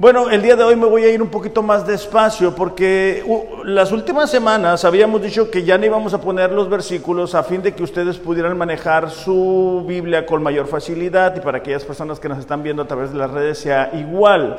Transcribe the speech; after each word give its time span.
Bueno, 0.00 0.30
el 0.30 0.40
día 0.40 0.56
de 0.56 0.64
hoy 0.64 0.76
me 0.76 0.86
voy 0.86 1.04
a 1.04 1.10
ir 1.10 1.20
un 1.20 1.28
poquito 1.28 1.62
más 1.62 1.86
despacio 1.86 2.54
porque 2.54 3.22
uh, 3.26 3.64
las 3.64 3.92
últimas 3.92 4.30
semanas 4.30 4.86
habíamos 4.86 5.20
dicho 5.20 5.50
que 5.50 5.62
ya 5.62 5.76
no 5.76 5.84
íbamos 5.84 6.14
a 6.14 6.22
poner 6.22 6.52
los 6.52 6.70
versículos 6.70 7.34
a 7.34 7.42
fin 7.42 7.60
de 7.60 7.74
que 7.74 7.82
ustedes 7.82 8.16
pudieran 8.16 8.56
manejar 8.56 9.10
su 9.10 9.84
Biblia 9.86 10.24
con 10.24 10.42
mayor 10.42 10.68
facilidad 10.68 11.36
y 11.36 11.40
para 11.40 11.58
aquellas 11.58 11.84
personas 11.84 12.18
que 12.18 12.30
nos 12.30 12.38
están 12.38 12.62
viendo 12.62 12.80
a 12.80 12.86
través 12.86 13.12
de 13.12 13.18
las 13.18 13.30
redes 13.30 13.58
sea 13.58 13.90
igual. 13.92 14.56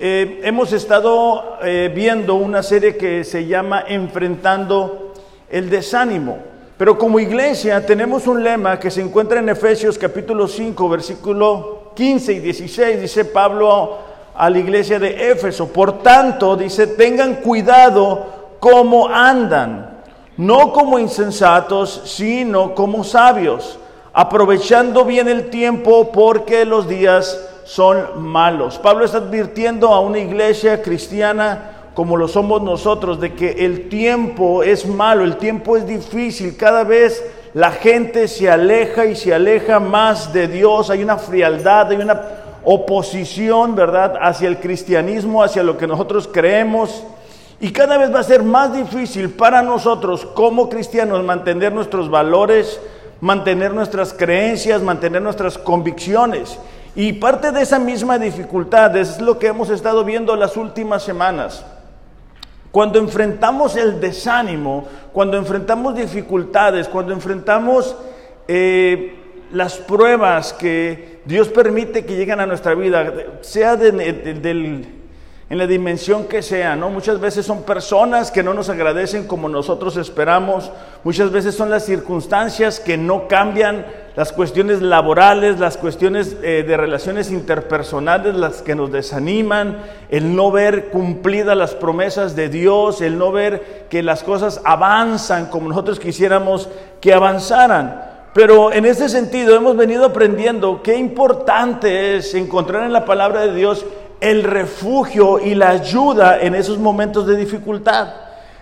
Eh, 0.00 0.40
hemos 0.42 0.72
estado 0.72 1.58
eh, 1.62 1.92
viendo 1.94 2.34
una 2.34 2.64
serie 2.64 2.96
que 2.96 3.22
se 3.22 3.46
llama 3.46 3.84
Enfrentando 3.86 5.12
el 5.48 5.70
desánimo. 5.70 6.38
Pero 6.76 6.98
como 6.98 7.20
iglesia 7.20 7.86
tenemos 7.86 8.26
un 8.26 8.42
lema 8.42 8.80
que 8.80 8.90
se 8.90 9.00
encuentra 9.00 9.38
en 9.38 9.48
Efesios 9.48 9.96
capítulo 9.96 10.48
5, 10.48 10.88
versículo 10.88 11.92
15 11.94 12.32
y 12.32 12.40
16. 12.40 13.00
Dice 13.00 13.26
Pablo 13.26 14.15
a 14.36 14.50
la 14.50 14.58
iglesia 14.58 14.98
de 14.98 15.30
Éfeso. 15.30 15.68
Por 15.68 16.02
tanto, 16.02 16.56
dice, 16.56 16.86
tengan 16.86 17.36
cuidado 17.36 18.26
cómo 18.60 19.08
andan, 19.08 19.98
no 20.36 20.72
como 20.72 20.98
insensatos, 20.98 22.02
sino 22.04 22.74
como 22.74 23.04
sabios, 23.04 23.78
aprovechando 24.12 25.04
bien 25.04 25.28
el 25.28 25.50
tiempo 25.50 26.12
porque 26.12 26.64
los 26.64 26.88
días 26.88 27.40
son 27.64 28.22
malos. 28.22 28.78
Pablo 28.78 29.04
está 29.04 29.18
advirtiendo 29.18 29.88
a 29.88 30.00
una 30.00 30.18
iglesia 30.18 30.82
cristiana 30.82 31.72
como 31.96 32.18
lo 32.18 32.28
somos 32.28 32.60
nosotros, 32.60 33.18
de 33.20 33.32
que 33.32 33.64
el 33.64 33.88
tiempo 33.88 34.62
es 34.62 34.86
malo, 34.86 35.24
el 35.24 35.38
tiempo 35.38 35.78
es 35.78 35.86
difícil, 35.86 36.54
cada 36.54 36.84
vez 36.84 37.24
la 37.54 37.70
gente 37.70 38.28
se 38.28 38.50
aleja 38.50 39.06
y 39.06 39.16
se 39.16 39.32
aleja 39.32 39.80
más 39.80 40.30
de 40.30 40.46
Dios, 40.46 40.90
hay 40.90 41.02
una 41.02 41.16
frialdad, 41.16 41.88
hay 41.88 41.96
una 41.96 42.20
oposición, 42.68 43.76
¿verdad?, 43.76 44.18
hacia 44.20 44.48
el 44.48 44.58
cristianismo, 44.58 45.44
hacia 45.44 45.62
lo 45.62 45.78
que 45.78 45.86
nosotros 45.86 46.28
creemos. 46.30 47.04
Y 47.60 47.70
cada 47.70 47.96
vez 47.96 48.12
va 48.12 48.18
a 48.18 48.24
ser 48.24 48.42
más 48.42 48.74
difícil 48.74 49.30
para 49.30 49.62
nosotros 49.62 50.26
como 50.26 50.68
cristianos 50.68 51.22
mantener 51.22 51.72
nuestros 51.72 52.10
valores, 52.10 52.80
mantener 53.20 53.72
nuestras 53.72 54.12
creencias, 54.12 54.82
mantener 54.82 55.22
nuestras 55.22 55.56
convicciones. 55.56 56.58
Y 56.96 57.12
parte 57.12 57.52
de 57.52 57.62
esa 57.62 57.78
misma 57.78 58.18
dificultad 58.18 58.96
es 58.96 59.20
lo 59.20 59.38
que 59.38 59.46
hemos 59.46 59.70
estado 59.70 60.04
viendo 60.04 60.34
las 60.34 60.56
últimas 60.56 61.04
semanas. 61.04 61.64
Cuando 62.72 62.98
enfrentamos 62.98 63.76
el 63.76 64.00
desánimo, 64.00 64.86
cuando 65.12 65.36
enfrentamos 65.36 65.94
dificultades, 65.94 66.88
cuando 66.88 67.12
enfrentamos 67.12 67.94
eh, 68.48 69.25
las 69.52 69.76
pruebas 69.76 70.52
que 70.52 71.20
Dios 71.24 71.48
permite 71.48 72.04
que 72.04 72.16
lleguen 72.16 72.40
a 72.40 72.46
nuestra 72.46 72.74
vida, 72.74 73.12
sea 73.40 73.74
en 75.48 75.58
la 75.58 75.66
dimensión 75.68 76.24
que 76.24 76.42
sea, 76.42 76.74
¿no? 76.74 76.90
Muchas 76.90 77.20
veces 77.20 77.46
son 77.46 77.62
personas 77.62 78.32
que 78.32 78.42
no 78.42 78.52
nos 78.52 78.68
agradecen 78.68 79.28
como 79.28 79.48
nosotros 79.48 79.96
esperamos, 79.96 80.72
muchas 81.04 81.30
veces 81.30 81.54
son 81.54 81.70
las 81.70 81.84
circunstancias 81.84 82.80
que 82.80 82.96
no 82.96 83.28
cambian, 83.28 83.86
las 84.16 84.32
cuestiones 84.32 84.82
laborales, 84.82 85.60
las 85.60 85.76
cuestiones 85.76 86.36
eh, 86.42 86.64
de 86.66 86.76
relaciones 86.76 87.30
interpersonales, 87.30 88.34
las 88.34 88.62
que 88.62 88.74
nos 88.74 88.90
desaniman, 88.90 89.78
el 90.08 90.34
no 90.34 90.50
ver 90.50 90.88
cumplidas 90.88 91.56
las 91.56 91.74
promesas 91.74 92.34
de 92.34 92.48
Dios, 92.48 93.00
el 93.00 93.16
no 93.16 93.30
ver 93.30 93.86
que 93.88 94.02
las 94.02 94.24
cosas 94.24 94.60
avanzan 94.64 95.46
como 95.46 95.68
nosotros 95.68 96.00
quisiéramos 96.00 96.68
que 97.00 97.12
avanzaran. 97.12 98.15
Pero 98.36 98.70
en 98.70 98.84
ese 98.84 99.08
sentido 99.08 99.56
hemos 99.56 99.78
venido 99.78 100.04
aprendiendo 100.04 100.82
qué 100.82 100.94
importante 100.94 102.16
es 102.16 102.34
encontrar 102.34 102.84
en 102.84 102.92
la 102.92 103.06
palabra 103.06 103.46
de 103.46 103.54
Dios 103.54 103.86
el 104.20 104.42
refugio 104.42 105.40
y 105.40 105.54
la 105.54 105.70
ayuda 105.70 106.38
en 106.38 106.54
esos 106.54 106.76
momentos 106.76 107.26
de 107.26 107.34
dificultad. 107.34 108.12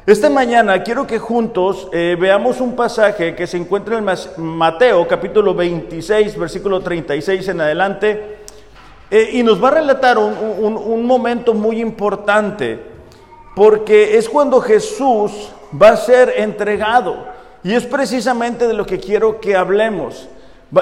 Esta 0.06 0.30
mañana 0.30 0.80
quiero 0.84 1.08
que 1.08 1.18
juntos 1.18 1.88
eh, 1.92 2.16
veamos 2.16 2.60
un 2.60 2.76
pasaje 2.76 3.34
que 3.34 3.48
se 3.48 3.56
encuentra 3.56 3.98
en 3.98 4.06
Mateo 4.36 5.08
capítulo 5.08 5.56
26, 5.56 6.38
versículo 6.38 6.80
36 6.80 7.48
en 7.48 7.60
adelante, 7.60 8.38
eh, 9.10 9.30
y 9.32 9.42
nos 9.42 9.60
va 9.60 9.70
a 9.70 9.72
relatar 9.72 10.18
un 10.18 11.04
momento 11.04 11.52
muy 11.52 11.80
importante, 11.80 12.78
porque 13.56 14.16
es 14.18 14.28
cuando 14.28 14.60
Jesús 14.60 15.50
va 15.82 15.88
a 15.88 15.96
ser 15.96 16.32
entregado. 16.36 17.33
Y 17.64 17.74
es 17.74 17.86
precisamente 17.86 18.68
de 18.68 18.74
lo 18.74 18.84
que 18.84 19.00
quiero 19.00 19.40
que 19.40 19.56
hablemos. 19.56 20.28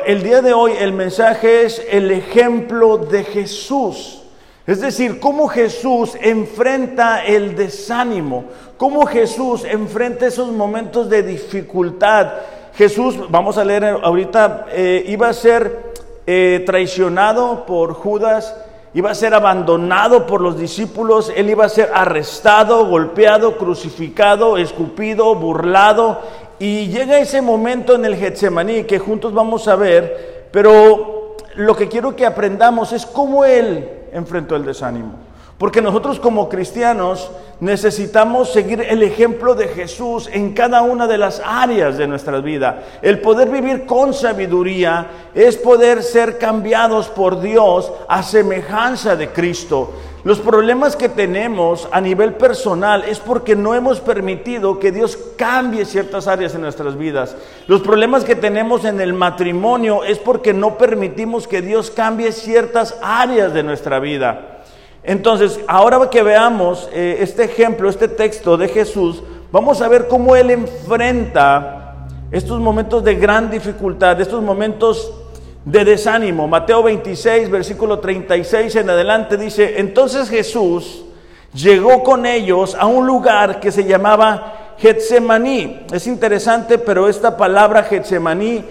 El 0.05 0.25
día 0.25 0.43
de 0.43 0.53
hoy 0.53 0.73
el 0.81 0.93
mensaje 0.93 1.65
es 1.65 1.81
el 1.89 2.11
ejemplo 2.11 2.99
de 2.99 3.23
Jesús. 3.23 4.25
Es 4.67 4.81
decir, 4.81 5.21
cómo 5.21 5.47
Jesús 5.47 6.17
enfrenta 6.21 7.25
el 7.25 7.55
desánimo, 7.55 8.47
cómo 8.79 9.07
Jesús 9.07 9.65
enfrenta 9.65 10.27
esos 10.27 10.51
momentos 10.51 11.09
de 11.09 11.23
dificultad. 11.23 12.33
Jesús, 12.75 13.17
vamos 13.31 13.59
a 13.59 13.65
leer 13.65 13.85
ahorita, 14.03 14.67
eh, 14.73 15.05
iba 15.07 15.29
a 15.29 15.33
ser 15.35 15.93
eh, 16.27 16.65
traicionado 16.67 17.65
por 17.65 17.93
Judas, 17.93 18.57
iba 18.95 19.11
a 19.11 19.15
ser 19.15 19.35
abandonado 19.35 20.27
por 20.27 20.41
los 20.41 20.59
discípulos, 20.59 21.33
él 21.35 21.49
iba 21.49 21.65
a 21.65 21.69
ser 21.69 21.91
arrestado, 21.95 22.87
golpeado, 22.87 23.57
crucificado, 23.57 24.59
escupido, 24.59 25.35
burlado, 25.35 26.21
y 26.63 26.87
llega 26.87 27.19
ese 27.19 27.43
momento 27.43 27.97
en 27.97 28.05
el 28.05 28.15
Getsemaní 28.15 28.85
que 28.85 29.01
juntos 29.01 29.35
vamos 29.35 29.67
a 29.67 29.75
ver, 29.75 30.47
pero 30.53 31.35
lo 31.57 31.75
que 31.75 31.89
quiero 31.89 32.15
que 32.15 32.25
aprendamos 32.25 32.93
es 32.93 33.05
cómo 33.05 33.45
Él 33.45 33.91
enfrentó 34.13 34.55
el 34.55 34.65
desánimo. 34.65 35.15
Porque 35.59 35.83
nosotros 35.83 36.21
como 36.21 36.49
cristianos 36.49 37.33
necesitamos 37.59 38.53
seguir 38.53 38.81
el 38.81 39.03
ejemplo 39.03 39.57
de 39.57 39.67
Jesús 39.67 40.31
en 40.33 40.55
cada 40.55 40.83
una 40.83 41.09
de 41.09 41.19
las 41.19 41.43
áreas 41.45 41.99
de 41.99 42.07
nuestra 42.07 42.39
vida. 42.39 42.85
El 43.03 43.21
poder 43.21 43.51
vivir 43.51 43.85
con 43.85 44.15
sabiduría 44.15 45.09
es 45.35 45.57
poder 45.57 46.05
ser 46.05 46.39
cambiados 46.39 47.09
por 47.09 47.41
Dios 47.41 47.93
a 48.07 48.23
semejanza 48.23 49.17
de 49.17 49.31
Cristo. 49.31 49.91
Los 50.25 50.39
problemas 50.39 50.95
que 50.95 51.09
tenemos 51.09 51.89
a 51.91 52.01
nivel 52.01 52.35
personal 52.35 53.03
es 53.03 53.19
porque 53.19 53.57
no 53.57 53.75
hemos 53.75 53.99
permitido 53.99 54.79
que 54.79 54.93
Dios 54.93 55.19
cambie 55.37 55.85
ciertas 55.85 56.29
áreas 56.29 56.55
en 56.55 56.61
nuestras 56.61 56.97
vidas. 56.97 57.35
Los 57.67 57.81
problemas 57.81 58.23
que 58.23 58.37
tenemos 58.37 58.85
en 58.85 59.01
el 59.01 59.15
matrimonio 59.15 60.05
es 60.05 60.21
porque 60.21 60.55
no 60.55 60.79
permitimos 60.79 61.49
que 61.49 61.61
Dios 61.61 61.91
cambie 61.91 62.31
ciertas 62.31 62.97
áreas 63.03 63.53
de 63.53 63.65
nuestra 63.65 63.99
vida. 63.99 64.63
Entonces, 65.03 65.59
ahora 65.67 66.09
que 66.09 66.23
veamos 66.23 66.89
eh, 66.93 67.17
este 67.19 67.43
ejemplo, 67.43 67.89
este 67.89 68.07
texto 68.07 68.57
de 68.57 68.69
Jesús, 68.69 69.25
vamos 69.51 69.83
a 69.83 69.89
ver 69.89 70.07
cómo 70.07 70.37
Él 70.37 70.53
enfrenta 70.53 72.07
estos 72.31 72.61
momentos 72.61 73.03
de 73.03 73.17
gran 73.17 73.51
dificultad, 73.51 74.21
estos 74.21 74.41
momentos 74.41 75.13
de 75.65 75.85
desánimo. 75.85 76.49
Mateo 76.49 76.83
26, 76.83 77.51
versículo 77.51 77.99
36 77.99 78.77
en 78.77 78.91
adelante 78.91 79.37
dice, 79.37 79.79
entonces 79.79 80.29
Jesús 80.29 81.05
llegó 81.55 82.03
con 82.03 82.27
ellos 82.27 82.75
a 82.75 82.87
un 82.87 83.07
lugar 83.07 83.61
que 83.61 83.71
se 83.71 83.85
llamaba 83.85 84.75
Getsemaní. 84.79 85.87
Es 85.93 86.07
interesante, 86.07 86.79
pero 86.79 87.09
esta 87.09 87.37
palabra 87.37 87.85
Getsemaní 87.85 88.65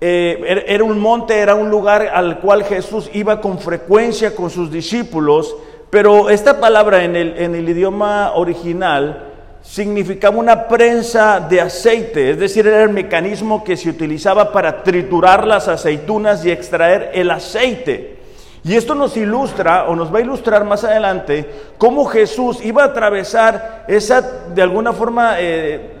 eh, 0.00 0.44
er, 0.46 0.64
era 0.68 0.84
un 0.84 0.98
monte, 0.98 1.38
era 1.38 1.54
un 1.54 1.70
lugar 1.70 2.10
al 2.12 2.38
cual 2.40 2.64
Jesús 2.64 3.10
iba 3.12 3.40
con 3.40 3.58
frecuencia 3.58 4.34
con 4.36 4.50
sus 4.50 4.70
discípulos, 4.70 5.56
pero 5.90 6.30
esta 6.30 6.60
palabra 6.60 7.02
en 7.04 7.16
el, 7.16 7.36
en 7.38 7.54
el 7.54 7.68
idioma 7.68 8.32
original 8.34 9.35
significaba 9.66 10.38
una 10.38 10.68
prensa 10.68 11.40
de 11.40 11.60
aceite, 11.60 12.30
es 12.30 12.38
decir, 12.38 12.66
era 12.66 12.84
el 12.84 12.90
mecanismo 12.90 13.64
que 13.64 13.76
se 13.76 13.90
utilizaba 13.90 14.52
para 14.52 14.84
triturar 14.84 15.46
las 15.46 15.66
aceitunas 15.66 16.44
y 16.44 16.52
extraer 16.52 17.10
el 17.14 17.30
aceite. 17.30 18.16
Y 18.62 18.74
esto 18.74 18.94
nos 18.94 19.16
ilustra, 19.16 19.86
o 19.88 19.96
nos 19.96 20.12
va 20.12 20.18
a 20.18 20.22
ilustrar 20.22 20.64
más 20.64 20.84
adelante, 20.84 21.48
cómo 21.78 22.04
Jesús 22.06 22.64
iba 22.64 22.84
a 22.84 22.86
atravesar 22.86 23.84
esa, 23.88 24.20
de 24.54 24.62
alguna 24.62 24.92
forma, 24.92 25.36
eh, 25.40 25.92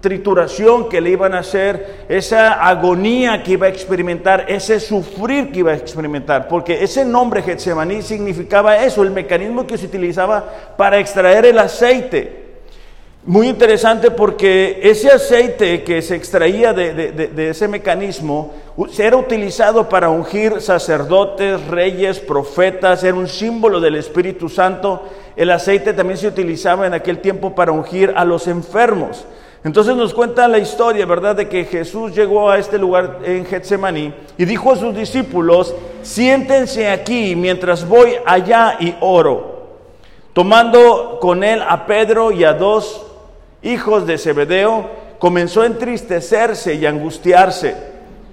trituración 0.00 0.90
que 0.90 1.00
le 1.00 1.10
iban 1.10 1.34
a 1.34 1.38
hacer, 1.38 2.04
esa 2.10 2.66
agonía 2.66 3.42
que 3.42 3.52
iba 3.52 3.66
a 3.66 3.70
experimentar, 3.70 4.44
ese 4.48 4.78
sufrir 4.78 5.50
que 5.50 5.60
iba 5.60 5.72
a 5.72 5.76
experimentar, 5.76 6.46
porque 6.46 6.84
ese 6.84 7.06
nombre 7.06 7.42
Getsemaní 7.42 8.02
significaba 8.02 8.76
eso, 8.76 9.02
el 9.02 9.12
mecanismo 9.12 9.66
que 9.66 9.78
se 9.78 9.86
utilizaba 9.86 10.44
para 10.76 10.98
extraer 10.98 11.46
el 11.46 11.58
aceite. 11.58 12.43
Muy 13.26 13.48
interesante 13.48 14.10
porque 14.10 14.80
ese 14.82 15.10
aceite 15.10 15.82
que 15.82 16.02
se 16.02 16.14
extraía 16.14 16.74
de, 16.74 17.48
ese 17.48 17.68
mecanismo 17.68 18.52
era 18.98 19.16
utilizado 19.16 19.88
para 19.88 20.10
ungir 20.10 20.60
sacerdotes, 20.60 21.66
reyes, 21.68 22.20
profetas, 22.20 23.02
era 23.02 23.16
un 23.16 23.26
símbolo 23.26 23.80
del 23.80 23.94
Espíritu 23.94 24.50
Santo. 24.50 25.04
El 25.36 25.50
aceite 25.52 25.94
también 25.94 26.18
se 26.18 26.28
utilizaba 26.28 26.86
en 26.86 26.92
aquel 26.92 27.20
tiempo 27.20 27.54
para 27.54 27.72
ungir 27.72 28.12
a 28.14 28.26
los 28.26 28.46
enfermos. 28.46 29.24
Entonces 29.64 29.96
nos 29.96 30.12
cuenta 30.12 30.46
la 30.46 30.58
historia, 30.58 31.06
¿verdad?, 31.06 31.34
de 31.34 31.48
que 31.48 31.64
Jesús 31.64 32.14
llegó 32.14 32.50
a 32.50 32.58
este 32.58 32.78
lugar 32.78 33.20
en 33.24 33.46
Getsemaní 33.46 34.12
y 34.36 34.44
dijo 34.44 34.70
a 34.70 34.76
sus 34.76 34.94
discípulos, 34.94 35.74
siéntense 36.02 36.90
aquí 36.90 37.34
mientras 37.34 37.88
voy 37.88 38.16
allá 38.26 38.76
y 38.78 38.94
oro. 39.00 39.54
Tomando 40.34 41.16
con 41.22 41.42
él 41.42 41.62
a 41.66 41.86
Pedro 41.86 42.30
y 42.30 42.44
a 42.44 42.52
dos 42.52 43.12
hijos 43.64 44.06
de 44.06 44.18
Zebedeo, 44.18 44.86
comenzó 45.18 45.62
a 45.62 45.66
entristecerse 45.66 46.74
y 46.74 46.86
angustiarse. 46.86 47.74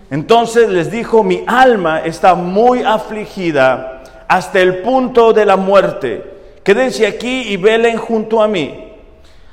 Entonces 0.10 0.70
les 0.70 0.92
dijo, 0.92 1.24
mi 1.24 1.44
alma 1.48 2.02
está 2.02 2.36
muy 2.36 2.84
afligida 2.84 4.04
hasta 4.28 4.60
el 4.60 4.80
punto 4.80 5.34
de 5.34 5.46
la 5.46 5.56
muerte. 5.56 6.24
Quédense 6.64 7.08
aquí 7.08 7.44
y 7.50 7.58
velen 7.58 7.98
junto 7.98 8.42
a 8.42 8.48
mí. 8.48 8.90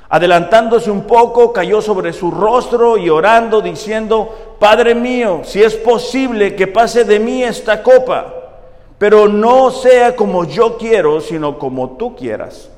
Adelantándose 0.09 0.91
un 0.91 1.03
poco, 1.03 1.53
cayó 1.53 1.81
sobre 1.81 2.13
su 2.13 2.31
rostro 2.31 2.97
y 2.97 3.09
orando, 3.09 3.61
diciendo, 3.61 4.55
Padre 4.59 4.95
mío, 4.95 5.41
si 5.43 5.61
es 5.61 5.75
posible 5.75 6.55
que 6.55 6.67
pase 6.67 7.05
de 7.05 7.19
mí 7.19 7.43
esta 7.43 7.81
copa 7.83 8.35
pero 8.99 9.29
no 9.29 9.71
sea 9.71 10.15
como 10.15 10.43
yo 10.43 10.77
quiero, 10.77 11.21
sino 11.21 11.57
como 11.57 11.91
tú 11.91 12.15
quieras. 12.15 12.69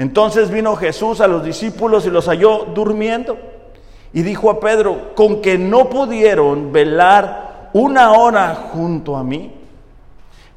Entonces 0.00 0.50
vino 0.50 0.76
Jesús 0.76 1.20
a 1.20 1.26
los 1.26 1.44
discípulos 1.44 2.06
y 2.06 2.10
los 2.10 2.26
halló 2.26 2.64
durmiendo. 2.74 3.36
Y 4.14 4.22
dijo 4.22 4.48
a 4.48 4.58
Pedro, 4.58 5.14
con 5.14 5.42
que 5.42 5.58
no 5.58 5.90
pudieron 5.90 6.72
velar 6.72 7.68
una 7.74 8.12
hora 8.12 8.70
junto 8.72 9.14
a 9.14 9.22
mí. 9.22 9.52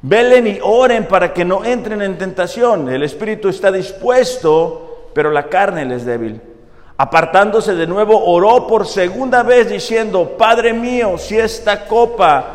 Velen 0.00 0.46
y 0.46 0.58
oren 0.62 1.04
para 1.04 1.34
que 1.34 1.44
no 1.44 1.62
entren 1.62 2.00
en 2.00 2.16
tentación. 2.16 2.88
El 2.88 3.02
espíritu 3.02 3.50
está 3.50 3.70
dispuesto, 3.70 5.10
pero 5.12 5.30
la 5.30 5.46
carne 5.50 5.84
les 5.84 6.06
débil. 6.06 6.40
Apartándose 6.96 7.74
de 7.74 7.86
nuevo, 7.86 8.24
oró 8.24 8.66
por 8.66 8.86
segunda 8.86 9.42
vez 9.42 9.68
diciendo, 9.68 10.38
Padre 10.38 10.72
mío, 10.72 11.18
si 11.18 11.36
esta 11.36 11.84
copa 11.84 12.46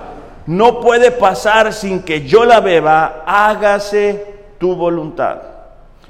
no 0.48 0.80
puede 0.82 1.12
pasar 1.12 1.72
sin 1.72 2.02
que 2.02 2.26
yo 2.26 2.46
la 2.46 2.62
beba, 2.62 3.26
hágase 3.28 4.26
tu 4.58 4.76
voluntad. 4.76 5.59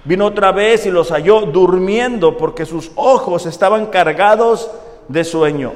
Vino 0.05 0.25
otra 0.25 0.51
vez 0.51 0.85
y 0.85 0.91
los 0.91 1.11
halló 1.11 1.41
durmiendo 1.41 2.37
porque 2.37 2.65
sus 2.65 2.91
ojos 2.95 3.45
estaban 3.45 3.87
cargados 3.87 4.71
de 5.07 5.23
sueño. 5.23 5.73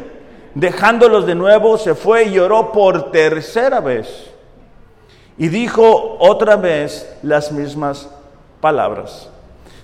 Dejándolos 0.55 1.25
de 1.25 1.35
nuevo, 1.35 1.77
se 1.77 1.95
fue 1.95 2.25
y 2.25 2.31
lloró 2.31 2.71
por 2.71 3.11
tercera 3.11 3.81
vez. 3.81 4.29
Y 5.37 5.47
dijo 5.47 6.17
otra 6.19 6.55
vez 6.55 7.17
las 7.23 7.51
mismas 7.51 8.09
palabras. 8.61 9.29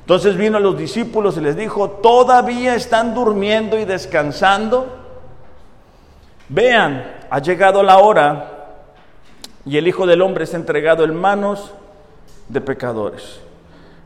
Entonces 0.02 0.38
vino 0.38 0.58
a 0.58 0.62
los 0.62 0.78
discípulos 0.78 1.38
y 1.38 1.42
les 1.42 1.56
dijo, 1.56 1.90
¿todavía 1.90 2.76
están 2.76 3.14
durmiendo 3.14 3.78
y 3.78 3.86
descansando? 3.86 4.88
Vean, 6.48 7.18
ha 7.30 7.40
llegado 7.40 7.84
la 7.84 8.00
hora 8.00 8.60
y 9.66 9.78
el 9.78 9.88
Hijo 9.88 10.08
del 10.08 10.22
Hombre 10.22 10.46
es 10.46 10.54
entregado 10.54 11.04
en 11.04 11.14
manos 11.14 11.72
de 12.48 12.62
pecadores. 12.62 13.40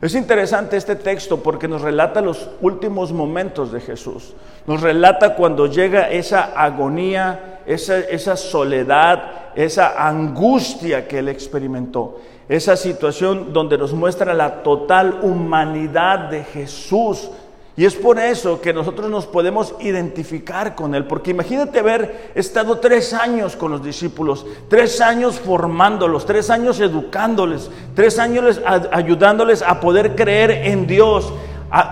Es 0.04 0.14
interesante 0.14 0.76
este 0.76 0.96
texto 0.96 1.42
porque 1.42 1.66
nos 1.66 1.80
relata 1.80 2.20
los 2.20 2.50
últimos 2.60 3.10
momentos 3.10 3.72
de 3.72 3.80
Jesús. 3.80 4.34
Nos 4.66 4.82
relata 4.82 5.34
cuando 5.34 5.66
llega 5.66 6.10
esa 6.10 6.52
agonía, 6.62 7.62
esa, 7.64 8.36
soledad, 8.36 9.52
esa 9.54 10.06
angustia 10.06 11.08
que 11.08 11.20
él 11.20 11.30
experimentó. 11.30 12.20
Esa 12.50 12.76
situación 12.76 13.54
donde 13.54 13.78
nos 13.78 13.94
muestra 13.94 14.34
la 14.34 14.62
total 14.62 15.20
humanidad 15.22 16.28
de 16.28 16.44
Jesús 16.44 17.30
y 17.76 17.84
es 17.84 17.96
por 17.96 18.20
eso 18.20 18.60
que 18.60 18.72
nosotros 18.72 19.10
nos 19.10 19.26
podemos 19.26 19.74
identificar 19.80 20.76
con 20.76 20.94
Él, 20.94 21.06
porque 21.06 21.32
imagínate 21.32 21.80
haber 21.80 22.30
estado 22.36 22.78
tres 22.78 23.12
años 23.12 23.56
con 23.56 23.72
los 23.72 23.82
discípulos, 23.82 24.46
tres 24.68 25.00
años 25.00 25.40
formándolos, 25.40 26.24
tres 26.24 26.50
años 26.50 26.78
educándoles, 26.78 27.68
tres 27.96 28.20
años 28.20 28.60
ayudándoles 28.92 29.60
a 29.62 29.80
poder 29.80 30.14
creer 30.14 30.52
en 30.52 30.86
Dios. 30.86 31.32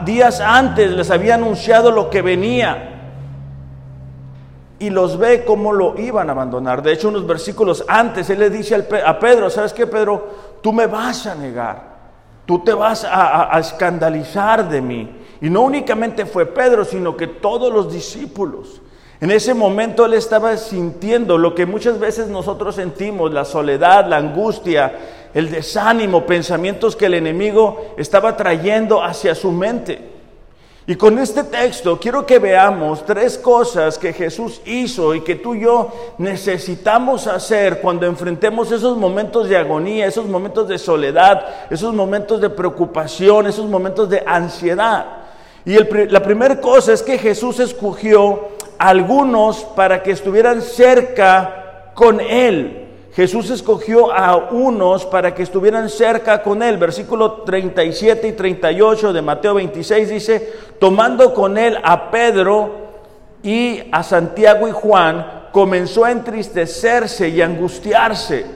días 0.05 0.41
antes 0.41 0.93
les 0.93 1.11
había 1.11 1.35
anunciado 1.35 1.91
lo 1.91 2.11
que 2.11 2.23
venía 2.23 2.89
y 4.79 4.89
los 4.89 5.19
ve 5.19 5.45
cómo 5.45 5.73
lo 5.73 5.99
iban 5.99 6.29
a 6.29 6.33
abandonar. 6.33 6.81
De 6.81 6.93
hecho, 6.93 7.09
unos 7.09 7.27
versículos 7.27 7.85
antes, 7.89 8.31
Él 8.31 8.39
le 8.39 8.51
dice 8.51 8.87
a 9.05 9.19
Pedro, 9.19 9.51
¿sabes 9.51 9.73
qué, 9.73 9.89
Pedro? 9.89 10.29
Tú 10.63 10.73
me 10.73 10.87
vas 10.87 11.27
a 11.27 11.35
negar, 11.35 11.83
tú 12.47 12.61
te 12.61 12.73
vas 12.73 13.05
a 13.05 13.59
escandalizar 13.59 14.69
de 14.69 14.81
mí. 14.81 15.22
Y 15.43 15.51
no 15.51 15.63
únicamente 15.63 16.25
fue 16.25 16.47
Pedro, 16.47 16.85
sino 16.85 17.17
que 17.17 17.27
todos 17.27 17.73
los 17.73 17.93
discípulos. 17.93 18.81
En 19.21 19.33
ese 19.33 19.55
momento 19.55 20.07
él 20.07 20.15
estaba 20.15 20.57
sintiendo 20.57 21.37
lo 21.37 21.53
que 21.55 21.67
muchas 21.67 21.99
veces 21.99 22.29
nosotros 22.29 22.77
sentimos, 22.77 23.33
la 23.33 23.45
soledad, 23.45 24.07
la 24.07 24.19
angustia, 24.19 24.93
el 25.35 25.51
desánimo, 25.51 26.27
pensamientos 26.27 26.95
que 26.95 27.07
el 27.07 27.15
enemigo 27.15 27.95
estaba 27.97 28.37
trayendo 28.37 29.03
hacia 29.03 29.35
su 29.35 29.51
mente. 29.51 30.11
Y 30.87 30.95
con 30.95 31.19
este 31.19 31.43
texto 31.43 31.99
quiero 31.99 32.25
que 32.25 32.39
veamos 32.39 33.05
tres 33.05 33.37
cosas 33.37 33.99
que 33.99 34.13
Jesús 34.13 34.61
hizo 34.65 35.13
y 35.13 35.23
que 35.23 35.37
tú 35.37 35.57
y 35.57 35.63
yo 35.63 35.91
necesitamos 36.19 37.27
hacer 37.27 37.81
cuando 37.81 38.07
enfrentemos 38.07 38.71
esos 38.71 38.97
momentos 38.97 39.49
de 39.49 39.57
agonía, 39.57 40.07
esos 40.07 40.27
momentos 40.27 40.69
de 40.69 40.79
soledad, 40.79 41.47
esos 41.71 41.95
momentos 41.95 42.41
de 42.41 42.51
preocupación, 42.51 43.49
esos 43.49 43.67
momentos 43.67 44.09
de 44.09 44.23
ansiedad. 44.25 45.22
Y 45.65 45.77
la 46.09 46.23
primera 46.23 46.61
cosa 46.61 46.93
es 46.93 47.03
que 47.03 47.19
Jesús 47.19 47.61
escogió 47.61 48.49
a 48.79 48.89
algunos 48.89 49.65
para 49.77 50.03
que 50.03 50.11
estuvieran 50.11 50.61
cerca 50.61 51.93
con 51.95 52.21
Él. 52.21 52.89
Jesús 53.15 53.51
escogió 53.51 54.11
a 54.11 54.49
unos 54.51 55.05
para 55.05 55.35
que 55.35 55.43
estuvieran 55.43 55.89
cerca 55.91 56.43
con 56.43 56.63
Él. 56.63 56.79
Versículo 56.79 57.43
37 57.43 58.29
y 58.29 58.33
38 58.33 59.13
de 59.13 59.23
Mateo 59.23 59.55
26 59.55 60.09
dice, 60.09 60.53
tomando 60.81 61.35
con 61.35 61.59
Él 61.59 61.79
a 61.85 62.11
Pedro 62.11 62.71
y 63.43 63.83
a 63.93 64.03
Santiago 64.03 64.67
y 64.67 64.73
Juan, 64.73 65.49
comenzó 65.53 66.07
a 66.07 66.11
entristecerse 66.11 67.29
y 67.29 67.43
angustiarse. 67.43 68.47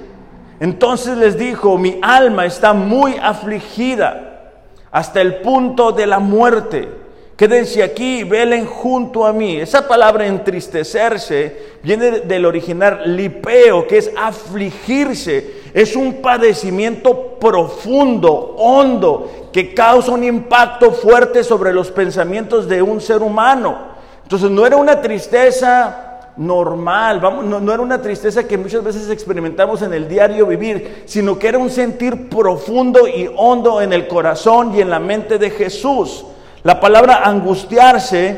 Entonces 0.59 1.19
les 1.19 1.39
dijo, 1.39 1.77
mi 1.77 2.01
alma 2.03 2.47
está 2.47 2.73
muy 2.73 3.17
afligida 3.21 4.53
hasta 4.91 5.21
el 5.21 5.37
punto 5.37 5.93
de 5.93 6.07
la 6.07 6.19
muerte. 6.19 7.06
Quédense 7.37 7.83
aquí, 7.83 8.25
velen 8.25 8.65
junto 8.65 9.27
a 9.27 9.33
mí. 9.33 9.61
Esa 9.61 9.87
palabra 9.87 10.27
entristecerse 10.27 11.77
viene 11.83 12.21
del 12.21 12.47
original 12.47 13.15
lipeo, 13.15 13.87
que 13.87 13.99
es 13.99 14.11
afligirse. 14.17 15.67
Es 15.75 15.95
un 15.97 16.23
padecimiento 16.23 17.39
profundo, 17.39 18.55
hondo, 18.57 19.51
que 19.53 19.75
causa 19.75 20.13
un 20.13 20.25
impacto 20.25 20.93
fuerte 20.93 21.45
sobre 21.45 21.75
los 21.75 21.91
pensamientos 21.91 22.67
de 22.67 22.81
un 22.81 23.03
ser 23.03 23.21
humano. 23.21 23.77
Entonces 24.23 24.51
no 24.51 24.65
era 24.65 24.79
una 24.79 25.03
tristeza 25.03 26.05
normal, 26.39 27.21
vamos, 27.21 27.45
no, 27.45 27.73
era 27.73 27.83
una 27.83 28.01
tristeza 28.01 28.47
que 28.47 28.59
muchas 28.59 28.83
veces 28.83 29.09
experimentamos 29.11 29.83
en 29.83 29.93
el 29.93 30.09
diario 30.09 30.47
vivir, 30.47 31.03
sino 31.07 31.39
que 31.39 31.49
era 31.49 31.59
un 31.59 31.71
sentir 31.71 32.31
profundo 32.31 33.07
y 33.07 33.31
hondo 33.37 33.81
en 33.83 33.93
el 33.93 34.09
corazón 34.09 34.75
y 34.75 34.81
en 34.81 34.89
la 34.89 34.99
mente 34.99 35.39
de 35.39 35.51
Jesús. 35.51 36.25
La 36.67 36.81
palabra 36.81 37.21
angustiarse 37.23 38.37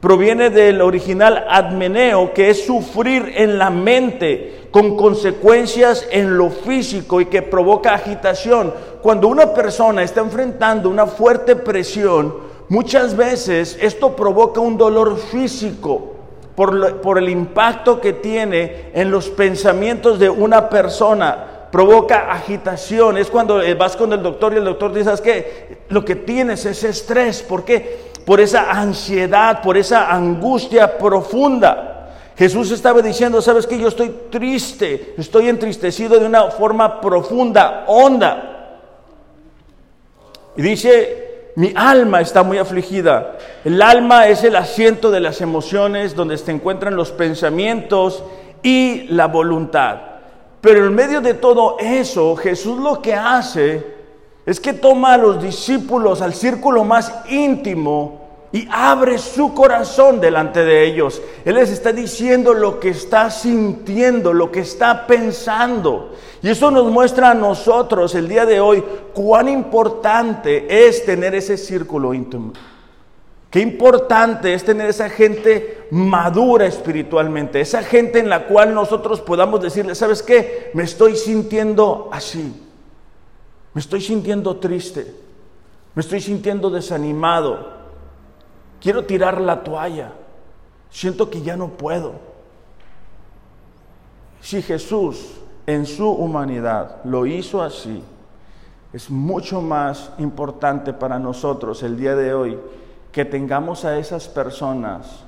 proviene 0.00 0.48
del 0.48 0.80
original 0.80 1.44
admeneo, 1.50 2.32
que 2.32 2.48
es 2.48 2.64
sufrir 2.64 3.30
en 3.36 3.58
la 3.58 3.68
mente 3.68 4.68
con 4.70 4.96
consecuencias 4.96 6.08
en 6.10 6.38
lo 6.38 6.48
físico 6.48 7.20
y 7.20 7.26
que 7.26 7.42
provoca 7.42 7.92
agitación. 7.92 8.72
Cuando 9.02 9.28
una 9.28 9.52
persona 9.52 10.02
está 10.02 10.22
enfrentando 10.22 10.88
una 10.88 11.04
fuerte 11.04 11.56
presión, 11.56 12.34
muchas 12.70 13.14
veces 13.14 13.78
esto 13.82 14.16
provoca 14.16 14.62
un 14.62 14.78
dolor 14.78 15.18
físico 15.18 16.14
por, 16.54 17.18
el 17.18 17.28
impacto 17.28 18.00
que 18.00 18.14
tiene 18.14 18.92
en 18.94 19.10
los 19.10 19.28
pensamientos 19.28 20.18
de 20.18 20.30
una 20.30 20.70
persona 20.70 21.57
provoca 21.70 22.30
agitación. 22.32 23.18
Es 23.18 23.28
cuando 23.28 23.62
eh, 23.62 23.74
vas 23.74 23.96
con 23.96 24.12
el 24.12 24.22
doctor 24.22 24.52
y 24.52 24.56
el 24.56 24.64
doctor 24.64 24.92
dice, 24.92 25.16
¿sabes? 25.16 25.44
Lo 25.88 26.04
que 26.04 26.16
tienes 26.16 26.64
es 26.66 26.84
estrés. 26.84 27.42
¿Por 27.42 27.64
qué? 27.64 28.08
Por 28.24 28.40
esa 28.40 28.70
ansiedad, 28.70 29.62
por 29.62 29.76
esa 29.76 30.10
angustia 30.12 30.98
profunda. 30.98 32.10
Jesús 32.36 32.70
estaba 32.70 33.02
diciendo, 33.02 33.42
¿sabes 33.42 33.66
qué? 33.66 33.78
Yo 33.78 33.88
estoy 33.88 34.14
triste, 34.30 35.14
estoy 35.18 35.48
entristecido 35.48 36.18
de 36.20 36.26
una 36.26 36.50
forma 36.50 37.00
profunda, 37.00 37.84
honda. 37.88 38.78
Y 40.56 40.62
dice 40.62 41.28
mi 41.58 41.72
alma 41.74 42.20
está 42.20 42.44
muy 42.44 42.56
afligida. 42.58 43.36
El 43.64 43.82
alma 43.82 44.28
es 44.28 44.44
el 44.44 44.54
asiento 44.54 45.10
de 45.10 45.18
las 45.18 45.40
emociones 45.40 46.14
donde 46.14 46.38
se 46.38 46.52
encuentran 46.52 46.94
los 46.94 47.10
pensamientos 47.10 48.22
y 48.62 49.08
la 49.08 49.26
voluntad. 49.26 49.98
Pero 50.68 50.84
en 50.84 50.94
medio 50.94 51.22
de 51.22 51.32
todo 51.32 51.78
eso, 51.80 52.36
Jesús 52.36 52.78
lo 52.78 53.00
que 53.00 53.14
hace 53.14 53.86
es 54.44 54.60
que 54.60 54.74
toma 54.74 55.14
a 55.14 55.16
los 55.16 55.42
discípulos 55.42 56.20
al 56.20 56.34
círculo 56.34 56.84
más 56.84 57.10
íntimo 57.30 58.20
y 58.52 58.68
abre 58.70 59.16
su 59.16 59.54
corazón 59.54 60.20
delante 60.20 60.66
de 60.66 60.84
ellos. 60.84 61.22
Él 61.46 61.54
les 61.54 61.70
está 61.70 61.90
diciendo 61.90 62.52
lo 62.52 62.78
que 62.80 62.90
está 62.90 63.30
sintiendo, 63.30 64.34
lo 64.34 64.52
que 64.52 64.60
está 64.60 65.06
pensando. 65.06 66.10
Y 66.42 66.50
eso 66.50 66.70
nos 66.70 66.92
muestra 66.92 67.30
a 67.30 67.34
nosotros 67.34 68.14
el 68.14 68.28
día 68.28 68.44
de 68.44 68.60
hoy 68.60 68.84
cuán 69.14 69.48
importante 69.48 70.86
es 70.86 71.02
tener 71.06 71.34
ese 71.34 71.56
círculo 71.56 72.12
íntimo. 72.12 72.52
Qué 73.50 73.60
importante 73.60 74.52
es 74.52 74.64
tener 74.64 74.90
esa 74.90 75.08
gente 75.08 75.86
madura 75.90 76.66
espiritualmente, 76.66 77.60
esa 77.60 77.82
gente 77.82 78.18
en 78.18 78.28
la 78.28 78.46
cual 78.46 78.74
nosotros 78.74 79.22
podamos 79.22 79.62
decirle, 79.62 79.94
¿sabes 79.94 80.22
qué? 80.22 80.70
Me 80.74 80.82
estoy 80.82 81.16
sintiendo 81.16 82.10
así, 82.12 82.54
me 83.72 83.80
estoy 83.80 84.02
sintiendo 84.02 84.58
triste, 84.58 85.14
me 85.94 86.00
estoy 86.00 86.20
sintiendo 86.20 86.68
desanimado, 86.68 87.72
quiero 88.82 89.06
tirar 89.06 89.40
la 89.40 89.64
toalla, 89.64 90.12
siento 90.90 91.30
que 91.30 91.40
ya 91.40 91.56
no 91.56 91.68
puedo. 91.68 92.12
Si 94.42 94.60
Jesús 94.60 95.36
en 95.66 95.86
su 95.86 96.06
humanidad 96.10 97.02
lo 97.04 97.24
hizo 97.24 97.62
así, 97.62 98.02
es 98.92 99.08
mucho 99.08 99.62
más 99.62 100.10
importante 100.18 100.92
para 100.92 101.18
nosotros 101.18 101.82
el 101.82 101.96
día 101.96 102.14
de 102.14 102.34
hoy 102.34 102.58
que 103.18 103.24
tengamos 103.24 103.84
a 103.84 103.98
esas 103.98 104.28
personas 104.28 105.24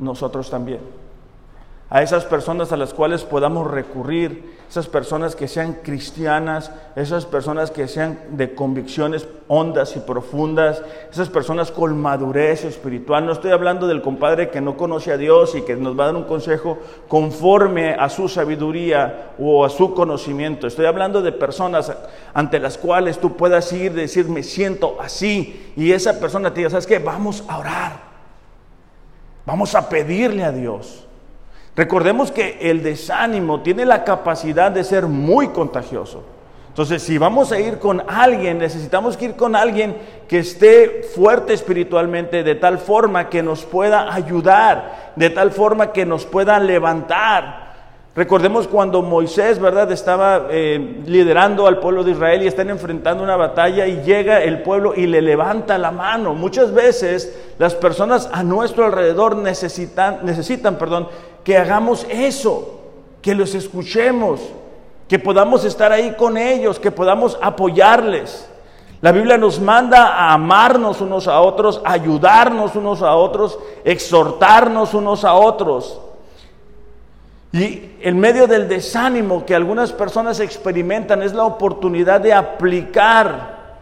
nosotros 0.00 0.50
también 0.50 0.80
a 1.90 2.02
esas 2.02 2.24
personas 2.24 2.70
a 2.70 2.76
las 2.76 2.94
cuales 2.94 3.24
podamos 3.24 3.68
recurrir, 3.68 4.60
esas 4.70 4.86
personas 4.86 5.34
que 5.34 5.48
sean 5.48 5.78
cristianas, 5.82 6.70
esas 6.94 7.26
personas 7.26 7.72
que 7.72 7.88
sean 7.88 8.20
de 8.30 8.54
convicciones 8.54 9.26
hondas 9.48 9.96
y 9.96 9.98
profundas, 9.98 10.80
esas 11.10 11.28
personas 11.28 11.72
con 11.72 12.00
madurez 12.00 12.64
espiritual. 12.64 13.26
No 13.26 13.32
estoy 13.32 13.50
hablando 13.50 13.88
del 13.88 14.02
compadre 14.02 14.50
que 14.50 14.60
no 14.60 14.76
conoce 14.76 15.10
a 15.10 15.16
Dios 15.16 15.56
y 15.56 15.62
que 15.62 15.74
nos 15.74 15.98
va 15.98 16.04
a 16.04 16.06
dar 16.06 16.16
un 16.16 16.22
consejo 16.22 16.78
conforme 17.08 17.94
a 17.94 18.08
su 18.08 18.28
sabiduría 18.28 19.32
o 19.40 19.64
a 19.64 19.70
su 19.70 19.92
conocimiento. 19.92 20.68
Estoy 20.68 20.86
hablando 20.86 21.20
de 21.20 21.32
personas 21.32 21.92
ante 22.32 22.60
las 22.60 22.78
cuales 22.78 23.18
tú 23.18 23.36
puedas 23.36 23.72
ir 23.72 23.90
y 23.90 23.96
decir, 23.96 24.28
me 24.28 24.44
siento 24.44 24.96
así, 25.00 25.72
y 25.74 25.90
esa 25.90 26.20
persona 26.20 26.54
te 26.54 26.60
diga, 26.60 26.70
¿sabes 26.70 26.86
qué? 26.86 27.00
Vamos 27.00 27.42
a 27.48 27.58
orar, 27.58 27.92
vamos 29.44 29.74
a 29.74 29.88
pedirle 29.88 30.44
a 30.44 30.52
Dios. 30.52 31.08
Recordemos 31.80 32.30
que 32.30 32.58
el 32.60 32.82
desánimo 32.82 33.62
tiene 33.62 33.86
la 33.86 34.04
capacidad 34.04 34.70
de 34.70 34.84
ser 34.84 35.06
muy 35.06 35.48
contagioso. 35.48 36.22
Entonces, 36.68 37.02
si 37.02 37.16
vamos 37.16 37.52
a 37.52 37.58
ir 37.58 37.78
con 37.78 38.02
alguien, 38.06 38.58
necesitamos 38.58 39.16
ir 39.22 39.34
con 39.34 39.56
alguien 39.56 39.96
que 40.28 40.40
esté 40.40 41.08
fuerte 41.14 41.54
espiritualmente, 41.54 42.42
de 42.42 42.54
tal 42.54 42.76
forma 42.80 43.30
que 43.30 43.42
nos 43.42 43.64
pueda 43.64 44.12
ayudar, 44.12 45.12
de 45.16 45.30
tal 45.30 45.52
forma 45.52 45.90
que 45.90 46.04
nos 46.04 46.26
pueda 46.26 46.60
levantar. 46.60 47.69
Recordemos 48.16 48.66
cuando 48.66 49.02
Moisés, 49.02 49.60
¿verdad?, 49.60 49.92
estaba 49.92 50.48
eh, 50.50 51.00
liderando 51.06 51.68
al 51.68 51.78
pueblo 51.78 52.02
de 52.02 52.10
Israel 52.10 52.42
y 52.42 52.48
están 52.48 52.68
enfrentando 52.68 53.22
una 53.22 53.36
batalla 53.36 53.86
y 53.86 54.02
llega 54.02 54.42
el 54.42 54.62
pueblo 54.62 54.94
y 54.96 55.06
le 55.06 55.22
levanta 55.22 55.78
la 55.78 55.92
mano. 55.92 56.34
Muchas 56.34 56.74
veces 56.74 57.38
las 57.58 57.76
personas 57.76 58.28
a 58.32 58.42
nuestro 58.42 58.84
alrededor 58.84 59.36
necesitan, 59.36 60.20
necesitan 60.24 60.76
perdón, 60.76 61.06
que 61.44 61.56
hagamos 61.56 62.04
eso, 62.10 62.80
que 63.22 63.36
los 63.36 63.54
escuchemos, 63.54 64.40
que 65.08 65.20
podamos 65.20 65.64
estar 65.64 65.92
ahí 65.92 66.14
con 66.14 66.36
ellos, 66.36 66.80
que 66.80 66.90
podamos 66.90 67.38
apoyarles. 67.40 68.48
La 69.02 69.12
Biblia 69.12 69.38
nos 69.38 69.60
manda 69.60 70.08
a 70.08 70.32
amarnos 70.32 71.00
unos 71.00 71.28
a 71.28 71.40
otros, 71.40 71.80
ayudarnos 71.84 72.74
unos 72.74 73.02
a 73.02 73.14
otros, 73.14 73.56
exhortarnos 73.84 74.94
unos 74.94 75.24
a 75.24 75.34
otros. 75.34 76.00
Y 77.52 77.96
en 78.00 78.18
medio 78.18 78.46
del 78.46 78.68
desánimo 78.68 79.44
que 79.44 79.54
algunas 79.54 79.92
personas 79.92 80.38
experimentan 80.38 81.22
es 81.22 81.32
la 81.32 81.44
oportunidad 81.44 82.20
de 82.20 82.32
aplicar 82.32 83.78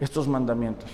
estos 0.00 0.28
mandamientos. 0.28 0.90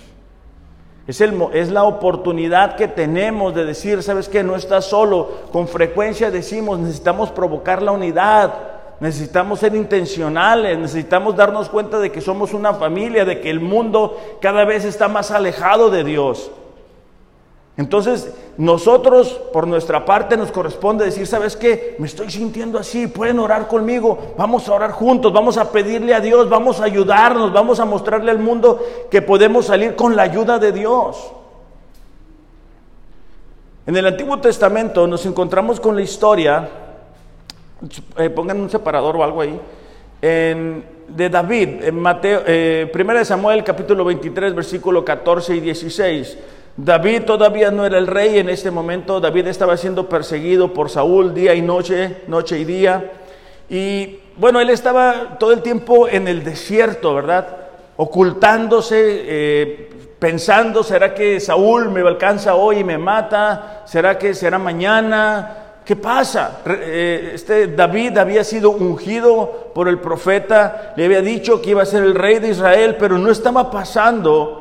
Es, 1.05 1.19
el, 1.19 1.33
es, 1.53 1.69
la 1.69 1.83
oportunidad 1.83 2.75
que 2.75 2.87
tenemos 2.87 3.53
de 3.53 3.65
decir, 3.65 4.01
¿sabes 4.03 4.29
qué? 4.29 4.43
No 4.43 4.55
estás 4.55 4.85
solo. 4.85 5.41
Con 5.51 5.67
frecuencia 5.67 6.31
decimos, 6.31 6.79
necesitamos 6.79 7.31
provocar 7.31 7.81
la 7.81 7.91
unidad, 7.91 8.53
necesitamos 9.01 9.59
ser 9.59 9.75
intencionales, 9.75 10.77
necesitamos 10.77 11.35
darnos 11.35 11.67
cuenta 11.69 11.99
de 11.99 12.11
que 12.11 12.21
somos 12.21 12.53
una 12.53 12.75
familia, 12.75 13.25
de 13.25 13.41
que 13.41 13.49
el 13.49 13.59
mundo 13.59 14.17
cada 14.39 14.63
vez 14.63 14.85
está 14.85 15.09
más 15.09 15.31
alejado 15.31 15.89
de 15.89 16.05
Dios. 16.05 16.51
Entonces, 17.77 18.33
nosotros 18.57 19.39
por 19.53 19.65
nuestra 19.65 20.03
parte 20.03 20.35
nos 20.35 20.51
corresponde 20.51 21.05
decir, 21.05 21.25
¿sabes 21.25 21.55
qué? 21.55 21.95
Me 21.99 22.05
estoy 22.05 22.29
sintiendo 22.29 22.77
así, 22.77 23.07
pueden 23.07 23.39
orar 23.39 23.67
conmigo, 23.67 24.33
vamos 24.37 24.67
a 24.67 24.73
orar 24.73 24.91
juntos, 24.91 25.31
vamos 25.31 25.57
a 25.57 25.71
pedirle 25.71 26.13
a 26.13 26.19
Dios, 26.19 26.49
vamos 26.49 26.81
a 26.81 26.83
ayudarnos, 26.83 27.53
vamos 27.53 27.79
a 27.79 27.85
mostrarle 27.85 28.29
al 28.29 28.39
mundo 28.39 28.83
que 29.09 29.21
podemos 29.21 29.67
salir 29.67 29.95
con 29.95 30.15
la 30.15 30.23
ayuda 30.23 30.59
de 30.59 30.73
Dios. 30.73 31.31
En 33.87 33.95
el 33.95 34.05
Antiguo 34.05 34.37
Testamento 34.39 35.07
nos 35.07 35.25
encontramos 35.25 35.79
con 35.79 35.95
la 35.95 36.01
historia, 36.01 36.69
eh, 38.17 38.29
pongan 38.29 38.59
un 38.59 38.69
separador 38.69 39.15
o 39.15 39.23
algo 39.23 39.41
ahí, 39.41 39.59
de 40.21 41.29
David, 41.29 41.83
en 41.83 41.99
Mateo, 41.99 42.43
eh, 42.45 42.91
1 42.93 43.25
Samuel 43.25 43.63
capítulo 43.63 44.05
23, 44.05 44.53
versículo 44.53 45.03
14 45.03 45.55
y 45.55 45.59
16. 45.61 46.37
David 46.77 47.23
todavía 47.23 47.69
no 47.69 47.85
era 47.85 47.97
el 47.97 48.07
rey 48.07 48.39
en 48.39 48.49
este 48.49 48.71
momento, 48.71 49.19
David 49.19 49.47
estaba 49.47 49.75
siendo 49.75 50.07
perseguido 50.07 50.73
por 50.73 50.89
Saúl 50.89 51.33
día 51.33 51.53
y 51.53 51.61
noche, 51.61 52.23
noche 52.27 52.59
y 52.59 52.65
día. 52.65 53.11
Y 53.69 54.19
bueno, 54.37 54.59
él 54.59 54.69
estaba 54.69 55.37
todo 55.37 55.51
el 55.51 55.61
tiempo 55.61 56.07
en 56.07 56.27
el 56.27 56.43
desierto, 56.43 57.13
¿verdad? 57.13 57.47
Ocultándose, 57.97 58.97
eh, 58.99 59.89
pensando, 60.17 60.83
¿será 60.83 61.13
que 61.13 61.39
Saúl 61.39 61.89
me 61.89 62.01
alcanza 62.01 62.55
hoy 62.55 62.79
y 62.79 62.83
me 62.83 62.97
mata? 62.97 63.83
¿Será 63.85 64.17
que 64.17 64.33
será 64.33 64.57
mañana? 64.57 65.57
¿Qué 65.83 65.95
pasa? 65.95 66.61
Eh, 66.65 67.31
este 67.33 67.67
David 67.67 68.17
había 68.17 68.43
sido 68.43 68.71
ungido 68.71 69.71
por 69.73 69.87
el 69.87 69.99
profeta, 69.99 70.93
le 70.95 71.05
había 71.05 71.21
dicho 71.21 71.61
que 71.61 71.71
iba 71.71 71.81
a 71.81 71.85
ser 71.85 72.03
el 72.03 72.15
rey 72.15 72.39
de 72.39 72.49
Israel, 72.49 72.95
pero 72.99 73.17
no 73.17 73.29
estaba 73.29 73.69
pasando 73.69 74.60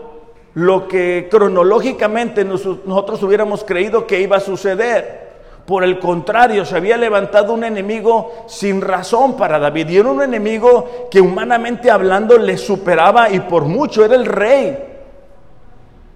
lo 0.54 0.88
que 0.88 1.28
cronológicamente 1.30 2.44
nosotros 2.44 3.22
hubiéramos 3.22 3.64
creído 3.64 4.06
que 4.06 4.20
iba 4.20 4.38
a 4.38 4.40
suceder. 4.40 5.30
Por 5.66 5.84
el 5.84 6.00
contrario, 6.00 6.64
se 6.64 6.76
había 6.76 6.96
levantado 6.96 7.52
un 7.52 7.62
enemigo 7.62 8.44
sin 8.48 8.80
razón 8.80 9.36
para 9.36 9.58
David. 9.58 9.88
Y 9.90 9.98
era 9.98 10.08
un 10.08 10.22
enemigo 10.22 11.08
que 11.10 11.20
humanamente 11.20 11.90
hablando 11.90 12.36
le 12.38 12.58
superaba 12.58 13.30
y 13.30 13.40
por 13.40 13.64
mucho 13.66 14.04
era 14.04 14.16
el 14.16 14.26
rey. 14.26 14.76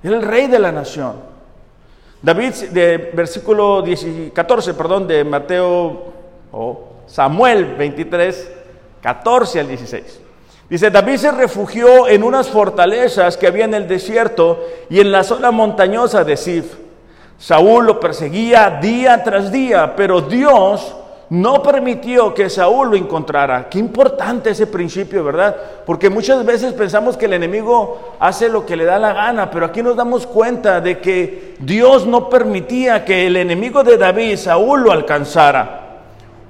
Era 0.03 0.17
el 0.17 0.23
rey 0.23 0.49
de 0.49 0.59
la 0.59 0.73
nación. 0.73 1.35
David, 2.21 2.53
de 2.73 3.13
versículo 3.15 3.85
14, 4.33 4.75
perdón, 4.75 5.07
de 5.07 5.23
Mateo, 5.25 6.13
o 6.51 6.89
Samuel 7.07 7.75
23, 7.77 8.53
14 9.03 9.61
al 9.61 9.69
16. 9.69 10.21
Dice, 10.75 10.91
David 10.91 11.19
se 11.19 11.31
refugió 11.31 12.09
en 12.09 12.25
unas 12.25 12.49
fortalezas 12.49 13.37
que 13.37 13.47
había 13.47 13.65
en 13.65 13.75
el 13.75 13.87
desierto 13.87 14.59
y 14.91 14.99
en 14.99 15.13
la 15.13 15.23
zona 15.23 15.53
montañosa 15.53 16.25
de 16.25 16.37
Sif. 16.37 16.65
Saúl 17.39 17.87
lo 17.87 18.01
perseguía 18.01 18.81
día 18.83 19.23
tras 19.23 19.53
día, 19.53 19.95
pero 19.95 20.23
Dios 20.23 20.97
no 21.31 21.63
permitió 21.63 22.35
que 22.35 22.51
Saúl 22.51 22.91
lo 22.91 22.97
encontrara. 22.97 23.69
Qué 23.69 23.79
importante 23.79 24.51
ese 24.51 24.67
principio, 24.67 25.23
¿verdad? 25.23 25.55
Porque 25.87 26.11
muchas 26.11 26.45
veces 26.45 26.73
pensamos 26.73 27.17
que 27.17 27.27
el 27.27 27.35
enemigo 27.35 28.17
hace 28.19 28.49
lo 28.49 28.67
que 28.67 28.75
le 28.75 28.85
da 28.85 28.99
la 28.99 29.13
gana, 29.13 29.53
pero 29.53 29.67
aquí 29.67 29.81
nos 29.81 29.95
damos 29.95 30.27
cuenta 30.27 30.81
de 30.81 30.99
que 30.99 31.55
Dios 31.61 32.05
no 32.05 32.29
permitía 32.29 33.05
que 33.05 33.29
el 33.29 33.37
enemigo 33.37 33.85
de 33.85 33.97
David, 33.97 34.39
Saúl, 34.39 34.83
lo 34.83 34.91
alcanzara. 34.91 35.84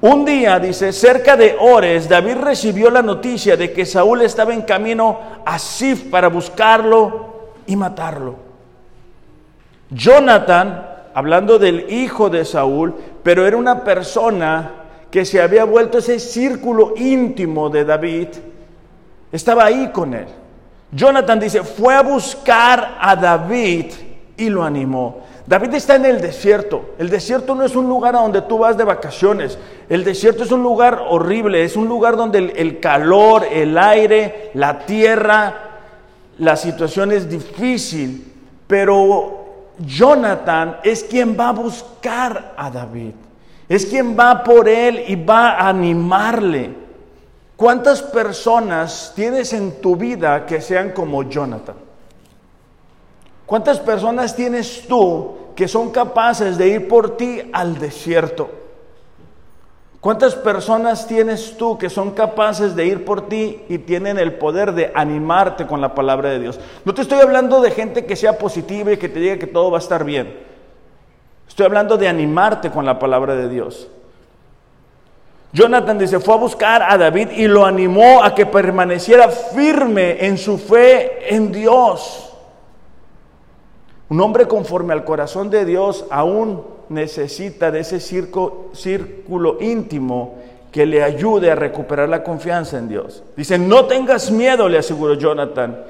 Un 0.04 0.26
día, 0.26 0.58
dice, 0.58 0.92
cerca 0.92 1.34
de 1.34 1.56
Ores, 1.58 2.10
David 2.10 2.36
recibió 2.36 2.90
la 2.90 3.00
noticia 3.00 3.56
de 3.56 3.72
que 3.72 3.86
Saúl 3.86 4.20
estaba 4.20 4.52
en 4.52 4.60
camino 4.60 5.18
a 5.46 5.58
Sif 5.58 6.10
para 6.10 6.28
buscarlo 6.28 7.52
y 7.66 7.74
matarlo. 7.74 8.34
Jonathan, 9.88 10.86
hablando 11.14 11.58
del 11.58 11.90
hijo 11.90 12.28
de 12.28 12.44
Saúl, 12.44 12.94
pero 13.22 13.46
era 13.46 13.56
una 13.56 13.82
persona 13.82 14.72
que 15.10 15.24
se 15.24 15.40
había 15.40 15.64
vuelto 15.64 15.96
ese 15.96 16.20
círculo 16.20 16.92
íntimo 16.98 17.70
de 17.70 17.86
David, 17.86 18.28
estaba 19.32 19.64
ahí 19.64 19.88
con 19.90 20.12
él. 20.12 20.26
Jonathan 20.92 21.40
dice, 21.40 21.62
fue 21.62 21.94
a 21.94 22.02
buscar 22.02 22.98
a 23.00 23.16
David 23.16 23.86
y 24.36 24.50
lo 24.50 24.64
animó. 24.64 25.18
David 25.46 25.74
está 25.74 25.96
en 25.96 26.06
el 26.06 26.20
desierto. 26.20 26.94
El 26.98 27.10
desierto 27.10 27.54
no 27.54 27.64
es 27.64 27.76
un 27.76 27.88
lugar 27.88 28.16
a 28.16 28.20
donde 28.20 28.42
tú 28.42 28.58
vas 28.58 28.76
de 28.76 28.84
vacaciones. 28.84 29.58
El 29.88 30.04
desierto 30.04 30.44
es 30.44 30.52
un 30.52 30.62
lugar 30.62 31.02
horrible, 31.08 31.62
es 31.64 31.76
un 31.76 31.86
lugar 31.86 32.16
donde 32.16 32.38
el, 32.38 32.80
calor, 32.80 33.46
el 33.50 33.76
aire, 33.76 34.50
la 34.54 34.80
tierra, 34.80 35.54
la 36.38 36.56
situación 36.56 37.12
es 37.12 37.28
difícil. 37.28 38.32
Pero 38.66 39.44
Jonathan 39.78 40.78
es 40.82 41.04
quien 41.04 41.36
va 41.38 41.50
a 41.50 41.52
buscar 41.52 42.54
a 42.56 42.70
David. 42.70 43.12
Es 43.68 43.86
quien 43.86 44.18
va 44.18 44.42
por 44.42 44.68
él 44.68 45.04
y 45.06 45.16
va 45.16 45.50
a 45.50 45.68
animarle. 45.68 46.70
¿Cuántas 47.56 48.02
personas 48.02 49.12
tienes 49.14 49.52
en 49.52 49.80
tu 49.80 49.94
vida 49.94 50.44
que 50.44 50.60
sean 50.60 50.90
como 50.90 51.22
Jonathan? 51.22 51.83
¿Cuántas 53.46 53.78
personas 53.78 54.34
tienes 54.34 54.86
tú 54.88 55.36
que 55.54 55.68
son 55.68 55.90
capaces 55.90 56.56
de 56.56 56.68
ir 56.68 56.88
por 56.88 57.16
ti 57.16 57.42
al 57.52 57.78
desierto? 57.78 58.50
¿Cuántas 60.00 60.34
personas 60.34 61.06
tienes 61.06 61.56
tú 61.56 61.78
que 61.78 61.88
son 61.88 62.10
capaces 62.10 62.76
de 62.76 62.84
ir 62.84 63.06
por 63.06 63.26
ti 63.26 63.62
y 63.70 63.78
tienen 63.78 64.18
el 64.18 64.34
poder 64.34 64.72
de 64.72 64.92
animarte 64.94 65.66
con 65.66 65.80
la 65.80 65.94
palabra 65.94 66.28
de 66.28 66.40
Dios? 66.40 66.60
No 66.84 66.92
te 66.92 67.00
estoy 67.00 67.20
hablando 67.20 67.62
de 67.62 67.70
gente 67.70 68.04
que 68.04 68.14
sea 68.14 68.36
positiva 68.36 68.92
y 68.92 68.98
que 68.98 69.08
te 69.08 69.18
diga 69.18 69.38
que 69.38 69.46
todo 69.46 69.70
va 69.70 69.78
a 69.78 69.80
estar 69.80 70.04
bien. 70.04 70.38
Estoy 71.48 71.64
hablando 71.64 71.96
de 71.96 72.08
animarte 72.08 72.70
con 72.70 72.84
la 72.84 72.98
palabra 72.98 73.34
de 73.34 73.48
Dios. 73.48 73.88
Jonathan 75.54 75.96
dice, 75.96 76.20
fue 76.20 76.34
a 76.34 76.38
buscar 76.38 76.82
a 76.82 76.98
David 76.98 77.30
y 77.30 77.46
lo 77.46 77.64
animó 77.64 78.22
a 78.22 78.34
que 78.34 78.44
permaneciera 78.44 79.28
firme 79.28 80.26
en 80.26 80.36
su 80.36 80.58
fe 80.58 81.34
en 81.34 81.50
Dios. 81.52 82.23
Un 84.08 84.20
hombre 84.20 84.46
conforme 84.46 84.92
al 84.92 85.04
corazón 85.04 85.50
de 85.50 85.64
Dios 85.64 86.04
aún 86.10 86.62
necesita 86.88 87.70
de 87.70 87.80
ese 87.80 88.00
círculo 88.00 89.56
íntimo 89.60 90.34
que 90.70 90.86
le 90.86 91.02
ayude 91.02 91.50
a 91.50 91.54
recuperar 91.54 92.08
la 92.08 92.22
confianza 92.22 92.78
en 92.78 92.88
Dios. 92.88 93.22
Dice, 93.36 93.58
no 93.58 93.86
tengas 93.86 94.30
miedo, 94.30 94.68
le 94.68 94.78
aseguró 94.78 95.14
Jonathan, 95.14 95.84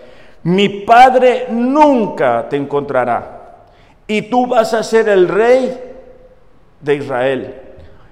mi 0.44 0.68
padre 0.68 1.46
nunca 1.50 2.46
te 2.48 2.56
encontrará 2.56 3.64
y 4.06 4.22
tú 4.22 4.46
vas 4.46 4.74
a 4.74 4.82
ser 4.82 5.08
el 5.08 5.26
rey 5.26 5.80
de 6.80 6.94
Israel. 6.94 7.54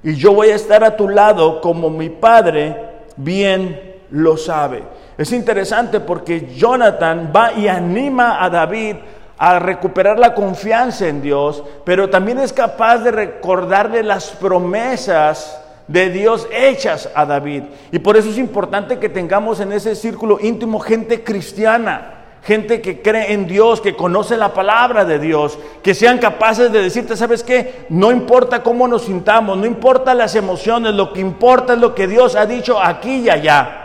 Y 0.03 0.15
yo 0.15 0.33
voy 0.33 0.49
a 0.49 0.57
estar 0.57 0.83
a 0.83 0.97
tu 0.97 1.09
lado 1.09 1.61
como 1.61 1.91
mi 1.91 2.09
padre 2.09 2.77
bien 3.17 3.99
lo 4.11 4.37
sabe. 4.37 4.83
Es 5.17 5.31
interesante 5.33 6.01
porque 6.01 6.55
Jonathan 6.55 7.31
va 7.35 7.53
y 7.53 7.69
anima 7.69 8.43
a 8.43 8.49
David 8.51 8.97
a 9.43 9.59
recuperar 9.59 10.21
la 10.21 10.35
confianza 10.35 11.09
en 11.09 11.21
Dios, 11.21 11.65
pero 11.85 12.09
también 12.09 12.39
es 12.39 12.53
capaz 12.53 12.99
de 12.99 13.11
recordarle 13.11 14.05
las 14.05 14.29
promesas 14.31 15.61
de 15.89 16.11
Dios 16.11 16.47
hechas 16.53 17.11
a 17.13 17.27
David. 17.27 17.65
Y 17.91 17.99
por 17.99 18.17
eso 18.17 18.31
es 18.31 18.39
importante 18.39 19.01
que 19.01 19.09
tengamos 19.09 19.59
en 19.59 19.73
ese 19.73 19.97
círculo 19.97 20.39
íntimo 20.41 20.79
gente 20.79 21.25
cristiana, 21.25 22.21
gente 22.45 22.81
que 22.81 23.03
cree 23.03 23.33
en 23.33 23.49
Dios, 23.49 23.81
que 23.81 23.97
conoce 23.97 24.37
la 24.37 24.55
palabra 24.55 25.05
de 25.05 25.19
Dios, 25.19 25.59
que 25.83 25.93
sean 25.93 26.19
capaces 26.19 26.71
de 26.71 26.81
decirte, 26.81 27.17
¿sabes 27.17 27.43
qué? 27.43 27.87
No 27.89 28.13
importa 28.13 28.63
cómo 28.63 28.87
nos 28.87 29.07
sintamos, 29.07 29.59
no 29.59 29.67
importa 29.67 30.15
las 30.15 30.37
emociones, 30.37 30.95
lo 30.95 31.13
que 31.13 31.21
importa 31.21 31.73
es 31.73 31.81
lo 31.81 31.97
que 31.97 32.07
Dios 32.07 32.37
ha 32.37 32.47
dicho 32.47 32.81
aquí 32.81 33.23
y 33.23 33.29
allá. 33.29 33.82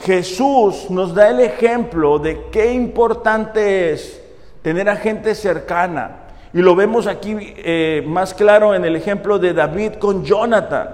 Jesús 0.00 0.90
nos 0.90 1.14
da 1.14 1.30
el 1.30 1.40
ejemplo 1.40 2.18
de 2.18 2.46
qué 2.50 2.72
importante 2.72 3.92
es 3.92 4.22
tener 4.62 4.88
a 4.88 4.96
gente 4.96 5.34
cercana. 5.34 6.20
Y 6.52 6.58
lo 6.58 6.76
vemos 6.76 7.06
aquí 7.06 7.36
eh, 7.38 8.02
más 8.06 8.32
claro 8.32 8.74
en 8.74 8.84
el 8.84 8.96
ejemplo 8.96 9.38
de 9.38 9.52
David 9.52 9.94
con 9.94 10.24
Jonathan. 10.24 10.88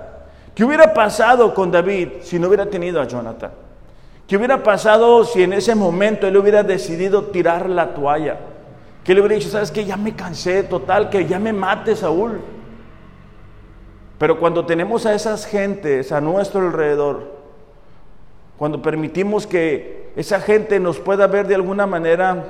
¿Qué 0.54 0.64
hubiera 0.64 0.92
pasado 0.94 1.54
con 1.54 1.70
David 1.70 2.08
si 2.22 2.38
no 2.38 2.48
hubiera 2.48 2.66
tenido 2.66 3.00
a 3.00 3.04
Jonathan? 3.06 3.50
¿Qué 4.26 4.36
hubiera 4.36 4.62
pasado 4.62 5.24
si 5.24 5.42
en 5.42 5.52
ese 5.52 5.74
momento 5.74 6.26
él 6.26 6.36
hubiera 6.36 6.62
decidido 6.62 7.24
tirar 7.24 7.68
la 7.68 7.94
toalla? 7.94 8.38
¿Qué 9.04 9.14
le 9.14 9.20
hubiera 9.20 9.34
dicho? 9.34 9.48
Sabes 9.48 9.70
que 9.70 9.84
ya 9.84 9.96
me 9.96 10.14
cansé, 10.14 10.62
total, 10.62 11.10
que 11.10 11.26
ya 11.26 11.38
me 11.38 11.52
mate 11.52 11.96
Saúl. 11.96 12.40
Pero 14.18 14.38
cuando 14.38 14.66
tenemos 14.66 15.06
a 15.06 15.14
esas 15.14 15.46
gentes 15.46 16.12
a 16.12 16.20
nuestro 16.20 16.60
alrededor, 16.60 17.39
cuando 18.60 18.82
permitimos 18.82 19.46
que 19.46 20.12
esa 20.16 20.38
gente 20.38 20.78
nos 20.80 20.98
pueda 20.98 21.26
ver 21.26 21.46
de 21.46 21.54
alguna 21.54 21.86
manera 21.86 22.44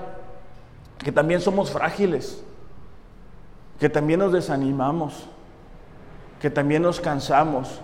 que 0.98 1.12
también 1.12 1.40
somos 1.40 1.70
frágiles, 1.70 2.42
que 3.78 3.88
también 3.88 4.18
nos 4.18 4.32
desanimamos, 4.32 5.28
que 6.40 6.50
también 6.50 6.82
nos 6.82 7.00
cansamos. 7.00 7.80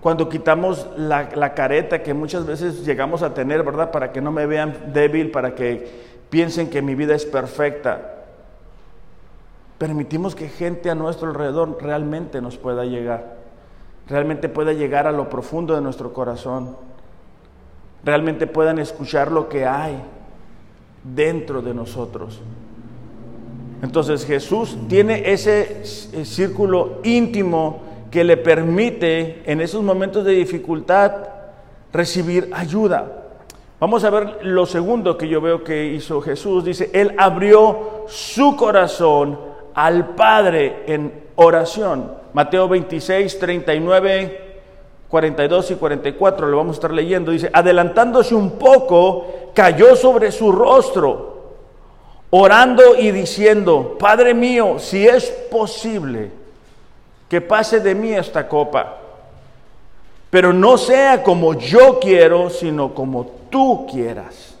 Cuando 0.00 0.28
quitamos 0.28 0.88
la, 0.96 1.54
careta 1.54 2.02
que 2.02 2.14
muchas 2.14 2.46
veces 2.46 2.84
llegamos 2.84 3.22
a 3.22 3.32
tener, 3.32 3.62
¿verdad? 3.62 3.92
Para 3.92 4.10
que 4.10 4.20
no 4.20 4.32
me 4.32 4.46
vean 4.46 4.92
débil, 4.92 5.30
para 5.30 5.54
que 5.54 5.88
piensen 6.28 6.68
que 6.68 6.82
mi 6.82 6.96
vida 6.96 7.14
es 7.14 7.24
perfecta. 7.24 8.24
Permitimos 9.78 10.34
que 10.34 10.48
gente 10.48 10.90
a 10.90 10.96
nuestro 10.96 11.28
alrededor 11.28 11.78
realmente 11.80 12.40
nos 12.40 12.56
pueda 12.56 12.84
llegar, 12.84 13.36
realmente 14.08 14.48
pueda 14.48 14.72
llegar 14.72 15.06
a 15.06 15.12
lo 15.12 15.28
profundo 15.28 15.76
de 15.76 15.80
nuestro 15.80 16.12
corazón 16.12 16.95
realmente 18.06 18.46
puedan 18.46 18.78
escuchar 18.78 19.32
lo 19.32 19.48
que 19.48 19.66
hay 19.66 20.00
dentro 21.02 21.60
de 21.60 21.74
nosotros. 21.74 22.40
Entonces 23.82 24.24
Jesús 24.24 24.78
tiene 24.88 25.32
ese 25.32 25.84
círculo 26.24 27.00
íntimo 27.02 27.82
que 28.12 28.22
le 28.22 28.36
permite 28.36 29.42
en 29.44 29.60
esos 29.60 29.82
momentos 29.82 30.24
de 30.24 30.32
dificultad 30.32 31.14
recibir 31.92 32.48
ayuda. 32.52 33.24
Vamos 33.80 34.04
a 34.04 34.10
ver 34.10 34.38
lo 34.42 34.66
segundo 34.66 35.18
que 35.18 35.26
yo 35.26 35.40
veo 35.40 35.64
que 35.64 35.86
hizo 35.86 36.20
Jesús. 36.22 36.64
Dice, 36.64 36.90
Él 36.94 37.12
abrió 37.18 38.04
su 38.06 38.56
corazón 38.56 39.36
al 39.74 40.14
Padre 40.14 40.84
en 40.86 41.12
oración. 41.34 42.12
Mateo 42.32 42.68
26, 42.68 43.38
39 43.40 44.45
42 45.08 45.70
y 45.70 45.74
44, 45.76 46.48
lo 46.48 46.56
vamos 46.56 46.74
a 46.74 46.78
estar 46.78 46.92
leyendo, 46.92 47.30
dice, 47.30 47.50
adelantándose 47.52 48.34
un 48.34 48.52
poco, 48.52 49.26
cayó 49.54 49.94
sobre 49.94 50.32
su 50.32 50.50
rostro, 50.50 51.36
orando 52.30 52.96
y 52.96 53.12
diciendo, 53.12 53.96
Padre 53.98 54.34
mío, 54.34 54.78
si 54.78 55.06
es 55.06 55.30
posible, 55.50 56.30
que 57.28 57.40
pase 57.40 57.80
de 57.80 57.94
mí 57.94 58.12
esta 58.12 58.48
copa, 58.48 58.96
pero 60.30 60.52
no 60.52 60.76
sea 60.76 61.22
como 61.22 61.54
yo 61.54 61.98
quiero, 62.00 62.50
sino 62.50 62.92
como 62.92 63.26
tú 63.48 63.86
quieras. 63.90 64.56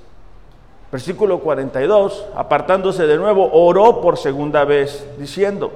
Versículo 0.92 1.40
42, 1.40 2.26
apartándose 2.36 3.06
de 3.06 3.16
nuevo, 3.16 3.50
oró 3.52 4.00
por 4.00 4.16
segunda 4.16 4.64
vez, 4.64 5.04
diciendo, 5.18 5.72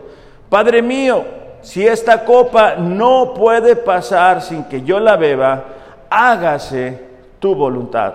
Padre 0.48 0.80
mío, 0.82 1.24
si 1.62 1.86
esta 1.86 2.24
copa 2.24 2.76
no 2.76 3.34
puede 3.34 3.76
pasar 3.76 4.42
sin 4.42 4.64
que 4.64 4.82
yo 4.82 4.98
la 5.00 5.16
beba, 5.16 5.64
hágase 6.08 7.00
tu 7.38 7.54
voluntad. 7.54 8.14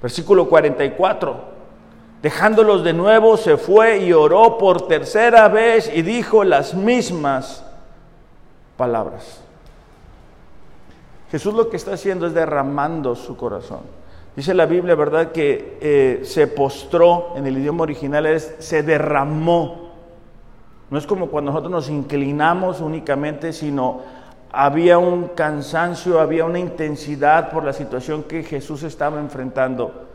Versículo 0.00 0.48
44. 0.48 1.58
Dejándolos 2.22 2.82
de 2.82 2.92
nuevo, 2.92 3.36
se 3.36 3.56
fue 3.56 3.98
y 3.98 4.12
oró 4.12 4.58
por 4.58 4.88
tercera 4.88 5.48
vez 5.48 5.90
y 5.94 6.02
dijo 6.02 6.42
las 6.44 6.74
mismas 6.74 7.64
palabras. 8.76 9.40
Jesús 11.30 11.54
lo 11.54 11.68
que 11.68 11.76
está 11.76 11.92
haciendo 11.92 12.26
es 12.26 12.34
derramando 12.34 13.14
su 13.14 13.36
corazón. 13.36 13.80
Dice 14.34 14.54
la 14.54 14.66
Biblia, 14.66 14.94
¿verdad? 14.94 15.32
Que 15.32 15.78
eh, 15.80 16.20
se 16.24 16.46
postró, 16.46 17.32
en 17.36 17.46
el 17.46 17.58
idioma 17.58 17.82
original 17.82 18.26
es, 18.26 18.54
se 18.58 18.82
derramó 18.82 19.87
no 20.90 20.98
es 20.98 21.06
como 21.06 21.26
cuando 21.26 21.50
nosotros 21.50 21.70
nos 21.70 21.90
inclinamos 21.90 22.80
únicamente, 22.80 23.52
sino 23.52 24.00
había 24.50 24.98
un 24.98 25.28
cansancio, 25.28 26.20
había 26.20 26.46
una 26.46 26.58
intensidad 26.58 27.50
por 27.50 27.64
la 27.64 27.74
situación 27.74 28.22
que 28.22 28.42
Jesús 28.42 28.82
estaba 28.82 29.20
enfrentando. 29.20 30.06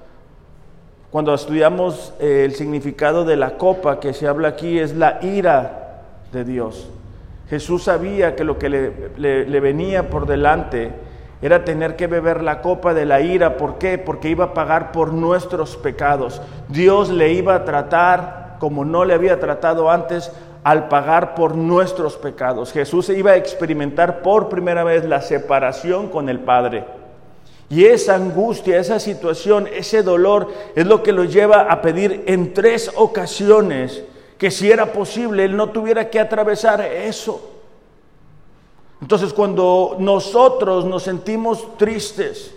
Cuando 1.11 1.33
estudiamos 1.35 2.13
eh, 2.19 2.43
el 2.45 2.55
significado 2.55 3.23
de 3.23 3.35
la 3.35 3.57
copa 3.57 3.99
que 3.99 4.13
se 4.13 4.27
habla 4.27 4.47
aquí 4.47 4.79
es 4.79 4.95
la 4.95 5.19
ira 5.21 6.01
de 6.31 6.43
Dios. 6.43 6.89
Jesús 7.49 7.83
sabía 7.83 8.35
que 8.35 8.43
lo 8.43 8.57
que 8.57 8.69
le, 8.69 9.45
le 9.45 9.59
venía 9.59 10.09
por 10.09 10.25
delante 10.25 10.91
era 11.43 11.63
tener 11.63 11.95
que 11.95 12.07
beber 12.07 12.41
la 12.41 12.61
copa 12.61 12.95
de 12.95 13.05
la 13.05 13.21
ira. 13.21 13.57
¿Por 13.57 13.77
qué? 13.77 13.99
Porque 13.99 14.29
iba 14.29 14.45
a 14.45 14.53
pagar 14.55 14.91
por 14.91 15.13
nuestros 15.13 15.77
pecados. 15.77 16.41
Dios 16.67 17.09
le 17.09 17.33
iba 17.33 17.53
a 17.53 17.65
tratar 17.65 18.55
como 18.59 18.85
no 18.85 19.03
le 19.03 19.13
había 19.13 19.41
tratado 19.41 19.91
antes 19.91 20.31
al 20.63 20.87
pagar 20.87 21.35
por 21.35 21.55
nuestros 21.55 22.15
pecados. 22.15 22.71
Jesús 22.71 23.09
iba 23.09 23.31
a 23.31 23.37
experimentar 23.37 24.21
por 24.21 24.49
primera 24.49 24.83
vez 24.83 25.05
la 25.05 25.21
separación 25.21 26.09
con 26.09 26.29
el 26.29 26.39
Padre. 26.39 26.85
Y 27.69 27.85
esa 27.85 28.15
angustia, 28.15 28.79
esa 28.79 28.99
situación, 28.99 29.67
ese 29.73 30.03
dolor 30.03 30.49
es 30.75 30.85
lo 30.85 31.01
que 31.01 31.11
lo 31.11 31.23
lleva 31.23 31.63
a 31.63 31.81
pedir 31.81 32.23
en 32.27 32.53
tres 32.53 32.91
ocasiones 32.95 34.03
que 34.37 34.51
si 34.51 34.69
era 34.71 34.91
posible 34.91 35.45
Él 35.45 35.55
no 35.55 35.69
tuviera 35.69 36.09
que 36.09 36.19
atravesar 36.19 36.81
eso. 36.81 37.49
Entonces 39.01 39.33
cuando 39.33 39.97
nosotros 39.99 40.85
nos 40.85 41.03
sentimos 41.03 41.77
tristes, 41.77 42.53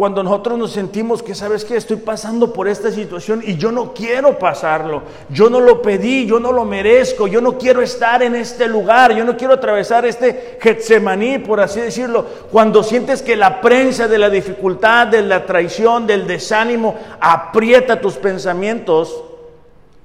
cuando 0.00 0.22
nosotros 0.22 0.58
nos 0.58 0.72
sentimos 0.72 1.22
que, 1.22 1.34
¿sabes 1.34 1.62
qué? 1.62 1.76
Estoy 1.76 1.98
pasando 1.98 2.54
por 2.54 2.66
esta 2.66 2.90
situación 2.90 3.42
y 3.44 3.58
yo 3.58 3.70
no 3.70 3.92
quiero 3.92 4.38
pasarlo. 4.38 5.02
Yo 5.28 5.50
no 5.50 5.60
lo 5.60 5.82
pedí, 5.82 6.24
yo 6.24 6.40
no 6.40 6.52
lo 6.52 6.64
merezco, 6.64 7.26
yo 7.26 7.42
no 7.42 7.58
quiero 7.58 7.82
estar 7.82 8.22
en 8.22 8.34
este 8.34 8.66
lugar, 8.66 9.14
yo 9.14 9.26
no 9.26 9.36
quiero 9.36 9.52
atravesar 9.52 10.06
este 10.06 10.56
Getsemaní, 10.58 11.40
por 11.40 11.60
así 11.60 11.82
decirlo. 11.82 12.24
Cuando 12.50 12.82
sientes 12.82 13.20
que 13.20 13.36
la 13.36 13.60
prensa 13.60 14.08
de 14.08 14.16
la 14.16 14.30
dificultad, 14.30 15.08
de 15.08 15.20
la 15.20 15.44
traición, 15.44 16.06
del 16.06 16.26
desánimo 16.26 16.96
aprieta 17.20 18.00
tus 18.00 18.14
pensamientos, 18.14 19.22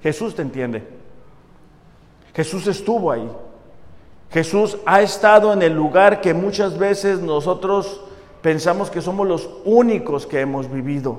Jesús 0.03 0.35
te 0.35 0.41
entiende. 0.41 0.83
Jesús 2.35 2.67
estuvo 2.67 3.13
ahí. 3.13 3.29
Jesús 4.29 4.77
ha 4.85 5.01
estado 5.01 5.53
en 5.53 5.61
el 5.61 5.71
lugar 5.71 6.19
que 6.19 6.33
muchas 6.33 6.77
veces 6.77 7.21
nosotros 7.21 8.01
pensamos 8.45 8.91
que 8.91 9.01
somos 9.01 9.27
los 9.27 9.49
únicos 9.65 10.27
que 10.27 10.39
hemos 10.39 10.71
vivido. 10.71 11.17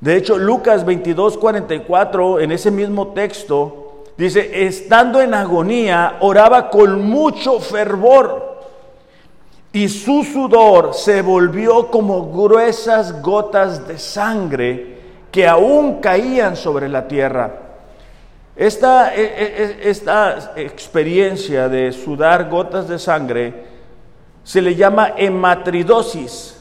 De 0.00 0.16
hecho, 0.16 0.38
Lucas 0.38 0.86
22, 0.86 1.36
44, 1.36 2.40
en 2.40 2.52
ese 2.52 2.70
mismo 2.70 3.08
texto, 3.08 4.04
dice, 4.16 4.64
estando 4.64 5.20
en 5.20 5.34
agonía, 5.34 6.16
oraba 6.20 6.70
con 6.70 7.02
mucho 7.02 7.60
fervor 7.60 8.58
y 9.70 9.90
su 9.90 10.24
sudor 10.24 10.94
se 10.94 11.20
volvió 11.20 11.88
como 11.88 12.32
gruesas 12.32 13.20
gotas 13.20 13.86
de 13.86 13.98
sangre 13.98 14.96
que 15.30 15.46
aún 15.46 16.00
caían 16.00 16.56
sobre 16.56 16.88
la 16.88 17.06
tierra. 17.06 17.52
Esta, 18.56 19.14
e, 19.14 19.24
e, 19.24 19.76
e, 19.84 19.90
esta 19.90 20.54
experiencia 20.56 21.68
de 21.68 21.92
sudar 21.92 22.48
gotas 22.48 22.88
de 22.88 22.98
sangre 22.98 23.68
se 24.50 24.60
le 24.60 24.74
llama 24.74 25.12
hematridosis 25.16 26.56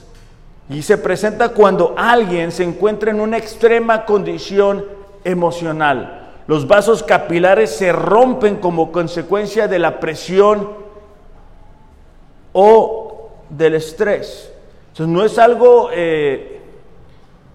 y 0.69 0.83
se 0.83 0.99
presenta 0.99 1.49
cuando 1.49 1.95
alguien 1.97 2.51
se 2.51 2.63
encuentra 2.63 3.09
en 3.09 3.19
una 3.19 3.37
extrema 3.37 4.05
condición 4.05 4.85
emocional. 5.23 6.33
Los 6.45 6.67
vasos 6.67 7.01
capilares 7.01 7.71
se 7.71 7.91
rompen 7.91 8.57
como 8.57 8.91
consecuencia 8.91 9.67
de 9.67 9.79
la 9.79 9.99
presión 9.99 10.69
o 12.53 13.31
del 13.49 13.73
estrés. 13.73 14.53
Entonces 14.89 15.07
no 15.07 15.25
es 15.25 15.39
algo 15.39 15.89
eh, 15.91 16.61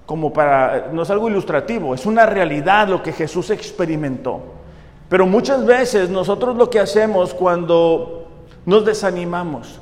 como 0.04 0.32
para, 0.32 0.88
no 0.92 1.02
es 1.02 1.10
algo 1.10 1.28
ilustrativo, 1.28 1.94
es 1.94 2.06
una 2.06 2.26
realidad 2.26 2.88
lo 2.88 3.04
que 3.04 3.12
Jesús 3.12 3.50
experimentó. 3.50 4.40
Pero 5.08 5.26
muchas 5.26 5.64
veces 5.64 6.10
nosotros 6.10 6.56
lo 6.56 6.68
que 6.70 6.80
hacemos 6.80 7.34
cuando 7.34 8.26
nos 8.66 8.84
desanimamos, 8.84 9.78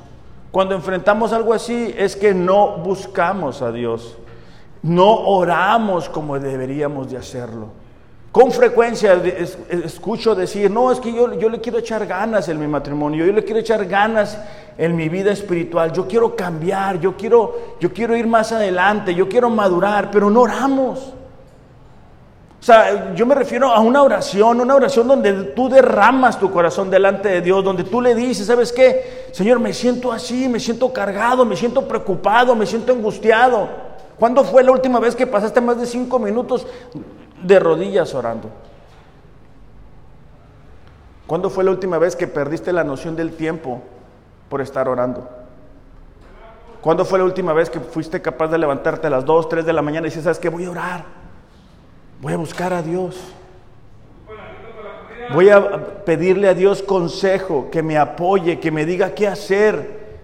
cuando 0.53 0.75
enfrentamos 0.75 1.33
algo 1.33 1.51
así 1.51 1.95
es 1.97 2.15
que 2.15 2.31
no 2.31 2.77
buscamos 2.77 3.63
a 3.63 3.71
Dios, 3.71 4.15
no 4.83 5.11
oramos 5.11 6.07
como 6.09 6.39
deberíamos 6.39 7.09
de 7.09 7.17
hacerlo. 7.17 7.69
Con 8.31 8.51
frecuencia 8.51 9.13
escucho 9.67 10.35
decir, 10.35 10.69
no, 10.69 10.91
es 10.91 10.99
que 10.99 11.11
yo, 11.11 11.33
yo 11.39 11.49
le 11.49 11.59
quiero 11.59 11.79
echar 11.79 12.05
ganas 12.05 12.49
en 12.49 12.59
mi 12.59 12.67
matrimonio, 12.67 13.25
yo 13.25 13.33
le 13.33 13.43
quiero 13.43 13.61
echar 13.61 13.83
ganas 13.87 14.37
en 14.77 14.95
mi 14.95 15.09
vida 15.09 15.31
espiritual, 15.31 15.91
yo 15.91 16.07
quiero 16.07 16.35
cambiar, 16.35 16.99
yo 16.99 17.17
quiero, 17.17 17.75
yo 17.79 17.91
quiero 17.91 18.15
ir 18.15 18.27
más 18.27 18.51
adelante, 18.51 19.15
yo 19.15 19.27
quiero 19.27 19.49
madurar, 19.49 20.11
pero 20.11 20.29
no 20.29 20.41
oramos. 20.41 21.15
O 22.63 22.65
sea, 22.65 23.13
yo 23.13 23.25
me 23.25 23.35
refiero 23.35 23.73
a 23.73 23.81
una 23.81 24.01
oración, 24.01 24.61
una 24.61 24.73
oración 24.75 25.05
donde 25.05 25.33
tú 25.53 25.67
derramas 25.67 26.39
tu 26.39 26.49
corazón 26.49 26.89
delante 26.89 27.27
de 27.27 27.41
Dios, 27.41 27.61
donde 27.61 27.83
tú 27.83 27.99
le 27.99 28.15
dices, 28.15 28.47
¿sabes 28.47 28.71
qué? 28.71 29.27
Señor, 29.33 29.59
me 29.59 29.73
siento 29.73 30.13
así, 30.13 30.47
me 30.47 30.61
siento 30.61 30.93
cargado, 30.93 31.43
me 31.43 31.57
siento 31.57 31.85
preocupado, 31.85 32.55
me 32.55 32.65
siento 32.65 32.93
angustiado. 32.93 33.67
¿Cuándo 34.17 34.45
fue 34.45 34.63
la 34.63 34.71
última 34.71 35.01
vez 35.01 35.13
que 35.13 35.27
pasaste 35.27 35.59
más 35.59 35.77
de 35.77 35.85
cinco 35.85 36.19
minutos 36.19 36.65
de 37.43 37.59
rodillas 37.59 38.15
orando? 38.15 38.49
¿Cuándo 41.27 41.49
fue 41.49 41.65
la 41.65 41.71
última 41.71 41.97
vez 41.97 42.15
que 42.15 42.27
perdiste 42.27 42.71
la 42.71 42.85
noción 42.85 43.17
del 43.17 43.33
tiempo 43.35 43.81
por 44.47 44.61
estar 44.61 44.87
orando? 44.87 45.27
¿Cuándo 46.79 47.03
fue 47.03 47.19
la 47.19 47.25
última 47.25 47.51
vez 47.51 47.69
que 47.69 47.81
fuiste 47.81 48.21
capaz 48.21 48.47
de 48.47 48.57
levantarte 48.57 49.07
a 49.07 49.09
las 49.09 49.25
2, 49.25 49.49
3 49.49 49.65
de 49.65 49.73
la 49.73 49.81
mañana 49.81 50.07
y 50.07 50.11
decir, 50.11 50.23
¿sabes 50.23 50.39
qué? 50.39 50.47
Voy 50.47 50.63
a 50.63 50.71
orar. 50.71 51.22
Voy 52.23 52.31
a 52.31 52.37
buscar 52.37 52.71
a 52.71 52.81
Dios. 52.81 53.19
Voy 55.33 55.49
a 55.49 56.05
pedirle 56.05 56.47
a 56.47 56.53
Dios 56.53 56.81
consejo, 56.81 57.67
que 57.69 57.83
me 57.83 57.97
apoye, 57.97 58.61
que 58.61 58.71
me 58.71 58.85
diga 58.85 59.13
qué 59.13 59.27
hacer. 59.27 60.21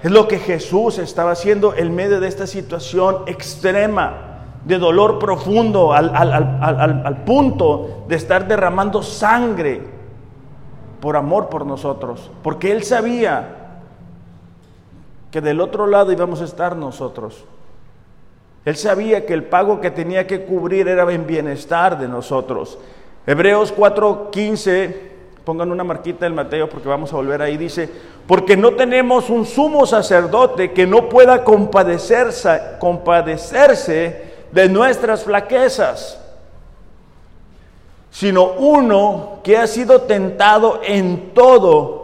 Es 0.00 0.12
lo 0.12 0.28
que 0.28 0.38
Jesús 0.38 0.98
estaba 0.98 1.32
haciendo 1.32 1.74
en 1.74 1.92
medio 1.92 2.20
de 2.20 2.28
esta 2.28 2.46
situación 2.46 3.24
extrema, 3.26 4.44
de 4.64 4.78
dolor 4.78 5.18
profundo, 5.18 5.92
al, 5.92 7.24
punto 7.26 8.04
de 8.06 8.14
estar 8.14 8.46
derramando 8.46 9.02
sangre 9.02 9.82
por 11.00 11.16
amor 11.16 11.48
por 11.48 11.66
nosotros. 11.66 12.30
Porque 12.44 12.70
Él 12.70 12.84
sabía 12.84 13.80
que 15.32 15.40
del 15.40 15.60
otro 15.60 15.88
lado 15.88 16.12
íbamos 16.12 16.42
a 16.42 16.44
estar 16.44 16.76
nosotros. 16.76 17.44
Él 18.64 18.76
sabía 18.76 19.24
que 19.24 19.32
el 19.32 19.44
pago 19.44 19.80
que 19.80 19.90
tenía 19.90 20.26
que 20.26 20.44
cubrir 20.44 20.88
era 20.88 21.10
en 21.12 21.26
bienestar 21.26 21.98
de 21.98 22.08
nosotros. 22.08 22.78
Hebreos 23.26 23.72
4:15, 23.74 24.94
pongan 25.44 25.72
una 25.72 25.84
marquita 25.84 26.26
del 26.26 26.34
Mateo 26.34 26.68
porque 26.68 26.88
vamos 26.88 27.12
a 27.12 27.16
volver 27.16 27.40
ahí, 27.40 27.56
dice, 27.56 27.88
porque 28.26 28.56
no 28.56 28.72
tenemos 28.72 29.30
un 29.30 29.46
sumo 29.46 29.86
sacerdote 29.86 30.72
que 30.72 30.86
no 30.86 31.08
pueda 31.08 31.42
compadecerse, 31.42 32.60
compadecerse 32.78 34.30
de 34.52 34.68
nuestras 34.68 35.24
flaquezas, 35.24 36.20
sino 38.10 38.52
uno 38.52 39.38
que 39.42 39.56
ha 39.56 39.66
sido 39.66 40.02
tentado 40.02 40.80
en 40.84 41.32
todo 41.32 42.00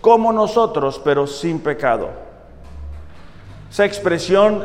como 0.00 0.32
nosotros, 0.32 1.00
pero 1.04 1.26
sin 1.26 1.60
pecado. 1.60 2.08
Esa 3.70 3.84
expresión 3.84 4.64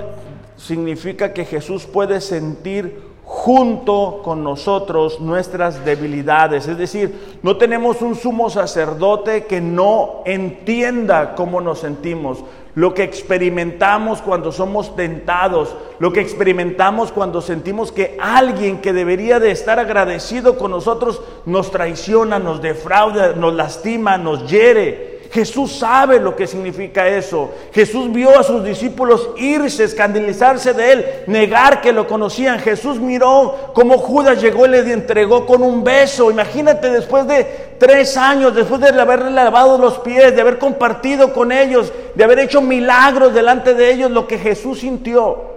significa 0.57 1.33
que 1.33 1.45
Jesús 1.45 1.85
puede 1.85 2.21
sentir 2.21 3.15
junto 3.25 4.21
con 4.23 4.43
nosotros 4.43 5.19
nuestras 5.19 5.83
debilidades. 5.83 6.67
Es 6.67 6.77
decir, 6.77 7.39
no 7.41 7.57
tenemos 7.57 8.01
un 8.01 8.15
sumo 8.15 8.51
sacerdote 8.51 9.45
que 9.45 9.61
no 9.61 10.21
entienda 10.25 11.33
cómo 11.33 11.59
nos 11.59 11.79
sentimos, 11.79 12.43
lo 12.75 12.93
que 12.93 13.03
experimentamos 13.03 14.21
cuando 14.21 14.51
somos 14.51 14.95
tentados, 14.95 15.75
lo 15.97 16.13
que 16.13 16.19
experimentamos 16.19 17.11
cuando 17.11 17.41
sentimos 17.41 17.91
que 17.91 18.17
alguien 18.21 18.79
que 18.79 18.93
debería 18.93 19.39
de 19.39 19.51
estar 19.51 19.79
agradecido 19.79 20.57
con 20.57 20.71
nosotros 20.71 21.21
nos 21.45 21.71
traiciona, 21.71 22.37
nos 22.37 22.61
defrauda, 22.61 23.33
nos 23.33 23.53
lastima, 23.53 24.17
nos 24.17 24.49
hiere. 24.49 25.14
Jesús 25.31 25.73
sabe 25.73 26.19
lo 26.19 26.35
que 26.35 26.47
significa 26.47 27.07
eso. 27.07 27.51
Jesús 27.73 28.11
vio 28.11 28.37
a 28.37 28.43
sus 28.43 28.63
discípulos 28.63 29.29
irse, 29.37 29.83
escandalizarse 29.83 30.73
de 30.73 30.91
él, 30.91 31.05
negar 31.27 31.81
que 31.81 31.91
lo 31.91 32.07
conocían. 32.07 32.59
Jesús 32.59 32.99
miró 32.99 33.71
cómo 33.73 33.97
Judas 33.97 34.41
llegó 34.41 34.65
y 34.65 34.69
le 34.69 34.93
entregó 34.93 35.45
con 35.45 35.63
un 35.63 35.83
beso. 35.83 36.31
Imagínate 36.31 36.89
después 36.89 37.27
de 37.27 37.75
tres 37.79 38.15
años, 38.17 38.55
después 38.55 38.79
de 38.81 38.89
haberle 38.89 39.31
lavado 39.31 39.77
los 39.77 39.99
pies, 39.99 40.35
de 40.35 40.41
haber 40.41 40.57
compartido 40.57 41.33
con 41.33 41.51
ellos, 41.51 41.91
de 42.13 42.23
haber 42.23 42.39
hecho 42.39 42.61
milagros 42.61 43.33
delante 43.33 43.73
de 43.73 43.91
ellos, 43.91 44.11
lo 44.11 44.27
que 44.27 44.37
Jesús 44.37 44.79
sintió. 44.79 45.55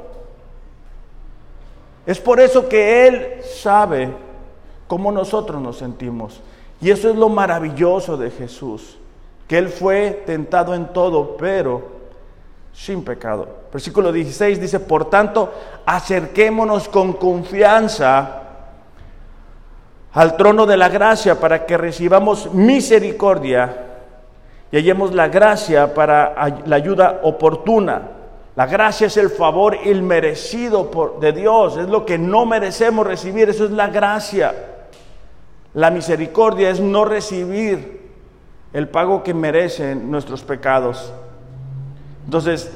Es 2.07 2.19
por 2.19 2.41
eso 2.41 2.69
que 2.69 3.07
Él 3.07 3.43
sabe 3.45 4.09
cómo 4.87 5.13
nosotros 5.13 5.61
nos 5.61 5.77
sentimos. 5.77 6.41
Y 6.81 6.91
eso 6.91 7.11
es 7.11 7.17
lo 7.17 7.29
maravilloso 7.29 8.17
de 8.17 8.31
Jesús 8.31 8.99
que 9.49 9.57
Él 9.57 9.71
fue 9.71 10.23
tentado 10.27 10.75
en 10.75 10.93
todo, 10.93 11.37
pero 11.39 11.99
sin 12.73 13.03
pecado. 13.03 13.49
Versículo 13.73 14.13
16 14.13 14.61
dice, 14.61 14.79
por 14.79 15.11
tanto, 15.11 15.53
acerquémonos 15.87 16.89
con 16.89 17.15
confianza 17.15 18.43
al 20.13 20.37
trono 20.37 20.67
de 20.67 20.77
la 20.77 20.89
gracia 20.89 21.41
para 21.41 21.65
que 21.65 21.77
recibamos 21.79 22.53
misericordia 22.53 23.87
y 24.71 24.77
hallemos 24.77 25.15
la 25.15 25.29
gracia 25.29 25.95
para 25.95 26.61
la 26.67 26.77
ayuda 26.77 27.21
oportuna. 27.23 28.03
La 28.55 28.67
gracia 28.67 29.07
es 29.07 29.17
el 29.17 29.31
favor 29.31 29.77
inmerecido 29.85 30.91
por, 30.91 31.21
de 31.21 31.33
Dios, 31.33 31.77
es 31.77 31.89
lo 31.89 32.05
que 32.05 32.19
no 32.19 32.45
merecemos 32.45 33.07
recibir, 33.07 33.49
eso 33.49 33.65
es 33.65 33.71
la 33.71 33.87
gracia. 33.89 34.55
La 35.75 35.91
misericordia 35.91 36.71
es 36.71 36.81
no 36.81 37.05
recibir 37.05 37.98
el 38.73 38.89
pago 38.89 39.23
que 39.23 39.35
merecen 39.35 40.11
nuestros 40.11 40.43
pecados. 40.43 41.13
Entonces, 42.25 42.71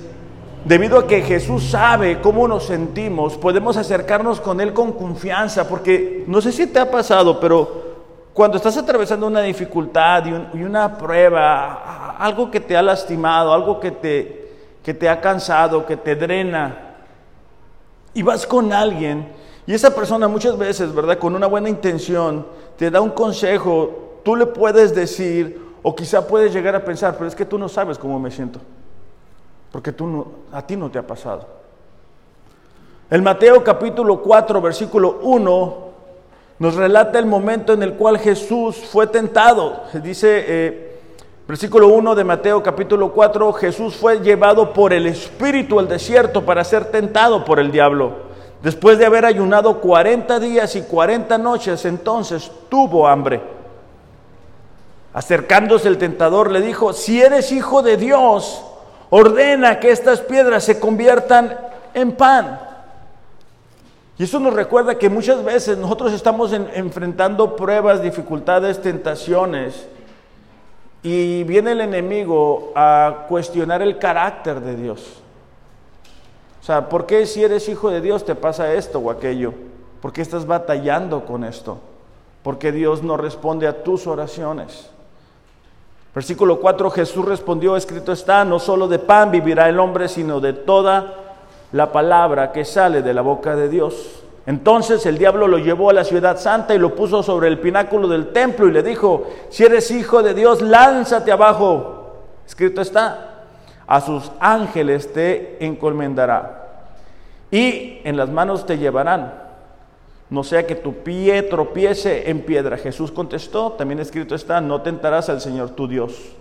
debido 0.65 0.99
a 0.99 1.07
que 1.07 1.23
Jesús 1.23 1.71
sabe 1.71 2.21
cómo 2.21 2.49
nos 2.49 2.65
sentimos, 2.65 3.37
podemos 3.37 3.77
acercarnos 3.77 4.41
con 4.41 4.61
Él 4.61 4.73
con 4.73 4.93
confianza, 4.93 5.69
porque 5.69 6.25
no 6.27 6.41
sé 6.41 6.53
si 6.53 6.67
te 6.67 6.79
ha 6.79 6.91
pasado, 6.91 7.39
pero 7.39 7.93
cuando 8.33 8.57
estás 8.57 8.77
atravesando 8.79 9.27
una 9.27 9.43
dificultad 9.43 10.25
y, 10.55 10.63
una 10.63 10.97
prueba, 10.97 12.17
algo 12.19 12.51
que 12.51 12.61
te 12.61 12.77
ha 12.77 12.83
lastimado, 12.83 13.53
algo 13.53 13.79
que 13.79 13.91
te, 13.91 14.53
que 14.83 14.95
te 14.95 15.09
ha 15.09 15.21
cansado, 15.21 15.85
que 15.85 15.99
te 15.99 16.17
drena, 16.17 16.95
y 18.15 18.23
vas 18.23 18.47
con 18.47 18.73
alguien, 18.73 19.29
y 19.67 19.75
esa 19.75 19.95
persona 19.95 20.29
muchas 20.29 20.57
veces, 20.57 20.95
¿verdad? 20.95 21.19
Con 21.19 21.35
una 21.37 21.47
buena 21.47 21.69
intención, 21.69 22.47
te 22.77 22.91
da 22.91 23.01
un 23.01 23.11
consejo, 23.11 24.21
tú 24.25 24.35
le 24.35 24.47
puedes 24.47 24.95
decir, 24.95 25.62
o 25.83 25.95
quizá 25.95 26.27
puedes 26.27 26.53
llegar 26.53 26.75
a 26.75 26.85
pensar, 26.85 27.15
pero 27.15 27.27
es 27.27 27.35
que 27.35 27.45
tú 27.45 27.59
no 27.59 27.69
sabes 27.69 27.99
cómo 27.99 28.19
me 28.19 28.31
siento, 28.31 28.61
porque 29.73 29.93
tú 29.93 30.07
no, 30.07 30.27
a 30.53 30.65
ti 30.67 30.77
no 30.77 30.91
te 30.91 30.99
ha 30.99 31.07
pasado. 31.07 31.47
El 33.11 33.21
Mateo 33.21 33.63
capítulo 33.63 34.23
4, 34.23 34.61
versículo 34.63 35.19
1, 35.23 35.77
nos 36.59 36.75
relata 36.77 37.19
el 37.19 37.27
momento 37.27 37.73
en 37.73 37.83
el 37.83 37.95
cual 37.95 38.19
Jesús 38.19 38.77
fue 38.77 39.07
tentado. 39.07 39.83
Dice, 40.03 40.45
eh, 40.47 41.01
versículo 41.47 41.89
1 41.89 42.15
de 42.15 42.25
Mateo 42.25 42.63
capítulo 42.63 43.13
4, 43.13 43.53
Jesús 43.53 43.97
fue 43.97 44.21
llevado 44.21 44.73
por 44.73 44.93
el 44.93 45.07
Espíritu 45.07 45.79
al 45.79 45.89
desierto 45.89 46.45
para 46.47 46.65
ser 46.65 46.87
tentado 46.87 47.45
por 47.45 47.59
el 47.59 47.73
diablo. 47.73 48.31
Después 48.63 48.97
de 48.97 49.07
haber 49.07 49.25
ayunado 49.25 49.81
40 49.81 50.39
días 50.39 50.77
y 50.77 50.83
40 50.83 51.37
noches, 51.37 51.85
entonces 51.85 52.51
tuvo 52.69 53.09
hambre. 53.09 53.43
Acercándose 55.15 55.89
el 55.89 55.99
tentador 55.99 56.51
le 56.51 56.61
dijo, 56.61 56.93
si 56.93 57.21
eres 57.21 57.53
hijo 57.53 57.83
de 57.83 57.97
Dios, 57.97 58.65
ordena 59.11 59.79
que 59.79 59.91
estas 59.91 60.21
piedras 60.21 60.65
se 60.65 60.81
conviertan 60.81 61.57
en 61.93 62.13
pan. 62.13 62.61
Y 64.19 64.25
eso 64.25 64.41
nos 64.41 64.55
recuerda 64.55 64.97
que 64.97 65.11
muchas 65.11 65.45
veces 65.45 65.77
nosotros 65.77 66.13
estamos 66.13 66.53
enfrentando 66.53 67.57
pruebas, 67.57 68.03
dificultades, 68.03 68.81
tentaciones, 68.81 69.87
y 71.03 71.43
viene 71.45 71.73
el 71.73 71.81
enemigo 71.81 72.73
a 72.77 73.27
cuestionar 73.29 73.83
el 73.83 73.99
carácter 73.99 74.61
de 74.61 74.77
Dios. 74.77 75.21
O 76.61 76.65
sea, 76.65 76.89
¿por 76.89 77.07
qué 77.07 77.27
si 77.27 77.43
eres 77.43 77.69
hijo 77.69 77.91
de 77.91 78.01
Dios 78.01 78.25
te 78.25 78.37
pasa 78.37 78.73
esto 78.73 79.01
o 79.01 79.11
aquello? 79.11 79.53
¿Por 80.01 80.13
qué 80.13 80.23
estás 80.23 80.47
batallando 80.47 81.25
con 81.25 81.43
esto? 81.43 81.79
Porque 82.45 82.71
Dios 82.71 83.03
no 83.03 83.17
responde 83.17 83.67
a 83.67 83.83
tus 83.83 84.07
oraciones. 84.07 84.92
Versículo 86.15 86.61
4, 86.61 86.91
Jesús 86.91 87.25
respondió, 87.25 87.77
escrito 87.77 88.13
está, 88.13 88.45
no 88.45 88.59
solo 88.59 88.87
de 88.87 88.99
pan 88.99 89.31
vivirá 89.31 89.69
el 89.69 89.81
hombre, 89.81 90.09
sino 90.09 90.41
de 90.41 90.53
toda 90.53 91.15
la 91.73 91.91
palabra 91.91 92.53
que 92.53 92.65
sale 92.65 93.01
de 93.01 93.15
la 93.15 93.23
boca 93.23 93.57
de 93.57 93.69
Dios. 93.69 94.23
Entonces 94.45 95.07
el 95.07 95.17
diablo 95.19 95.47
lo 95.47 95.59
llevó 95.59 95.91
a 95.91 95.95
la 95.95 96.05
ciudad 96.05 96.39
santa 96.39 96.75
y 96.75 96.79
lo 96.79 96.95
puso 96.95 97.23
sobre 97.23 97.49
el 97.49 97.61
pináculo 97.61 98.09
del 98.09 98.33
templo 98.33 98.69
y 98.69 98.73
le 98.73 98.83
dijo, 98.83 99.29
si 99.49 99.65
eres 99.65 99.91
hijo 99.91 100.23
de 100.23 100.35
Dios, 100.35 100.61
lánzate 100.61 101.33
abajo. 101.33 102.17
Escrito 102.47 102.83
está, 102.83 103.45
a 103.87 104.01
sus 104.01 104.33
ángeles 104.41 105.13
te 105.13 105.65
encomendará 105.65 106.63
y 107.51 108.01
en 108.05 108.17
las 108.17 108.29
manos 108.29 108.67
te 108.67 108.79
llevarán. 108.79 109.42
No 110.33 110.43
sea 110.43 110.67
que 110.67 110.75
tu 110.75 110.95
pie 110.95 111.43
tropiece 111.43 112.31
en 112.31 112.41
piedra. 112.41 112.79
Jesús 112.79 113.13
contestó, 113.13 113.73
también 113.73 114.01
escrito 114.01 114.35
está, 114.35 114.63
no 114.63 114.81
tentarás 114.81 115.29
al 115.29 115.43
Señor 115.43 115.73
tu 115.73 115.87
Dios. 115.87 116.33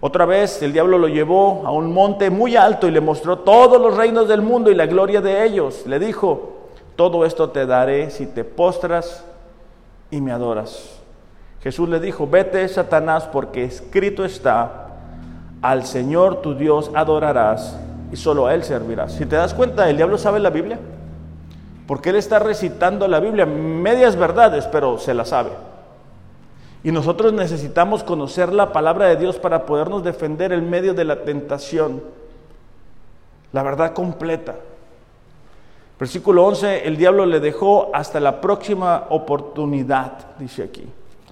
Otra 0.00 0.26
vez 0.26 0.60
el 0.60 0.72
diablo 0.72 0.98
lo 0.98 1.06
llevó 1.06 1.62
a 1.66 1.70
un 1.70 1.92
monte 1.92 2.30
muy 2.30 2.56
alto 2.56 2.88
y 2.88 2.90
le 2.90 3.00
mostró 3.00 3.38
todos 3.38 3.80
los 3.80 3.96
reinos 3.96 4.26
del 4.26 4.42
mundo 4.42 4.72
y 4.72 4.74
la 4.74 4.86
gloria 4.86 5.20
de 5.20 5.44
ellos. 5.44 5.86
Le 5.86 6.00
dijo, 6.00 6.56
todo 6.96 7.24
esto 7.24 7.48
te 7.50 7.64
daré 7.64 8.10
si 8.10 8.26
te 8.26 8.42
postras 8.42 9.24
y 10.10 10.20
me 10.20 10.32
adoras. 10.32 10.98
Jesús 11.62 11.88
le 11.88 12.00
dijo, 12.00 12.26
vete 12.26 12.66
Satanás 12.66 13.28
porque 13.32 13.62
escrito 13.62 14.24
está, 14.24 14.88
al 15.62 15.84
Señor 15.84 16.42
tu 16.42 16.56
Dios 16.56 16.90
adorarás 16.92 17.78
y 18.10 18.16
solo 18.16 18.48
a 18.48 18.54
Él 18.54 18.64
servirás. 18.64 19.12
Si 19.12 19.26
te 19.26 19.36
das 19.36 19.54
cuenta, 19.54 19.88
el 19.88 19.96
diablo 19.96 20.18
sabe 20.18 20.40
la 20.40 20.50
Biblia, 20.50 20.80
porque 21.86 22.10
Él 22.10 22.16
está 22.16 22.38
recitando 22.38 23.08
la 23.08 23.20
Biblia, 23.20 23.46
medias 23.46 24.16
verdades, 24.16 24.66
pero 24.66 24.98
se 24.98 25.14
la 25.14 25.24
sabe. 25.24 25.50
Y 26.82 26.92
nosotros 26.92 27.32
necesitamos 27.32 28.04
conocer 28.04 28.52
la 28.52 28.72
palabra 28.72 29.06
de 29.06 29.16
Dios 29.16 29.38
para 29.38 29.64
podernos 29.64 30.04
defender 30.04 30.52
en 30.52 30.68
medio 30.68 30.94
de 30.94 31.04
la 31.04 31.22
tentación. 31.22 32.02
La 33.52 33.62
verdad 33.62 33.92
completa. 33.92 34.56
Versículo 35.98 36.44
11, 36.46 36.86
el 36.86 36.96
diablo 36.96 37.24
le 37.24 37.40
dejó 37.40 37.90
hasta 37.94 38.20
la 38.20 38.40
próxima 38.40 39.06
oportunidad, 39.10 40.36
dice 40.38 40.64
aquí. 40.64 40.86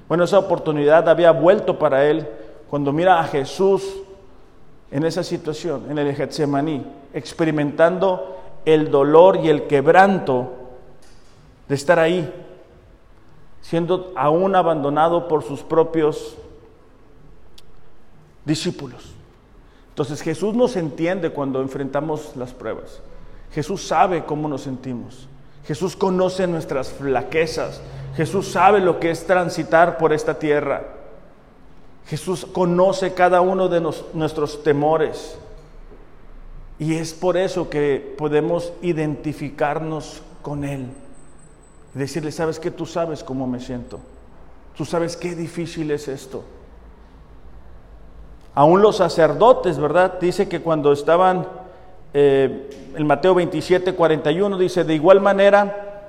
Bueno, 0.09 0.25
esa 0.25 0.39
oportunidad 0.39 1.09
había 1.09 1.33
vuelto 1.33 1.79
para 1.79 2.05
él 2.05 2.29
cuando 2.71 2.93
mira 2.93 3.19
a 3.21 3.25
Jesús 3.25 3.83
en 4.91 5.05
esa 5.05 5.23
situación, 5.23 5.91
en 5.91 5.99
el 5.99 6.15
Getsemaní, 6.15 6.87
experimentando 7.13 8.42
el 8.65 8.91
dolor 8.91 9.39
y 9.43 9.49
el 9.49 9.67
quebranto 9.67 10.53
de 11.69 11.75
estar 11.75 11.99
ahí, 11.99 12.33
siendo 13.61 14.13
aún 14.17 14.55
abandonado 14.55 15.29
por 15.29 15.43
sus 15.43 15.63
propios 15.63 16.37
discípulos. 18.45 19.13
Entonces 19.91 20.23
Jesús 20.23 20.55
nos 20.55 20.77
entiende 20.77 21.31
cuando 21.31 21.61
enfrentamos 21.61 22.35
las 22.37 22.53
pruebas. 22.53 23.01
Jesús 23.53 23.87
sabe 23.87 24.25
cómo 24.25 24.49
nos 24.49 24.63
sentimos. 24.63 25.29
Jesús 25.65 25.97
conoce 25.97 26.47
nuestras 26.47 26.91
flaquezas. 26.91 27.81
Jesús 28.17 28.49
sabe 28.49 28.81
lo 28.81 28.99
que 28.99 29.11
es 29.11 29.27
transitar 29.27 29.99
por 29.99 30.13
esta 30.13 30.39
tierra. 30.39 30.85
Jesús 32.07 32.47
conoce 32.47 33.15
cada 33.15 33.41
uno 33.41 33.69
de 33.69 33.81
nuestros 34.15 34.63
temores. 34.63 35.39
Y 36.83 36.97
es 36.97 37.15
por 37.15 37.37
eso 37.37 37.71
que 37.71 38.17
podemos 38.19 38.73
identificarnos 38.83 40.21
con 40.43 40.65
Él. 40.65 40.89
Y 41.95 41.99
decirle, 42.01 42.33
sabes 42.33 42.59
que 42.59 42.73
tú 42.73 42.87
sabes 42.87 43.23
cómo 43.23 43.47
me 43.47 43.61
siento. 43.61 44.01
Tú 44.77 44.85
sabes 44.85 45.17
qué 45.17 45.37
difícil 45.37 45.93
es 45.93 46.09
esto. 46.09 46.43
Aún 48.57 48.83
los 48.83 48.97
sacerdotes, 48.97 49.79
¿verdad? 49.79 50.19
Dice 50.21 50.49
que 50.49 50.61
cuando 50.61 50.91
estaban, 50.91 51.47
eh, 52.15 52.69
en 52.97 53.07
Mateo 53.07 53.37
27, 53.37 53.95
41, 53.95 54.59
dice, 54.59 54.83
de 54.83 54.95
igual 54.97 55.21
manera, 55.21 56.09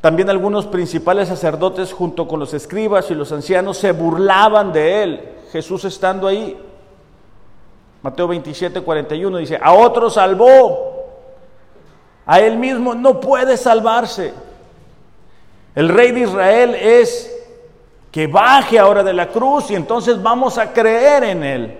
también 0.00 0.30
algunos 0.30 0.64
principales 0.64 1.28
sacerdotes 1.28 1.92
junto 1.92 2.26
con 2.26 2.40
los 2.40 2.54
escribas 2.54 3.10
y 3.10 3.14
los 3.14 3.32
ancianos 3.32 3.76
se 3.76 3.92
burlaban 3.92 4.72
de 4.72 5.02
él, 5.02 5.28
Jesús 5.52 5.84
estando 5.84 6.26
ahí. 6.26 6.58
Mateo 8.02 8.28
27, 8.28 8.80
41 8.80 9.38
dice, 9.38 9.58
a 9.60 9.72
otro 9.72 10.10
salvó, 10.10 11.06
a 12.24 12.40
él 12.40 12.56
mismo 12.56 12.94
no 12.94 13.20
puede 13.20 13.56
salvarse. 13.56 14.32
El 15.74 15.88
rey 15.88 16.12
de 16.12 16.20
Israel 16.20 16.74
es 16.74 17.32
que 18.10 18.26
baje 18.26 18.78
ahora 18.78 19.02
de 19.02 19.12
la 19.12 19.28
cruz 19.28 19.70
y 19.70 19.74
entonces 19.74 20.22
vamos 20.22 20.56
a 20.56 20.72
creer 20.72 21.24
en 21.24 21.44
él. 21.44 21.78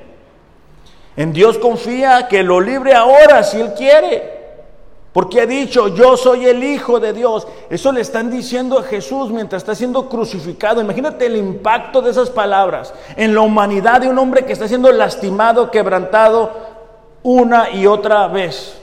En 1.16 1.32
Dios 1.32 1.56
confía 1.56 2.28
que 2.28 2.42
lo 2.42 2.60
libre 2.60 2.94
ahora 2.94 3.42
si 3.42 3.58
él 3.58 3.72
quiere. 3.74 4.35
Porque 5.16 5.40
ha 5.40 5.46
dicho, 5.46 5.88
yo 5.88 6.14
soy 6.14 6.44
el 6.44 6.62
Hijo 6.62 7.00
de 7.00 7.14
Dios. 7.14 7.48
Eso 7.70 7.90
le 7.90 8.02
están 8.02 8.30
diciendo 8.30 8.78
a 8.78 8.82
Jesús 8.82 9.30
mientras 9.30 9.62
está 9.62 9.74
siendo 9.74 10.10
crucificado. 10.10 10.82
Imagínate 10.82 11.24
el 11.24 11.36
impacto 11.36 12.02
de 12.02 12.10
esas 12.10 12.28
palabras 12.28 12.92
en 13.16 13.34
la 13.34 13.40
humanidad 13.40 14.02
de 14.02 14.10
un 14.10 14.18
hombre 14.18 14.44
que 14.44 14.52
está 14.52 14.68
siendo 14.68 14.92
lastimado, 14.92 15.70
quebrantado 15.70 16.52
una 17.22 17.70
y 17.70 17.86
otra 17.86 18.28
vez. 18.28 18.78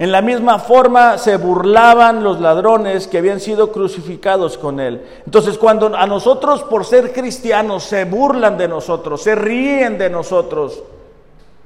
En 0.00 0.10
la 0.10 0.20
misma 0.20 0.58
forma 0.58 1.16
se 1.16 1.36
burlaban 1.36 2.24
los 2.24 2.40
ladrones 2.40 3.06
que 3.06 3.18
habían 3.18 3.38
sido 3.38 3.70
crucificados 3.70 4.58
con 4.58 4.80
él. 4.80 5.00
Entonces 5.24 5.58
cuando 5.58 5.96
a 5.96 6.08
nosotros 6.08 6.64
por 6.64 6.84
ser 6.84 7.12
cristianos 7.12 7.84
se 7.84 8.04
burlan 8.04 8.58
de 8.58 8.66
nosotros, 8.66 9.22
se 9.22 9.36
ríen 9.36 9.96
de 9.96 10.10
nosotros, 10.10 10.82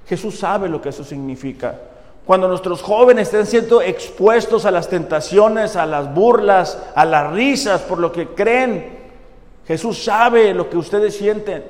Jesús 0.06 0.38
sabe 0.38 0.68
lo 0.68 0.82
que 0.82 0.90
eso 0.90 1.02
significa. 1.02 1.80
Cuando 2.26 2.48
nuestros 2.48 2.82
jóvenes 2.82 3.28
estén 3.28 3.46
siendo 3.46 3.80
expuestos 3.80 4.66
a 4.66 4.70
las 4.70 4.88
tentaciones, 4.88 5.76
a 5.76 5.86
las 5.86 6.12
burlas, 6.12 6.82
a 6.94 7.04
las 7.04 7.32
risas 7.32 7.82
por 7.82 7.98
lo 7.98 8.10
que 8.12 8.28
creen, 8.28 8.98
Jesús 9.66 10.04
sabe 10.04 10.52
lo 10.52 10.68
que 10.68 10.76
ustedes 10.76 11.16
sienten. 11.16 11.64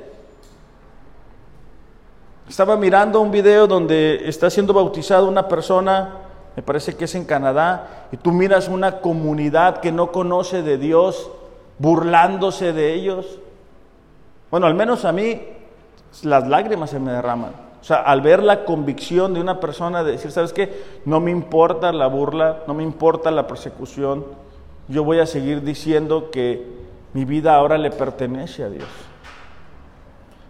Estaba 2.49 2.77
mirando 2.77 3.21
un 3.21 3.31
video 3.31 3.67
donde 3.67 4.29
está 4.29 4.49
siendo 4.49 4.73
bautizada 4.73 5.25
una 5.25 5.47
persona 5.47 6.27
me 6.57 6.63
parece 6.63 6.97
que 6.97 7.05
es 7.05 7.15
en 7.15 7.27
Canadá, 7.27 8.07
y 8.11 8.17
tú 8.17 8.33
miras 8.33 8.69
una 8.69 9.01
comunidad 9.03 9.81
que 9.81 9.93
no 9.93 10.11
conoce 10.11 10.63
de 10.63 10.79
Dios 10.79 11.31
burlándose 11.79 12.73
de 12.73 12.95
ellos. 12.95 13.39
Bueno, 14.51 14.67
al 14.67 14.75
menos 14.75 15.05
a 15.05 15.13
mí 15.13 15.43
las 16.23 16.49
lágrimas 16.49 16.89
se 16.89 16.99
me 16.99 17.13
derraman. 17.13 17.66
O 17.87 17.89
sea, 17.89 17.99
al 17.99 18.21
ver 18.21 18.43
la 18.43 18.65
convicción 18.65 19.33
de 19.33 19.41
una 19.41 19.61
persona 19.61 20.03
de 20.03 20.11
decir, 20.11 20.33
¿sabes 20.33 20.53
qué? 20.53 20.83
No 21.05 21.21
me 21.21 21.31
importa 21.31 21.93
la 21.93 22.09
burla, 22.09 22.65
no 22.67 22.75
me 22.75 22.83
importa 22.83 23.31
la 23.31 23.47
persecución, 23.47 24.25
yo 24.89 25.05
voy 25.05 25.21
a 25.21 25.27
seguir 25.27 25.63
diciendo 25.63 26.33
que 26.33 26.67
mi 27.13 27.25
vida 27.25 27.55
ahora 27.55 27.79
le 27.79 27.93
pertenece 27.93 28.65
a 28.65 28.71
Dios. 28.71 28.89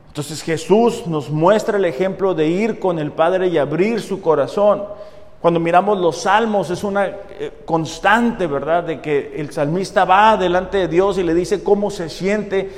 Entonces 0.08 0.42
Jesús 0.42 1.06
nos 1.06 1.28
muestra 1.28 1.76
el 1.76 1.84
ejemplo 1.84 2.32
de 2.32 2.46
ir 2.46 2.78
con 2.78 2.98
el 2.98 3.12
Padre 3.12 3.48
y 3.48 3.58
abrir 3.58 4.00
su 4.00 4.22
corazón. 4.22 4.84
Cuando 5.42 5.60
miramos 5.60 5.98
los 5.98 6.22
salmos 6.22 6.70
es 6.70 6.84
una 6.84 7.04
eh, 7.04 7.52
constante, 7.66 8.46
¿verdad? 8.46 8.84
De 8.84 9.02
que 9.02 9.34
el 9.36 9.52
salmista 9.52 10.06
va 10.06 10.38
delante 10.38 10.78
de 10.78 10.88
Dios 10.88 11.18
y 11.18 11.22
le 11.22 11.34
dice 11.34 11.62
cómo 11.62 11.90
se 11.90 12.08
siente. 12.08 12.70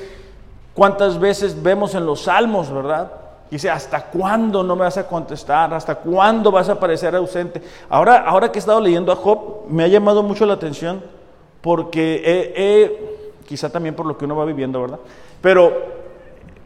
¿Cuántas 0.75 1.21
veces 1.21 1.63
vemos 1.63 1.95
en 1.95 2.05
los 2.05 2.23
salmos, 2.23 2.73
verdad? 2.73 3.28
Dice, 3.51 3.71
¿hasta 3.71 4.07
cuándo 4.07 4.63
no 4.63 4.77
me 4.77 4.83
vas 4.83 4.99
a 4.99 5.07
contestar? 5.07 5.73
¿Hasta 5.73 5.95
cuándo 5.95 6.51
vas 6.51 6.69
a 6.69 6.73
aparecer 6.73 7.15
ausente? 7.17 7.63
Ahora, 7.89 8.19
ahora 8.19 8.53
que 8.53 8.59
he 8.59 8.61
estado 8.61 8.81
leyendo 8.81 9.11
a 9.11 9.17
Job, 9.17 9.67
me 9.69 9.85
ha 9.85 9.89
llamado 9.89 10.23
mucho 10.23 10.45
la 10.45 10.55
atención 10.55 11.03
porque 11.63 12.53
he, 12.55 13.41
quizá 13.47 13.71
también 13.71 13.95
por 13.95 14.05
lo 14.05 14.19
que 14.19 14.27
uno 14.27 14.37
va 14.37 14.45
viviendo, 14.45 14.81
¿verdad? 14.81 14.99
Pero 15.41 15.99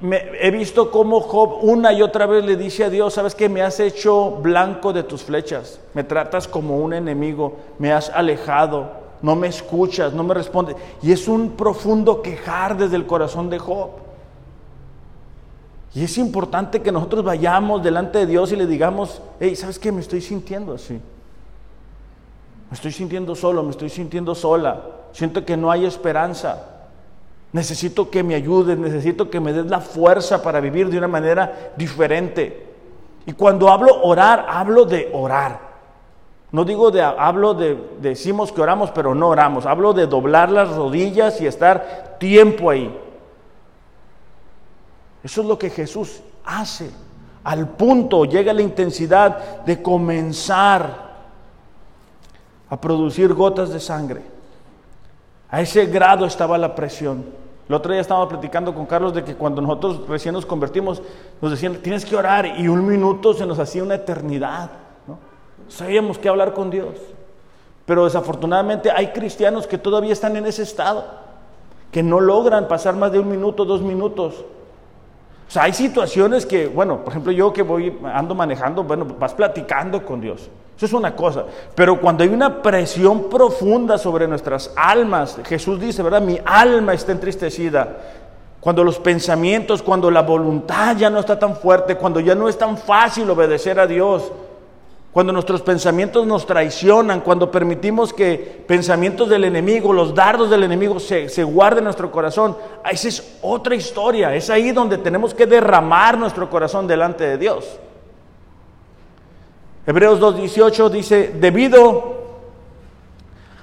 he 0.03 0.51
visto 0.51 0.91
cómo 0.91 1.21
Job 1.21 1.59
una 1.63 1.93
y 1.93 2.03
otra 2.03 2.27
vez 2.27 2.45
le 2.45 2.57
dice 2.57 2.85
a 2.85 2.91
Dios, 2.91 3.15
sabes 3.15 3.37
que 3.37 3.49
me 3.49 3.63
has 3.63 3.79
hecho 3.79 4.33
blanco 4.43 4.93
de 4.93 5.05
tus 5.05 5.23
flechas, 5.23 5.79
me 5.95 6.03
tratas 6.03 6.49
como 6.49 6.79
un 6.79 6.93
enemigo, 6.93 7.55
me 7.79 7.93
has 7.93 8.11
alejado, 8.11 8.91
no 9.23 9.37
me 9.37 9.47
escuchas, 9.47 10.13
no 10.13 10.25
me 10.25 10.35
respondes. 10.35 10.75
Y 11.01 11.13
es 11.13 11.29
un 11.29 11.51
profundo 11.51 12.21
quejar 12.23 12.77
desde 12.77 12.97
el 12.97 13.07
corazón 13.07 13.49
de 13.49 13.61
Job. 13.61 13.91
Y 15.95 16.05
es 16.05 16.17
importante 16.17 16.81
que 16.81 16.91
nosotros 16.91 17.23
vayamos 17.23 17.83
delante 17.83 18.19
de 18.19 18.27
Dios 18.27 18.51
y 18.53 18.57
le 18.57 18.67
digamos, 18.67 19.21
hey, 19.41 19.55
¿sabes 19.55 19.79
qué? 19.79 19.93
Me 19.93 20.01
estoy 20.01 20.23
sintiendo 20.23 20.75
así. 20.75 20.95
Me 20.95 22.75
estoy 22.75 22.93
sintiendo 22.93 23.35
solo, 23.35 23.63
me 23.63 23.71
estoy 23.71 23.91
sintiendo 23.91 24.35
sola. 24.35 24.83
Siento 25.13 25.45
que 25.45 25.57
no 25.57 25.71
hay 25.71 25.85
esperanza. 25.85 26.67
Necesito 27.53 28.09
que 28.09 28.23
me 28.23 28.35
ayudes, 28.35 28.79
necesito 28.79 29.29
que 29.29 29.41
me 29.41 29.53
des 29.53 29.67
la 29.67 29.81
fuerza 29.81 30.43
para 30.43 30.61
vivir 30.61 30.89
de 30.89 30.97
una 30.97 31.09
manera 31.09 31.73
diferente. 31.77 32.67
Y 33.27 33.33
cuando 33.33 33.69
hablo 33.69 34.03
orar, 34.03 34.47
hablo 34.49 34.87
de 34.87 35.11
orar. 35.13 35.73
No 36.51 36.65
digo 36.65 36.91
de, 36.91 37.03
hablo 37.03 37.53
de, 37.53 37.79
decimos 38.01 38.53
que 38.53 38.63
oramos, 38.63 38.91
pero 38.91 39.15
no 39.15 39.29
oramos. 39.29 39.67
Hablo 39.67 39.93
de 39.93 40.07
doblar 40.07 40.51
las 40.51 40.75
rodillas 40.75 41.41
y 41.43 41.47
estar 41.47 42.17
tiempo 42.19 42.71
ahí. 42.71 42.95
Eso 45.23 45.41
es 45.43 45.47
lo 45.47 45.59
que 45.59 45.71
Jesús 45.71 46.21
hace. 46.45 46.91
Al 47.45 47.69
punto 47.69 48.25
llega 48.25 48.53
la 48.53 48.63
intensidad 48.63 49.65
de 49.65 49.83
comenzar 49.83 51.13
a 52.69 52.81
producir 52.81 53.33
gotas 53.35 53.71
de 53.71 53.81
sangre. 53.81 54.23
A 55.51 55.61
ese 55.61 55.87
grado 55.87 56.25
estaba 56.25 56.57
la 56.57 56.75
presión. 56.75 57.25
El 57.69 57.75
otro 57.75 57.93
día 57.93 58.01
estábamos 58.01 58.29
platicando 58.29 58.75
con 58.75 58.87
Carlos 58.87 59.15
de 59.15 59.25
que 59.25 59.35
cuando 59.35 59.61
nosotros 59.61 60.09
recién 60.09 60.35
nos 60.35 60.47
convertimos, 60.47 61.03
nos 61.41 61.51
decían, 61.51 61.77
tienes 61.77 62.05
que 62.05 62.17
orar, 62.17 62.47
y 62.59 62.69
un 62.69 62.87
minuto 62.87 63.35
se 63.35 63.47
nos 63.47 63.59
hacía 63.59 63.83
una 63.83 63.95
eternidad. 63.97 64.71
Sabíamos 65.69 66.19
que 66.19 66.29
hablar 66.29 66.55
con 66.55 66.71
Dios. 66.71 66.95
Pero 67.87 68.05
desafortunadamente 68.05 68.91
hay 68.91 69.09
cristianos 69.09 69.67
que 69.67 69.79
todavía 69.79 70.13
están 70.13 70.37
en 70.37 70.47
ese 70.47 70.63
estado, 70.63 71.05
que 71.91 72.03
no 72.03 72.21
logran 72.21 72.69
pasar 72.69 72.95
más 72.95 73.13
de 73.13 73.19
un 73.19 73.29
minuto, 73.29 73.65
dos 73.65 73.83
minutos 73.83 74.45
o 75.55 75.61
hay 75.61 75.73
situaciones 75.73 76.47
que, 76.47 76.67
bueno, 76.67 76.99
por 77.05 77.13
ejemplo, 77.13 77.33
yo 77.33 77.53
que 77.53 77.63
voy, 77.63 77.99
ando 78.05 78.35
manejando, 78.35 78.85
bueno, 78.85 79.05
vas 79.19 79.35
platicando 79.35 80.05
con 80.05 80.21
Dios. 80.21 80.49
Eso 80.77 80.87
es 80.87 80.93
una 80.93 81.15
cosa. 81.15 81.45
Pero 81.75 82.01
cuando 82.01 82.25
hay 82.25 82.31
una 82.31 82.63
presión 82.63 83.29
profunda 83.29 83.99
sobre 83.99 84.27
nuestras 84.27 84.73
almas, 84.77 85.39
Jesús 85.45 85.79
dice, 85.79 86.03
¿verdad? 86.03 86.23
Mi 86.23 86.41
alma 86.45 86.95
está 86.95 87.13
entristecida. 87.13 87.97
Cuando 88.61 88.83
los 88.83 88.99
pensamientos, 88.99 89.83
cuando 89.83 90.11
la 90.11 90.23
voluntad 90.23 90.97
ya 90.97 91.11
no 91.11 91.19
está 91.19 91.39
tan 91.39 91.57
fuerte, 91.57 91.97
cuando 91.97 92.21
ya 92.21 92.35
no 92.35 92.49
es 92.49 92.57
tan 92.57 92.79
fácil 92.79 93.29
obedecer 93.29 93.79
a 93.79 93.87
Dios, 93.87 94.33
cuando 95.13 95.31
nuestros 95.31 95.61
pensamientos 95.61 96.27
nos 96.27 96.47
traicionan, 96.47 97.21
cuando 97.21 97.51
permitimos 97.51 98.15
que 98.15 98.65
pensamientos 98.67 99.29
del 99.29 99.45
enemigo, 99.45 99.93
los 99.93 100.15
dardos 100.15 100.49
del 100.49 100.63
enemigo 100.63 100.99
se, 100.99 101.45
guarden 101.45 101.81
en 101.81 101.85
nuestro 101.85 102.11
corazón, 102.11 102.57
esa 102.91 103.09
es 103.09 103.39
otra 103.43 103.75
historia, 103.75 104.35
es 104.35 104.49
ahí 104.49 104.73
donde 104.73 104.97
tenemos 104.97 105.35
que 105.35 105.47
derramar 105.47 106.17
nuestro 106.17 106.49
corazón 106.49 106.87
delante 106.87 107.25
de 107.25 107.37
Dios. 107.37 107.79
Hebreos 109.87 110.19
2.18 110.19 110.89
dice, 110.89 111.35
debido 111.39 112.23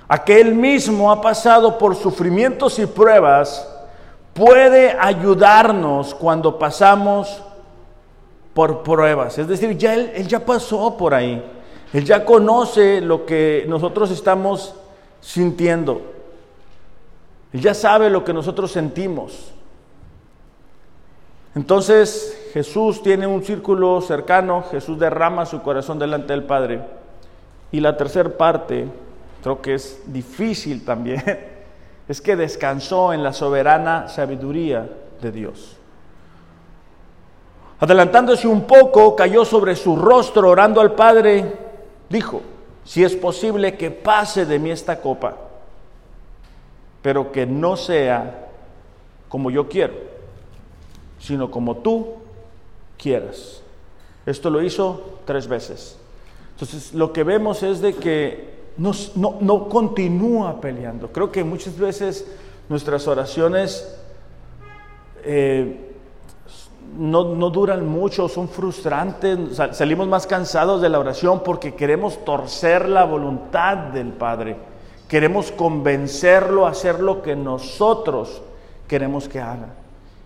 a 0.08 0.24
que 0.24 0.40
Él 0.40 0.54
mismo 0.54 1.12
ha 1.12 1.20
pasado 1.20 1.80
por 1.80 1.96
sufrimientos 1.96 2.78
y 2.78 2.86
pruebas, 2.86 3.68
puede 4.36 4.96
ayudarnos 5.00 6.14
cuando 6.14 6.60
pasamos 6.60 7.42
por 8.60 8.84
pruebas. 8.84 9.38
Es 9.38 9.48
decir, 9.48 9.78
ya 9.78 9.94
él, 9.94 10.12
él 10.14 10.28
ya 10.28 10.46
pasó 10.46 10.98
por 10.98 11.14
ahí. 11.14 11.42
Él 11.94 12.04
ya 12.04 12.26
conoce 12.26 13.00
lo 13.00 13.26
que 13.26 13.64
nosotros 13.70 14.12
estamos 14.12 14.76
sintiendo. 15.22 16.02
Él 17.54 17.62
ya 17.62 17.74
sabe 17.74 18.10
lo 18.10 18.26
que 18.26 18.34
nosotros 18.34 18.70
sentimos. 18.70 19.54
Entonces 21.56 22.50
Jesús 22.52 23.02
tiene 23.02 23.28
un 23.28 23.46
círculo 23.46 24.02
cercano, 24.02 24.66
Jesús 24.70 25.00
derrama 25.00 25.46
su 25.46 25.62
corazón 25.62 25.98
delante 25.98 26.34
del 26.34 26.44
Padre. 26.44 26.82
Y 27.72 27.80
la 27.80 27.96
tercera 27.96 28.28
parte, 28.28 28.90
creo 29.42 29.62
que 29.62 29.76
es 29.76 30.02
difícil 30.06 30.84
también, 30.84 31.24
es 32.10 32.20
que 32.20 32.36
descansó 32.36 33.14
en 33.14 33.24
la 33.24 33.32
soberana 33.32 34.10
sabiduría 34.10 34.90
de 35.22 35.32
Dios. 35.32 35.79
Adelantándose 37.80 38.48
un 38.48 38.68
poco, 38.68 39.16
cayó 39.16 39.46
sobre 39.46 39.76
su 39.76 39.96
rostro 39.96 40.50
orando 40.50 40.82
al 40.82 40.96
Padre, 40.96 41.46
dijo, 42.10 42.42
si 42.84 43.04
es 43.04 43.16
posible 43.16 43.78
que 43.78 43.90
pase 43.90 44.46
de 44.46 44.60
mí 44.60 44.70
esta 44.70 45.00
copa, 45.00 45.38
pero 47.02 47.32
que 47.32 47.46
no 47.46 47.78
sea 47.78 48.50
como 49.30 49.50
yo 49.50 49.70
quiero, 49.70 49.94
sino 51.20 51.50
como 51.50 51.78
tú 51.78 52.16
quieras. 52.98 53.62
Esto 54.26 54.50
lo 54.50 54.62
hizo 54.62 55.20
tres 55.24 55.48
veces. 55.48 55.98
Entonces, 56.52 56.94
lo 56.94 57.14
que 57.14 57.24
vemos 57.24 57.64
es 57.64 57.80
de 57.80 57.94
que 57.96 58.60
no, 58.76 58.92
no 59.16 59.70
continúa 59.70 60.60
peleando. 60.60 61.14
Creo 61.14 61.32
que 61.32 61.46
muchas 61.46 61.78
veces 61.78 62.28
nuestras 62.68 63.08
oraciones... 63.08 63.96
Eh, 65.24 65.89
no, 66.98 67.24
duran 67.50 67.88
mucho, 67.88 68.28
son 68.28 68.48
frustrantes, 68.48 69.38
salimos 69.72 70.08
más 70.08 70.26
cansados 70.28 70.82
de 70.82 70.90
la 70.90 71.00
oración 71.00 71.42
porque 71.44 71.76
queremos 71.76 72.24
torcer 72.24 72.90
la 72.90 73.06
voluntad 73.06 73.78
del 73.78 74.10
Padre, 74.10 74.58
queremos 75.08 75.52
convencerlo 75.52 76.66
a 76.66 76.72
hacer 76.72 77.00
lo 77.00 77.22
que 77.22 77.36
nosotros 77.36 78.42
queremos 78.88 79.28
que 79.28 79.40
haga. 79.40 79.76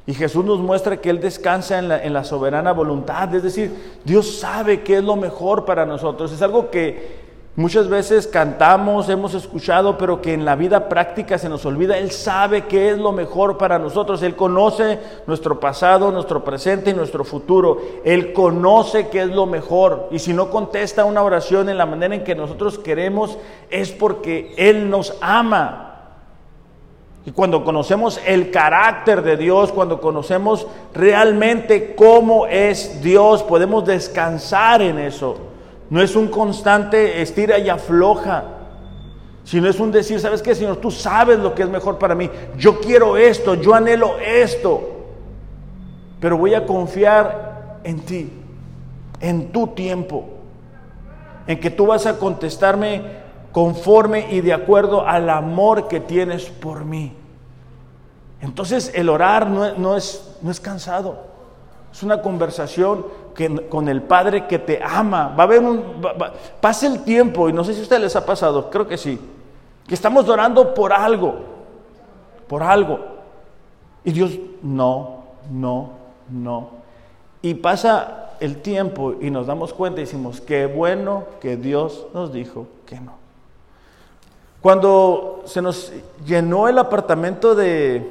Y 0.06 0.14
Jesús 0.14 0.44
nos 0.44 0.60
muestra 0.60 0.98
que 0.98 1.10
Él 1.10 1.22
descansa 1.22 1.80
en 1.80 1.88
la, 1.88 2.04
en 2.04 2.12
la 2.12 2.26
soberana 2.26 2.74
voluntad, 2.74 3.34
es 3.34 3.44
decir, 3.44 4.00
Dios 4.04 4.40
sabe 4.40 4.82
qué 4.82 4.98
es 4.98 5.04
lo 5.04 5.16
mejor 5.16 5.64
para 5.64 5.86
nosotros, 5.86 6.32
es 6.32 6.42
algo 6.42 6.70
que 6.70 7.23
Muchas 7.56 7.88
veces 7.88 8.26
cantamos, 8.26 9.10
hemos 9.10 9.36
escuchado, 9.36 9.96
pero 9.96 10.20
que 10.24 10.34
en 10.34 10.44
la 10.44 10.56
vida 10.56 10.90
práctica 10.90 11.38
se 11.38 11.50
nos 11.50 11.64
olvida. 11.68 12.00
Él 12.00 12.10
sabe 12.10 12.66
qué 12.66 12.90
es 12.90 12.98
lo 12.98 13.12
mejor 13.12 13.60
para 13.60 13.78
nosotros. 13.78 14.24
Él 14.24 14.36
conoce 14.36 15.00
nuestro 15.28 15.60
pasado, 15.60 16.12
nuestro 16.12 16.44
presente 16.44 16.90
y 16.90 16.96
nuestro 16.96 17.24
futuro. 17.24 17.80
Él 18.04 18.34
conoce 18.34 19.10
qué 19.10 19.22
es 19.22 19.28
lo 19.28 19.46
mejor. 19.46 20.08
Y 20.10 20.18
si 20.18 20.34
no 20.34 20.50
contesta 20.50 21.06
una 21.06 21.22
oración 21.22 21.70
en 21.70 21.78
la 21.78 21.86
manera 21.86 22.16
en 22.16 22.24
que 22.24 22.34
nosotros 22.34 22.80
queremos, 22.80 23.38
es 23.70 23.92
porque 23.92 24.56
Él 24.58 24.90
nos 24.90 25.16
ama. 25.22 25.92
Y 27.24 27.32
cuando 27.34 27.64
conocemos 27.64 28.20
el 28.26 28.50
carácter 28.50 29.22
de 29.22 29.38
Dios, 29.38 29.72
cuando 29.72 30.02
conocemos 30.02 30.66
realmente 30.92 31.94
cómo 31.94 32.48
es 32.48 33.04
Dios, 33.04 33.44
podemos 33.44 33.86
descansar 33.86 34.82
en 34.82 34.98
eso. 34.98 35.53
No 35.90 36.02
es 36.02 36.16
un 36.16 36.28
constante 36.28 37.22
estira 37.22 37.60
y 37.60 37.70
afloja, 37.70 38.44
sino 39.44 39.70
es 39.70 39.80
un 39.80 39.92
decir, 39.92 40.20
¿sabes 40.20 40.42
qué, 40.42 40.56
Señor? 40.56 40.78
Tú 40.78 40.90
sabes 40.90 41.40
lo 41.40 41.54
que 41.54 41.64
es 41.64 41.70
mejor 41.70 41.98
para 41.98 42.16
mí. 42.16 42.30
Yo 42.58 42.80
quiero 42.80 43.18
esto, 43.18 43.56
yo 43.56 43.74
anhelo 43.74 44.18
esto, 44.20 44.82
pero 46.20 46.38
voy 46.38 46.54
a 46.54 46.66
confiar 46.66 47.80
en 47.84 48.00
ti, 48.00 48.32
en 49.20 49.52
tu 49.52 49.68
tiempo, 49.68 50.26
en 51.46 51.60
que 51.60 51.70
tú 51.70 51.88
vas 51.88 52.06
a 52.06 52.18
contestarme 52.18 53.24
conforme 53.52 54.34
y 54.34 54.42
de 54.42 54.54
acuerdo 54.54 55.08
al 55.08 55.30
amor 55.30 55.88
que 55.88 56.00
tienes 56.00 56.46
por 56.46 56.86
mí. 56.86 57.16
Entonces 58.42 58.92
el 58.94 59.10
orar 59.10 59.48
no, 59.48 59.96
es, 59.96 60.38
no 60.42 60.52
es 60.52 60.60
cansado, 60.60 61.18
es 61.92 62.04
una 62.04 62.22
conversación 62.22 63.06
con 63.70 63.90
el 63.90 64.02
Padre 64.02 64.48
que 64.48 64.60
te 64.60 64.82
ama. 64.84 65.34
Va 65.38 65.44
a 65.44 65.48
haber 65.48 65.60
un. 65.60 66.02
pase 66.62 66.88
el 66.88 67.04
tiempo, 67.04 67.50
y 67.50 67.54
no 67.54 67.64
sé 67.64 67.74
si 67.74 67.80
a 67.80 67.84
ustedes 67.84 68.02
les 68.02 68.16
ha 68.16 68.26
pasado, 68.26 68.70
creo 68.70 68.88
que 68.88 68.98
sí, 68.98 69.20
que 69.88 69.96
estamos 69.96 70.28
orando 70.30 70.74
por 70.74 70.94
algo, 70.94 71.36
por 72.48 72.64
algo. 72.64 73.00
Y 74.04 74.12
Dios, 74.12 74.32
no, 74.62 75.24
no, 75.52 75.90
no. 76.30 76.70
Y 77.42 77.56
pasa 77.56 78.32
el 78.40 78.62
tiempo 78.62 79.16
y 79.22 79.30
nos 79.30 79.48
damos 79.48 79.74
cuenta 79.74 80.02
y 80.02 80.06
decimos, 80.06 80.42
qué 80.42 80.66
bueno 80.66 81.26
que 81.40 81.58
Dios 81.58 82.08
nos 82.14 82.34
dijo 82.34 82.68
que 82.86 83.00
no. 83.00 83.14
Cuando 84.62 85.44
se 85.46 85.62
nos 85.62 85.92
llenó 86.26 86.68
el 86.68 86.78
apartamento 86.78 87.54
de, 87.54 88.10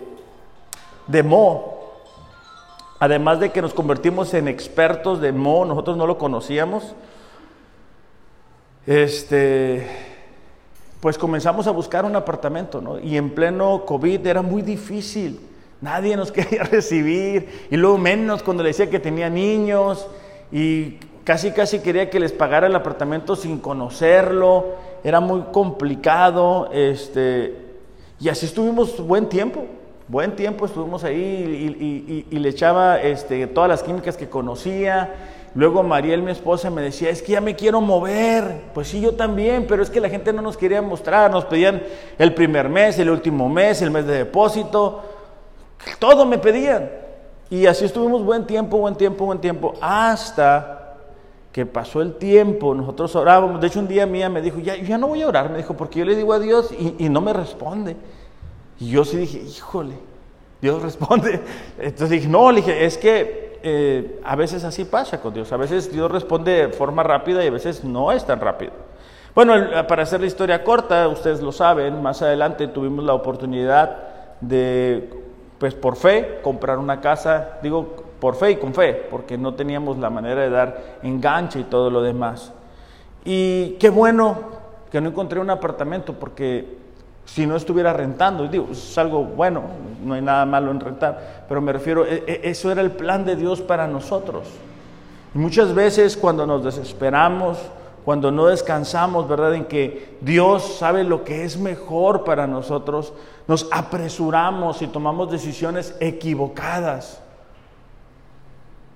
de 1.07 1.23
Mo, 1.23 1.82
además 3.03 3.41
de 3.41 3.51
que 3.51 3.61
nos 3.61 3.75
convertimos 3.75 4.33
en 4.33 4.47
expertos 4.47 5.21
de 5.21 5.33
Mo, 5.33 5.65
nosotros 5.65 5.97
no 5.97 6.07
lo 6.07 6.19
conocíamos, 6.19 6.95
este, 8.87 9.89
pues 11.01 11.19
comenzamos 11.19 11.67
a 11.67 11.73
buscar 11.73 12.05
un 12.05 12.15
apartamento, 12.15 12.81
¿no? 12.81 13.01
Y 13.01 13.17
en 13.17 13.31
pleno 13.31 13.85
COVID 13.87 14.25
era 14.25 14.41
muy 14.41 14.63
difícil. 14.63 15.41
Nadie 15.81 16.17
nos 16.17 16.31
quería 16.33 16.63
recibir 16.63 17.67
y 17.73 17.77
luego 17.77 17.99
menos 17.99 18.45
cuando 18.45 18.63
le 18.63 18.69
decía 18.69 18.89
que 18.89 19.01
tenía 19.01 19.29
niños 19.29 20.07
y 20.53 21.01
casi 21.25 21.51
casi 21.51 21.81
quería 21.81 22.09
que 22.09 22.21
les 22.21 22.31
pagara 22.31 22.69
el 22.69 22.77
apartamento 22.77 23.35
sin 23.35 23.59
conocerlo, 23.59 24.77
era 25.03 25.19
muy 25.19 25.41
complicado, 25.53 26.71
este, 26.73 27.53
y 28.21 28.29
así 28.29 28.47
estuvimos 28.47 29.05
buen 29.05 29.29
tiempo, 29.29 29.67
buen 30.09 30.37
tiempo 30.37 30.67
estuvimos 30.67 31.05
ahí 31.05 32.27
y, 32.31 32.39
le 32.39 32.49
echaba 32.49 33.01
este, 33.01 33.47
todas 33.47 33.69
las 33.69 33.83
químicas 33.83 34.17
que 34.17 34.29
conocía. 34.29 35.15
Luego 35.55 35.83
Mariel, 35.83 36.23
mi 36.23 36.31
esposa, 36.31 36.71
me 36.71 36.83
decía, 36.83 37.11
es 37.11 37.23
que 37.23 37.33
ya 37.33 37.41
me 37.41 37.55
quiero 37.55 37.81
mover. 37.81 38.63
Pues 38.75 38.89
sí, 38.89 39.01
yo 39.01 39.15
también, 39.15 39.67
pero 39.69 39.83
es 39.83 39.91
que 39.91 40.01
la 40.01 40.09
gente 40.09 40.33
no 40.33 40.43
nos 40.43 40.57
quería 40.57 40.81
mostrar, 40.81 41.31
nos 41.31 41.45
pedían 41.45 41.83
el 42.19 42.35
primer 42.35 42.69
mes, 42.69 42.99
el 42.99 43.11
último 43.11 43.49
mes, 43.49 43.83
el 43.83 43.91
mes 43.91 44.07
de 44.07 44.15
depósito. 44.15 45.03
Todo 45.99 46.25
me 46.25 46.39
pedían. 46.39 46.91
Y 47.51 47.67
así 47.67 47.85
estuvimos 47.85 48.25
buen 48.25 48.47
tiempo, 48.47 48.79
buen 48.79 48.95
tiempo, 48.95 49.27
buen 49.27 49.39
tiempo, 49.39 49.75
hasta 49.81 50.83
que 51.53 51.67
pasó 51.67 52.01
el 52.01 52.15
tiempo, 52.15 52.75
nosotros 52.75 53.15
orábamos. 53.15 53.61
De 53.61 53.67
hecho, 53.67 53.79
un 53.79 53.89
día 53.89 54.07
mía 54.07 54.31
me 54.31 54.41
dijo, 54.41 54.59
ya, 54.59 54.75
ya 54.77 54.97
no 54.97 55.09
voy 55.09 55.21
a 55.21 55.29
orar, 55.29 55.51
me 55.51 55.59
dijo, 55.59 55.77
porque 55.77 55.99
yo 55.99 56.07
le 56.07 56.17
digo 56.17 56.33
a 56.33 56.39
Dios 56.39 56.71
y, 56.73 57.09
no 57.11 57.21
me 57.21 57.35
responde. 57.35 57.97
Y 58.81 58.91
yo 58.91 59.05
sí 59.05 59.17
dije, 59.17 59.39
híjole, 59.39 59.95
Dios 60.61 60.83
responde. 60.83 61.41
Entonces 61.79 62.11
dije, 62.11 62.29
no, 62.29 62.51
le 62.51 62.57
dije, 62.57 62.85
es 62.85 62.99
que 62.99 63.61
eh, 63.63 64.21
a 64.25 64.37
veces 64.37 64.65
así 64.65 64.85
pasa 64.85 65.21
con 65.21 65.35
Dios. 65.35 65.53
A 65.53 65.57
veces 65.57 65.93
Dios 65.93 66.11
responde 66.11 66.67
de 66.67 66.69
forma 66.69 67.03
rápida 67.03 67.45
y 67.45 67.49
a 67.49 67.51
veces 67.53 67.85
no 67.85 68.13
es 68.13 68.25
tan 68.25 68.41
rápido. 68.41 68.73
Bueno, 69.35 69.55
para 69.89 70.03
hacer 70.03 70.21
la 70.21 70.27
historia 70.27 70.63
corta, 70.63 71.09
ustedes 71.09 71.41
lo 71.41 71.53
saben, 71.53 72.03
más 72.03 72.21
adelante 72.21 72.69
tuvimos 72.69 73.03
la 73.05 73.15
oportunidad 73.15 73.97
de 74.43 75.09
pues 75.59 75.75
por 75.75 75.97
fe, 75.97 76.41
comprar 76.43 76.77
una 76.79 77.01
casa, 77.01 77.59
digo 77.63 77.95
por 78.19 78.35
fe 78.35 78.51
y 78.51 78.57
con 78.57 78.75
fe, 78.75 79.07
porque 79.11 79.39
no 79.39 79.55
teníamos 79.55 79.97
la 79.97 80.11
manera 80.11 80.43
de 80.43 80.51
dar 80.51 80.99
enganche 81.03 81.61
y 81.61 81.65
todo 81.65 81.89
lo 81.89 82.03
demás. 82.03 82.53
Y 83.25 83.77
qué 83.79 83.89
bueno 83.89 84.39
que 84.91 85.01
no 85.01 85.09
encontré 85.09 85.41
un 85.41 85.51
apartamento, 85.51 86.15
porque 86.15 86.82
si 87.25 87.47
no 87.47 87.57
estuviera 87.57 87.93
rentando, 87.93 88.47
digo, 88.49 88.69
es 88.73 88.99
algo 88.99 89.25
bueno, 89.25 89.63
no 90.05 90.15
hay 90.15 90.23
nada 90.23 90.45
malo 90.45 90.71
en 90.71 90.81
rentar, 90.81 91.45
pero 91.49 91.61
me 91.61 91.73
refiero, 91.73 92.05
e, 92.05 92.25
e, 92.27 92.41
eso 92.45 92.71
era 92.71 92.83
el 92.83 92.91
plan 92.91 93.25
de 93.25 93.37
Dios 93.37 93.61
para 93.61 93.87
nosotros. 93.87 94.49
Y 95.35 95.39
muchas 95.39 95.75
veces 95.75 96.17
cuando 96.17 96.47
nos 96.47 96.65
desesperamos, 96.65 97.59
cuando 98.05 98.31
no 98.31 98.47
descansamos, 98.47 99.29
¿verdad? 99.29 99.55
En 99.55 99.65
que 99.65 100.17
Dios 100.21 100.77
sabe 100.79 101.05
lo 101.05 101.25
que 101.25 101.45
es 101.45 101.57
mejor 101.57 102.25
para 102.25 102.47
nosotros, 102.47 103.13
nos 103.47 103.69
apresuramos 103.71 104.83
y 104.83 104.89
tomamos 104.89 105.31
decisiones 105.31 105.97
equivocadas. 106.01 107.21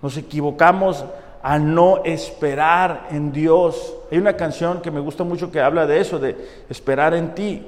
Nos 0.03 0.17
equivocamos 0.17 1.05
a 1.43 1.59
no 1.59 2.03
esperar 2.05 3.07
en 3.11 3.33
Dios. 3.33 3.95
Hay 4.11 4.19
una 4.19 4.37
canción 4.37 4.81
que 4.83 4.91
me 4.91 5.01
gusta 5.01 5.23
mucho 5.25 5.51
que 5.51 5.61
habla 5.61 5.87
de 5.87 6.01
eso, 6.01 6.19
de 6.19 6.37
esperar 6.69 7.15
en 7.15 7.35
ti. 7.35 7.67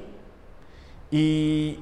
Y 1.11 1.79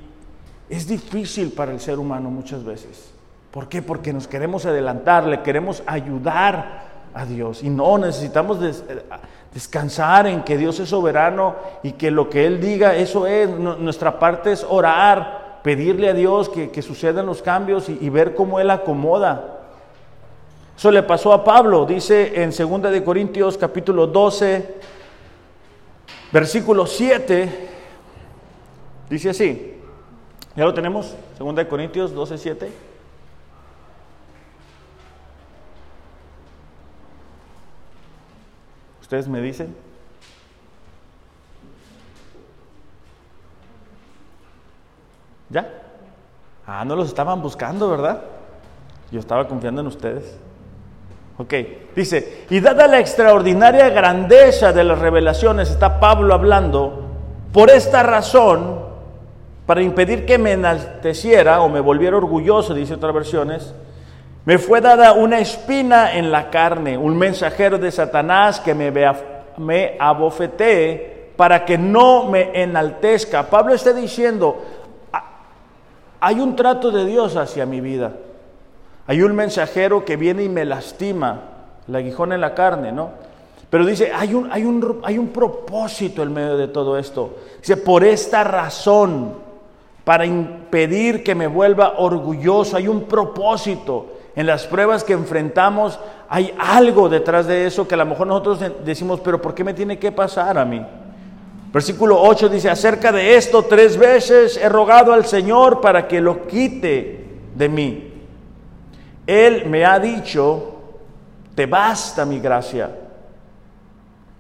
es 0.70 0.88
difícil 0.88 1.52
para 1.52 1.72
el 1.72 1.80
ser 1.80 2.00
humano 2.00 2.30
muchas 2.30 2.64
veces. 2.64 3.12
¿Por 3.52 3.68
qué? 3.68 3.82
Porque 3.82 4.14
nos 4.14 4.28
queremos 4.28 4.66
adelantar, 4.66 5.26
le 5.26 5.42
queremos 5.42 5.82
ayudar 5.86 6.88
a 7.14 7.26
Dios. 7.26 7.64
Y 7.64 7.70
no, 7.70 7.98
necesitamos 7.98 8.60
descansar 9.54 10.28
en 10.28 10.44
que 10.44 10.58
Dios 10.58 10.80
es 10.80 10.90
soberano 10.90 11.56
y 11.84 11.94
que 11.94 12.12
lo 12.12 12.30
que 12.30 12.46
Él 12.46 12.62
diga, 12.62 12.96
eso 12.96 13.26
es. 13.26 13.50
nuestra 13.50 14.20
parte 14.20 14.52
es 14.52 14.66
orar, 14.68 15.60
pedirle 15.64 16.10
a 16.10 16.14
Dios 16.14 16.50
que, 16.50 16.82
sucedan 16.82 17.26
los 17.26 17.42
cambios 17.42 17.90
y, 17.90 18.10
ver 18.10 18.36
cómo 18.36 18.60
Él 18.60 18.70
acomoda. 18.70 19.56
Eso 20.78 20.92
le 20.92 21.02
pasó 21.02 21.34
a 21.34 21.44
Pablo, 21.44 21.86
dice 21.86 22.44
en 22.44 22.52
2 22.52 22.92
de 22.92 23.04
Corintios 23.04 23.58
capítulo 23.58 24.06
12, 24.06 24.76
versículo 26.32 26.86
7, 26.86 27.77
dice 29.10 29.30
así. 29.30 29.74
¿Ya 30.56 30.64
lo 30.64 30.74
tenemos? 30.74 31.16
2 31.38 31.56
de 31.56 31.68
Corintios 31.68 32.14
12, 32.14 32.38
7. 32.38 32.72
¿Ustedes 39.02 39.28
me 39.28 39.40
dicen? 39.40 39.76
¿Ya? 45.50 45.70
Ah, 46.66 46.84
no 46.84 46.96
los 46.96 47.08
estaban 47.08 47.42
buscando, 47.42 47.90
¿verdad? 47.90 48.22
Yo 49.12 49.20
estaba 49.20 49.48
confiando 49.48 49.82
en 49.82 49.88
ustedes. 49.88 50.38
Ok, 51.38 51.54
dice, 51.96 52.46
y 52.50 52.60
dada 52.60 52.88
la 52.88 53.00
extraordinaria 53.00 53.90
grandeza 53.90 54.74
de 54.74 54.84
las 54.84 54.98
revelaciones, 54.98 55.70
está 55.70 56.00
Pablo 56.00 56.34
hablando, 56.34 57.06
por 57.54 57.70
esta 57.70 58.02
razón, 58.02 58.87
para 59.68 59.82
impedir 59.82 60.26
que 60.26 60.38
me 60.38 60.54
enalteciera 60.54 61.62
o 61.62 61.68
me 61.68 61.82
volviera 61.82 62.16
orgulloso, 62.16 62.74
dice 62.74 62.94
otras 62.94 63.14
versiones, 63.14 63.76
me 64.46 64.58
fue 64.58 64.80
dada 64.80 65.12
una 65.12 65.40
espina 65.40 66.16
en 66.16 66.32
la 66.32 66.50
carne, 66.50 66.98
un 66.98 67.18
mensajero 67.18 67.78
de 67.78 67.92
Satanás 67.92 68.62
que 68.62 68.74
me, 68.74 68.94
me 69.58 69.98
abofetee 70.00 71.34
para 71.36 71.66
que 71.66 71.78
no 71.78 72.30
me 72.30 72.52
enaltezca. 72.54 73.50
Pablo 73.50 73.74
está 73.74 73.92
diciendo, 73.92 74.64
hay 76.22 76.40
un 76.40 76.56
trato 76.56 76.90
de 76.90 77.06
Dios 77.06 77.36
hacia 77.36 77.66
mi 77.66 77.82
vida. 77.82 78.14
Hay 79.06 79.22
un 79.22 79.36
mensajero 79.36 80.06
que 80.06 80.16
viene 80.16 80.44
y 80.44 80.50
me 80.50 80.64
lastima, 80.64 81.42
el 81.90 81.96
aguijón 81.98 82.32
en 82.32 82.40
la 82.40 82.54
carne, 82.54 82.94
¿no? 82.94 83.10
Pero 83.70 83.86
dice, 83.86 84.14
hay 84.14 84.34
un, 84.34 84.50
hay 84.50 84.64
un, 84.64 85.02
hay 85.04 85.18
un 85.18 85.28
propósito 85.28 86.24
en 86.24 86.34
medio 86.34 86.56
de 86.56 86.70
todo 86.70 86.98
esto. 86.98 87.36
Dice, 87.60 87.76
por 87.76 88.06
esta 88.06 88.46
razón, 88.46 89.47
para 90.08 90.26
impedir 90.26 91.22
que 91.22 91.36
me 91.36 91.48
vuelva 91.48 91.96
orgulloso, 91.98 92.78
hay 92.78 92.88
un 92.88 93.10
propósito 93.10 94.14
en 94.38 94.48
las 94.48 94.66
pruebas 94.66 95.04
que 95.04 95.12
enfrentamos 95.12 96.00
hay 96.30 96.56
algo 96.58 97.10
detrás 97.10 97.46
de 97.46 97.66
eso 97.66 97.86
que 97.86 97.96
a 97.96 97.98
lo 97.98 98.06
mejor 98.06 98.26
nosotros 98.26 98.62
decimos, 98.86 99.20
pero 99.20 99.42
¿por 99.42 99.54
qué 99.54 99.66
me 99.66 99.74
tiene 99.74 100.00
que 100.00 100.14
pasar 100.14 100.58
a 100.58 100.64
mí? 100.64 100.82
Versículo 101.74 102.22
8 102.22 102.48
dice, 102.48 102.70
acerca 102.70 103.12
de 103.12 103.36
esto 103.36 103.64
tres 103.64 103.98
veces 103.98 104.56
he 104.56 104.70
rogado 104.70 105.12
al 105.12 105.26
Señor 105.26 105.82
para 105.82 106.08
que 106.08 106.22
lo 106.22 106.48
quite 106.48 107.26
de 107.54 107.68
mí. 107.68 108.14
Él 109.28 109.66
me 109.66 109.84
ha 109.84 110.00
dicho, 110.00 110.76
te 111.54 111.66
basta 111.66 112.24
mi 112.24 112.40
gracia, 112.40 112.90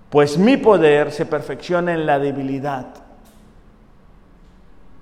pues 0.10 0.38
mi 0.38 0.56
poder 0.56 1.12
se 1.12 1.26
perfecciona 1.26 1.94
en 1.94 2.06
la 2.06 2.20
debilidad. 2.20 3.07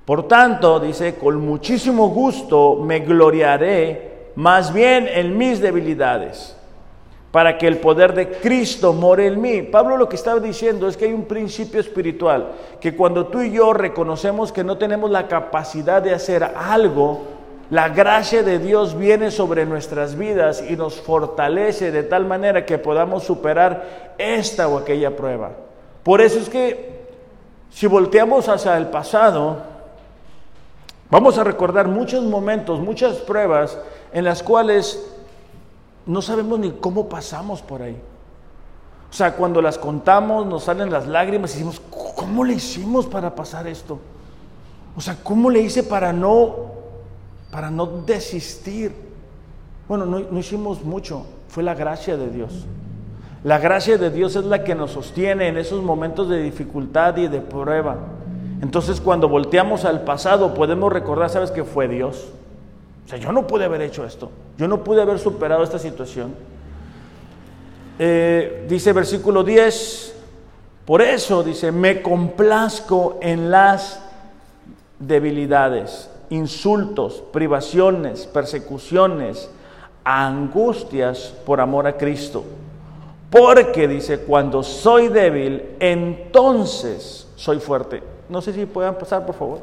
Por 0.06 0.28
tanto, 0.28 0.80
dice, 0.80 1.16
con 1.16 1.44
muchísimo 1.44 2.10
gusto 2.10 2.76
me 2.76 3.00
gloriaré 3.00 4.30
más 4.36 4.72
bien 4.72 5.08
en 5.08 5.36
mis 5.36 5.60
debilidades, 5.60 6.56
para 7.32 7.58
que 7.58 7.68
el 7.68 7.80
poder 7.80 8.14
de 8.14 8.30
Cristo 8.30 8.94
more 8.94 9.26
en 9.26 9.42
mí. 9.42 9.64
Pablo 9.64 9.98
lo 9.98 10.08
que 10.08 10.16
estaba 10.16 10.40
diciendo 10.40 10.88
es 10.88 10.96
que 10.96 11.06
hay 11.06 11.14
un 11.14 11.26
principio 11.26 11.80
espiritual, 11.80 12.52
que 12.80 12.96
cuando 12.96 13.28
tú 13.28 13.42
y 13.42 13.52
yo 13.52 13.74
reconocemos 13.74 14.52
que 14.52 14.64
no 14.64 14.78
tenemos 14.78 15.10
la 15.10 15.28
capacidad 15.28 16.04
de 16.04 16.14
hacer 16.14 16.44
algo, 16.44 17.24
la 17.72 17.90
gracia 17.90 18.44
de 18.44 18.60
Dios 18.60 18.96
viene 18.96 19.32
sobre 19.32 19.66
nuestras 19.66 20.16
vidas 20.16 20.64
y 20.70 20.76
nos 20.76 21.02
fortalece 21.02 21.92
de 21.92 22.04
tal 22.04 22.26
manera 22.26 22.64
que 22.64 22.78
podamos 22.78 23.24
superar 23.24 24.14
esta 24.20 24.68
o 24.68 24.78
aquella 24.78 25.16
prueba. 25.16 25.52
Por 26.04 26.22
eso 26.22 26.38
es 26.38 26.48
que 26.48 26.94
si 27.72 27.88
volteamos 27.88 28.48
hacia 28.48 28.78
el 28.78 28.88
pasado, 28.88 29.75
vamos 31.16 31.38
a 31.38 31.46
recordar 31.46 31.88
muchos 31.88 32.26
momentos, 32.26 32.82
muchas 32.82 33.16
pruebas 33.20 33.78
en 34.12 34.26
las 34.26 34.44
cuales 34.44 35.02
no 36.06 36.22
sabemos 36.22 36.60
ni 36.60 36.72
cómo 36.72 37.08
pasamos 37.08 37.62
por 37.62 37.82
ahí. 37.82 37.98
O 39.10 39.14
sea, 39.14 39.34
cuando 39.34 39.62
las 39.62 39.78
contamos 39.78 40.46
nos 40.46 40.66
salen 40.66 40.92
las 40.92 41.08
lágrimas 41.08 41.52
y 41.52 41.54
decimos, 41.54 41.82
¿cómo 42.18 42.44
le 42.44 42.56
hicimos 42.56 43.06
para 43.06 43.34
pasar 43.34 43.66
esto? 43.66 43.98
O 44.98 45.00
sea, 45.00 45.16
¿cómo 45.24 45.50
le 45.50 45.62
hice 45.62 45.84
para 45.84 46.12
no, 46.12 46.74
para 47.50 47.72
no 47.72 47.86
desistir? 47.86 48.94
Bueno, 49.88 50.06
no, 50.06 50.20
no 50.20 50.40
hicimos 50.40 50.84
mucho, 50.84 51.26
fue 51.48 51.64
la 51.64 51.76
gracia 51.76 52.18
de 52.18 52.30
Dios. 52.30 52.66
La 53.46 53.58
gracia 53.58 53.98
de 53.98 54.10
Dios 54.10 54.36
es 54.36 54.44
la 54.44 54.66
que 54.66 54.76
nos 54.76 54.92
sostiene 54.92 55.48
en 55.48 55.56
esos 55.56 55.82
momentos 55.82 56.28
de 56.28 56.42
dificultad 56.42 57.16
y 57.16 57.30
de 57.30 57.40
prueba. 57.40 58.00
Entonces 58.62 59.02
cuando 59.02 59.28
volteamos 59.28 59.86
al 59.86 60.04
pasado 60.04 60.54
podemos 60.54 60.92
recordar, 60.92 61.30
¿sabes 61.30 61.52
que 61.52 61.64
fue 61.64 61.88
Dios? 61.88 62.30
O 63.06 63.10
sea, 63.10 63.20
yo 63.20 63.32
no 63.32 63.46
pude 63.46 63.66
haber 63.66 63.82
hecho 63.82 64.06
esto. 64.06 64.32
Yo 64.58 64.68
no 64.68 64.84
pude 64.84 65.02
haber 65.02 65.20
superado 65.20 65.64
esta 65.64 65.78
situación. 65.78 66.34
Eh, 68.00 68.66
dice 68.68 68.94
versículo 68.94 69.44
10, 69.44 70.16
por 70.86 71.02
eso 71.02 71.44
dice, 71.44 71.72
me 71.72 72.02
complazco 72.02 73.18
en 73.22 73.52
las 73.52 74.02
debilidades, 75.00 76.10
insultos, 76.30 77.24
privaciones, 77.32 78.26
persecuciones, 78.26 79.50
angustias 80.04 81.34
por 81.46 81.62
amor 81.62 81.88
a 81.88 81.98
Cristo. 81.98 82.44
Porque 83.30 83.88
dice, 83.88 84.20
cuando 84.20 84.64
soy 84.64 85.10
débil, 85.10 85.76
entonces 85.80 87.28
soy 87.36 87.60
fuerte. 87.60 88.15
No 88.30 88.42
sé 88.42 88.54
si 88.54 88.66
puedan 88.66 88.98
pasar, 88.98 89.26
por 89.26 89.36
favor. 89.36 89.60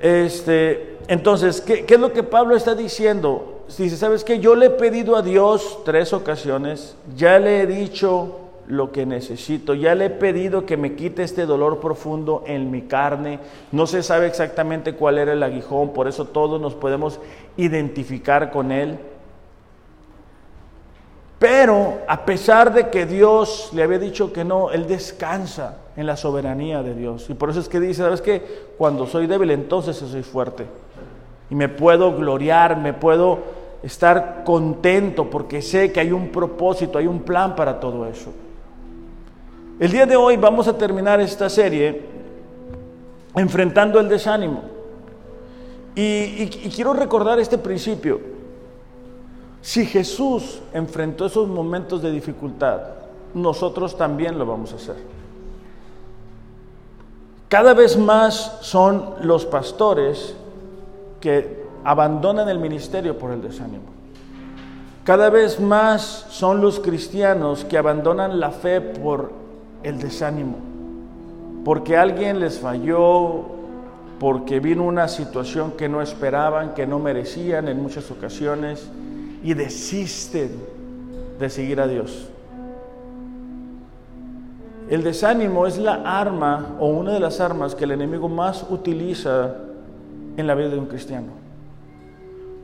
Este, 0.00 0.98
entonces, 1.08 1.60
¿qué, 1.60 1.86
¿qué, 1.86 1.94
es 1.94 2.00
lo 2.00 2.12
que 2.12 2.22
Pablo 2.22 2.56
está 2.56 2.74
diciendo? 2.74 3.62
Dice, 3.76 3.96
¿sabes 3.96 4.24
qué? 4.24 4.38
Yo 4.38 4.54
le 4.54 4.66
he 4.66 4.70
pedido 4.70 5.16
a 5.16 5.22
Dios 5.22 5.80
tres 5.84 6.12
ocasiones, 6.12 6.96
ya 7.16 7.38
le 7.38 7.62
he 7.62 7.66
dicho 7.66 8.40
lo 8.68 8.92
que 8.92 9.06
necesito, 9.06 9.74
ya 9.74 9.94
le 9.94 10.06
he 10.06 10.10
pedido 10.10 10.66
que 10.66 10.76
me 10.76 10.94
quite 10.94 11.22
este 11.22 11.46
dolor 11.46 11.80
profundo 11.80 12.42
en 12.46 12.70
mi 12.70 12.82
carne, 12.82 13.38
no 13.72 13.86
se 13.86 14.02
sabe 14.02 14.26
exactamente 14.26 14.94
cuál 14.94 15.18
era 15.18 15.32
el 15.32 15.42
aguijón, 15.42 15.92
por 15.92 16.08
eso 16.08 16.26
todos 16.26 16.60
nos 16.60 16.74
podemos 16.74 17.20
identificar 17.56 18.50
con 18.50 18.72
él. 18.72 18.98
Pero 21.38 21.98
a 22.08 22.24
pesar 22.24 22.72
de 22.72 22.88
que 22.88 23.06
Dios 23.06 23.70
le 23.72 23.82
había 23.82 23.98
dicho 23.98 24.32
que 24.32 24.44
no, 24.44 24.70
Él 24.70 24.86
descansa 24.86 25.78
en 25.96 26.06
la 26.06 26.16
soberanía 26.16 26.82
de 26.82 26.94
Dios. 26.94 27.28
Y 27.30 27.34
por 27.34 27.50
eso 27.50 27.60
es 27.60 27.68
que 27.68 27.80
dice, 27.80 28.02
¿sabes 28.02 28.20
qué? 28.20 28.42
Cuando 28.76 29.06
soy 29.06 29.26
débil, 29.26 29.50
entonces 29.50 29.96
soy 29.96 30.22
fuerte. 30.22 30.66
Y 31.50 31.54
me 31.54 31.68
puedo 31.68 32.14
gloriar, 32.14 32.76
me 32.76 32.92
puedo 32.92 33.38
estar 33.82 34.42
contento 34.44 35.30
porque 35.30 35.62
sé 35.62 35.92
que 35.92 36.00
hay 36.00 36.12
un 36.12 36.28
propósito, 36.28 36.98
hay 36.98 37.06
un 37.06 37.20
plan 37.20 37.54
para 37.56 37.80
todo 37.80 38.06
eso. 38.06 38.32
El 39.78 39.90
día 39.90 40.06
de 40.06 40.16
hoy 40.16 40.36
vamos 40.36 40.68
a 40.68 40.76
terminar 40.76 41.20
esta 41.20 41.48
serie 41.48 42.02
enfrentando 43.34 44.00
el 44.00 44.08
desánimo. 44.08 44.62
Y, 45.94 46.02
y, 46.02 46.50
y 46.64 46.70
quiero 46.74 46.92
recordar 46.92 47.38
este 47.38 47.56
principio. 47.56 48.20
Si 49.62 49.86
Jesús 49.86 50.60
enfrentó 50.72 51.26
esos 51.26 51.48
momentos 51.48 52.02
de 52.02 52.10
dificultad, 52.10 52.80
nosotros 53.34 53.96
también 53.96 54.38
lo 54.38 54.46
vamos 54.46 54.72
a 54.72 54.76
hacer. 54.76 55.15
Cada 57.48 57.74
vez 57.74 57.96
más 57.96 58.58
son 58.60 59.14
los 59.22 59.46
pastores 59.46 60.34
que 61.20 61.64
abandonan 61.84 62.48
el 62.48 62.58
ministerio 62.58 63.16
por 63.16 63.30
el 63.30 63.40
desánimo. 63.40 63.84
Cada 65.04 65.30
vez 65.30 65.60
más 65.60 66.26
son 66.30 66.60
los 66.60 66.80
cristianos 66.80 67.64
que 67.64 67.78
abandonan 67.78 68.40
la 68.40 68.50
fe 68.50 68.80
por 68.80 69.30
el 69.84 70.00
desánimo, 70.00 70.56
porque 71.64 71.96
alguien 71.96 72.40
les 72.40 72.58
falló, 72.58 73.44
porque 74.18 74.58
vino 74.58 74.82
una 74.82 75.06
situación 75.06 75.72
que 75.72 75.88
no 75.88 76.02
esperaban, 76.02 76.74
que 76.74 76.88
no 76.88 76.98
merecían 76.98 77.68
en 77.68 77.80
muchas 77.80 78.10
ocasiones 78.10 78.90
y 79.44 79.54
desisten 79.54 80.50
de 81.38 81.50
seguir 81.50 81.80
a 81.80 81.86
Dios. 81.86 82.28
El 84.88 85.02
desánimo 85.02 85.66
es 85.66 85.78
la 85.78 86.02
arma 86.04 86.76
o 86.78 86.86
una 86.86 87.12
de 87.12 87.20
las 87.20 87.40
armas 87.40 87.74
que 87.74 87.84
el 87.84 87.90
enemigo 87.90 88.28
más 88.28 88.64
utiliza 88.70 89.54
en 90.36 90.46
la 90.46 90.54
vida 90.54 90.68
de 90.68 90.78
un 90.78 90.86
cristiano. 90.86 91.28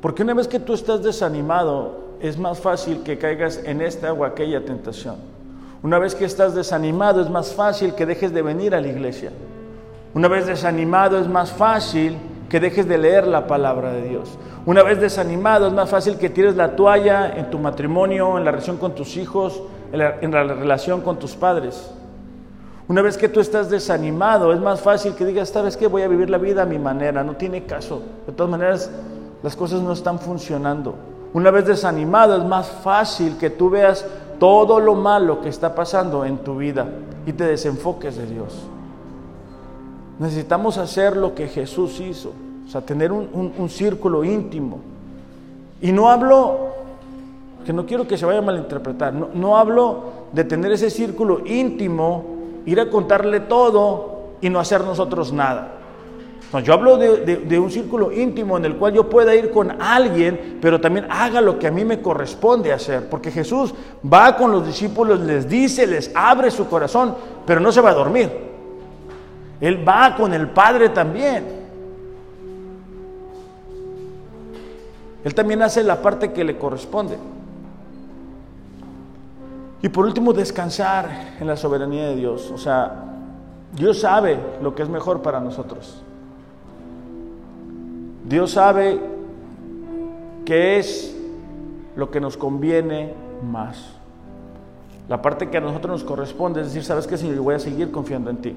Porque 0.01 0.23
una 0.23 0.35
vez 0.35 0.47
que 0.47 0.61
tú 0.61 0.75
estás 0.75 1.03
desanimado, 1.03 2.01
es 2.21 2.39
más 2.39 2.61
fácil 2.61 3.03
que 3.03 3.19
caigas 3.19 3.61
en 3.65 3.81
esta 3.81 4.13
o 4.13 4.25
aquella 4.25 4.65
tentación. 4.65 5.17
Una 5.83 5.99
vez 5.99 6.15
que 6.15 6.25
estás 6.25 6.55
desanimado, 6.55 7.21
es 7.21 7.29
más 7.29 7.53
fácil 7.55 7.95
que 7.95 8.07
dejes 8.07 8.33
de 8.33 8.43
venir 8.43 8.75
a 8.75 8.81
la 8.81 8.87
iglesia. 8.87 9.33
Una 10.15 10.29
vez 10.29 10.47
desanimado, 10.47 11.19
es 11.19 11.27
más 11.27 11.51
fácil 11.51 12.17
que 12.49 12.61
dejes 12.61 12.87
de 12.87 12.99
leer 12.99 13.27
la 13.27 13.49
palabra 13.49 13.93
de 13.93 14.09
Dios. 14.09 14.39
Una 14.65 14.85
vez 14.85 15.01
desanimado, 15.01 15.67
es 15.67 15.73
más 15.73 15.91
fácil 15.91 16.19
que 16.19 16.31
tires 16.31 16.55
la 16.55 16.77
toalla 16.77 17.33
en 17.37 17.51
tu 17.51 17.59
matrimonio, 17.59 18.39
en 18.39 18.45
la 18.45 18.53
relación 18.53 18.77
con 18.77 18.95
tus 18.95 19.17
hijos, 19.17 19.61
en 19.91 20.31
la, 20.31 20.45
relación 20.45 21.01
con 21.01 21.19
tus 21.19 21.35
padres. 21.35 21.91
Una 22.93 23.01
vez 23.01 23.17
que 23.17 23.31
tú 23.31 23.41
estás 23.41 23.71
desanimado, 23.71 24.53
es 24.53 24.61
más 24.61 24.83
fácil 24.83 25.15
que 25.15 25.25
digas, 25.25 25.49
¿sabes 25.49 25.79
qué? 25.79 25.87
Voy 25.87 26.03
a 26.03 26.09
vivir 26.09 26.29
la 26.29 26.37
vida 26.37 26.65
a 26.65 26.67
mi 26.67 26.79
manera, 26.79 27.25
no 27.25 27.37
tiene 27.37 27.65
caso. 27.65 28.03
De 28.27 28.35
todas 28.35 28.51
maneras, 28.51 28.91
las 29.43 29.57
cosas 29.57 29.81
no 29.81 29.95
están 29.95 30.19
funcionando. 30.19 30.95
Una 31.33 31.51
vez 31.51 31.65
desanimado, 31.65 32.37
es 32.37 32.45
más 32.45 32.69
fácil 32.69 33.39
que 33.39 33.49
tú 33.49 33.71
veas 33.71 34.05
todo 34.39 34.79
lo 34.79 34.95
malo 34.95 35.41
que 35.41 35.49
está 35.49 35.75
pasando 35.75 36.27
en 36.27 36.45
tu 36.45 36.59
vida 36.59 36.87
y 37.25 37.33
te 37.33 37.45
desenfoques 37.45 38.15
de 38.19 38.27
Dios. 38.27 38.63
Necesitamos 40.19 40.77
hacer 40.77 41.17
lo 41.17 41.35
que 41.35 41.49
Jesús 41.49 41.99
hizo, 41.99 42.35
o 42.67 42.69
sea, 42.69 42.83
tener 42.83 43.11
un, 43.11 43.69
círculo 43.71 44.23
íntimo. 44.23 44.81
Y 45.81 45.93
no 45.93 46.11
hablo, 46.11 46.75
que 47.65 47.73
no 47.73 47.87
quiero 47.87 48.07
que 48.07 48.19
se 48.19 48.27
vaya 48.27 48.41
a 48.41 48.43
malinterpretar, 48.43 49.15
no, 49.15 49.31
no 49.33 49.57
hablo 49.57 50.03
de 50.31 50.45
tener 50.45 50.73
ese 50.73 50.91
círculo 50.91 51.41
íntimo, 51.47 52.32
ir 52.67 52.81
a 52.81 52.91
contarle 52.91 53.41
todo 53.41 54.37
y 54.41 54.51
no 54.51 54.61
hacer 54.61 54.83
nosotros 54.83 55.33
nada. 55.33 55.79
Yo 56.61 56.75
hablo 56.75 56.99
de, 56.99 57.37
de, 57.39 57.59
un 57.59 57.71
círculo 57.71 58.13
íntimo 58.13 58.59
en 58.59 58.67
el 58.67 58.77
cual 58.77 58.93
yo 58.93 59.09
pueda 59.09 59.35
ir 59.35 59.51
con 59.51 59.81
alguien, 59.81 60.59
pero 60.61 60.79
también 60.79 61.07
haga 61.09 61.41
lo 61.41 61.59
que 61.59 61.67
a 61.67 61.71
mí 61.71 61.83
me 61.83 62.03
corresponde 62.03 62.75
hacer. 62.75 63.09
Porque 63.09 63.31
Jesús 63.31 63.73
va 64.13 64.37
con 64.37 64.53
los 64.53 64.67
discípulos, 64.67 65.21
les 65.21 65.49
dice, 65.49 65.87
les 65.87 66.13
abre 66.15 66.51
su 66.51 66.69
corazón, 66.69 67.15
pero 67.47 67.59
no 67.59 67.73
se 67.73 67.81
va 67.81 67.91
a 67.91 67.95
dormir. 67.95 68.31
Él 69.63 69.89
va 69.89 70.15
con 70.15 70.35
el 70.35 70.51
Padre 70.51 70.91
también. 70.91 71.63
Él 75.25 75.35
también 75.35 75.63
hace 75.63 75.83
la 75.83 76.03
parte 76.03 76.33
que 76.33 76.45
le 76.45 76.59
corresponde. 76.59 77.17
Y 79.83 79.89
por 79.89 80.07
último, 80.07 80.33
descansar 80.33 81.35
en 81.41 81.47
la 81.47 81.57
soberanía 81.57 82.07
de 82.07 82.17
Dios. 82.17 82.51
O 82.53 82.59
sea, 82.59 83.05
Dios 83.73 84.01
sabe 84.01 84.39
lo 84.63 84.77
que 84.77 84.85
es 84.85 84.89
mejor 84.89 85.23
para 85.23 85.41
nosotros. 85.41 86.03
Dios 88.25 88.53
sabe 88.53 89.01
qué 90.45 90.79
es 90.79 91.17
lo 91.97 92.11
que 92.13 92.21
nos 92.21 92.37
conviene 92.37 93.13
más. 93.43 93.97
La 95.09 95.21
parte 95.21 95.51
que 95.51 95.59
a 95.59 95.61
nosotros 95.61 96.01
nos 96.01 96.05
corresponde 96.05 96.61
es 96.61 96.69
decir, 96.69 96.85
¿sabes 96.85 97.09
qué, 97.09 97.17
Señor? 97.17 97.35
Yo 97.37 97.43
voy 97.43 97.57
a 97.57 97.59
seguir 97.59 97.91
confiando 97.91 98.31
en 98.31 98.37
ti. 98.37 98.55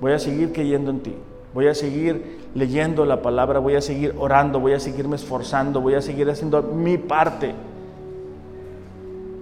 Voy 0.00 0.12
a 0.12 0.18
seguir 0.18 0.52
creyendo 0.52 0.90
en 0.90 1.00
ti. 1.00 1.14
Voy 1.54 1.66
a 1.68 1.74
seguir 1.74 2.40
leyendo 2.54 3.04
la 3.04 3.22
palabra, 3.22 3.58
voy 3.58 3.74
a 3.74 3.80
seguir 3.80 4.14
orando, 4.18 4.60
voy 4.60 4.72
a 4.74 4.80
seguirme 4.80 5.16
esforzando, 5.16 5.80
voy 5.80 5.94
a 5.94 6.02
seguir 6.02 6.28
haciendo 6.30 6.62
mi 6.62 6.98
parte. 6.98 7.54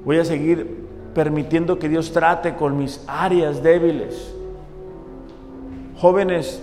Voy 0.04 0.18
a 0.18 0.24
seguir 0.24 0.79
permitiendo 1.14 1.78
que 1.78 1.88
Dios 1.88 2.12
trate 2.12 2.54
con 2.54 2.76
mis 2.76 3.02
áreas 3.06 3.62
débiles. 3.62 4.34
Jóvenes, 5.98 6.62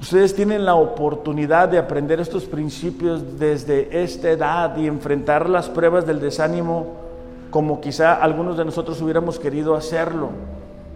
ustedes 0.00 0.34
tienen 0.34 0.64
la 0.64 0.74
oportunidad 0.74 1.68
de 1.68 1.78
aprender 1.78 2.20
estos 2.20 2.44
principios 2.44 3.38
desde 3.38 4.02
esta 4.02 4.30
edad 4.30 4.76
y 4.76 4.86
enfrentar 4.86 5.48
las 5.48 5.68
pruebas 5.68 6.06
del 6.06 6.20
desánimo 6.20 7.02
como 7.50 7.80
quizá 7.80 8.14
algunos 8.14 8.56
de 8.56 8.64
nosotros 8.64 9.00
hubiéramos 9.02 9.38
querido 9.38 9.74
hacerlo. 9.74 10.30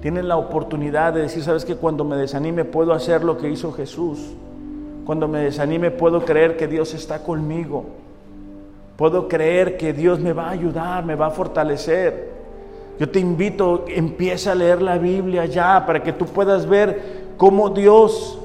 Tienen 0.00 0.28
la 0.28 0.36
oportunidad 0.36 1.12
de 1.12 1.22
decir, 1.22 1.42
sabes 1.42 1.64
que 1.64 1.76
cuando 1.76 2.04
me 2.04 2.16
desanime 2.16 2.64
puedo 2.64 2.92
hacer 2.94 3.22
lo 3.22 3.36
que 3.36 3.50
hizo 3.50 3.72
Jesús. 3.72 4.18
Cuando 5.04 5.28
me 5.28 5.40
desanime 5.40 5.90
puedo 5.90 6.24
creer 6.24 6.56
que 6.56 6.66
Dios 6.66 6.94
está 6.94 7.22
conmigo. 7.22 7.84
Puedo 8.96 9.28
creer 9.28 9.76
que 9.76 9.92
Dios 9.92 10.20
me 10.20 10.32
va 10.32 10.48
a 10.48 10.50
ayudar, 10.50 11.04
me 11.04 11.14
va 11.14 11.26
a 11.26 11.30
fortalecer. 11.30 12.36
Yo 12.98 13.10
te 13.10 13.20
invito, 13.20 13.84
empieza 13.88 14.52
a 14.52 14.54
leer 14.54 14.80
la 14.80 14.96
Biblia 14.96 15.44
ya 15.44 15.84
para 15.84 16.02
que 16.02 16.14
tú 16.14 16.24
puedas 16.24 16.66
ver 16.66 17.34
cómo 17.36 17.68
Dios 17.68 18.38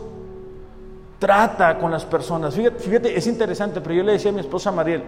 trata 1.19 1.77
con 1.77 1.89
las 1.89 2.03
personas. 2.03 2.53
Fíjate, 2.53 3.17
es 3.17 3.27
interesante, 3.27 3.79
pero 3.79 3.95
yo 3.95 4.03
le 4.03 4.13
decía 4.13 4.31
a 4.31 4.33
mi 4.33 4.41
esposa 4.41 4.71
Mariel, 4.71 5.03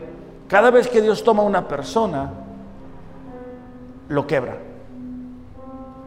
cada 0.48 0.72
vez 0.72 0.88
que 0.88 1.02
Dios 1.02 1.24
toma 1.24 1.44
una 1.44 1.68
persona, 1.68 2.32
lo 4.08 4.26
quebra. 4.26 4.58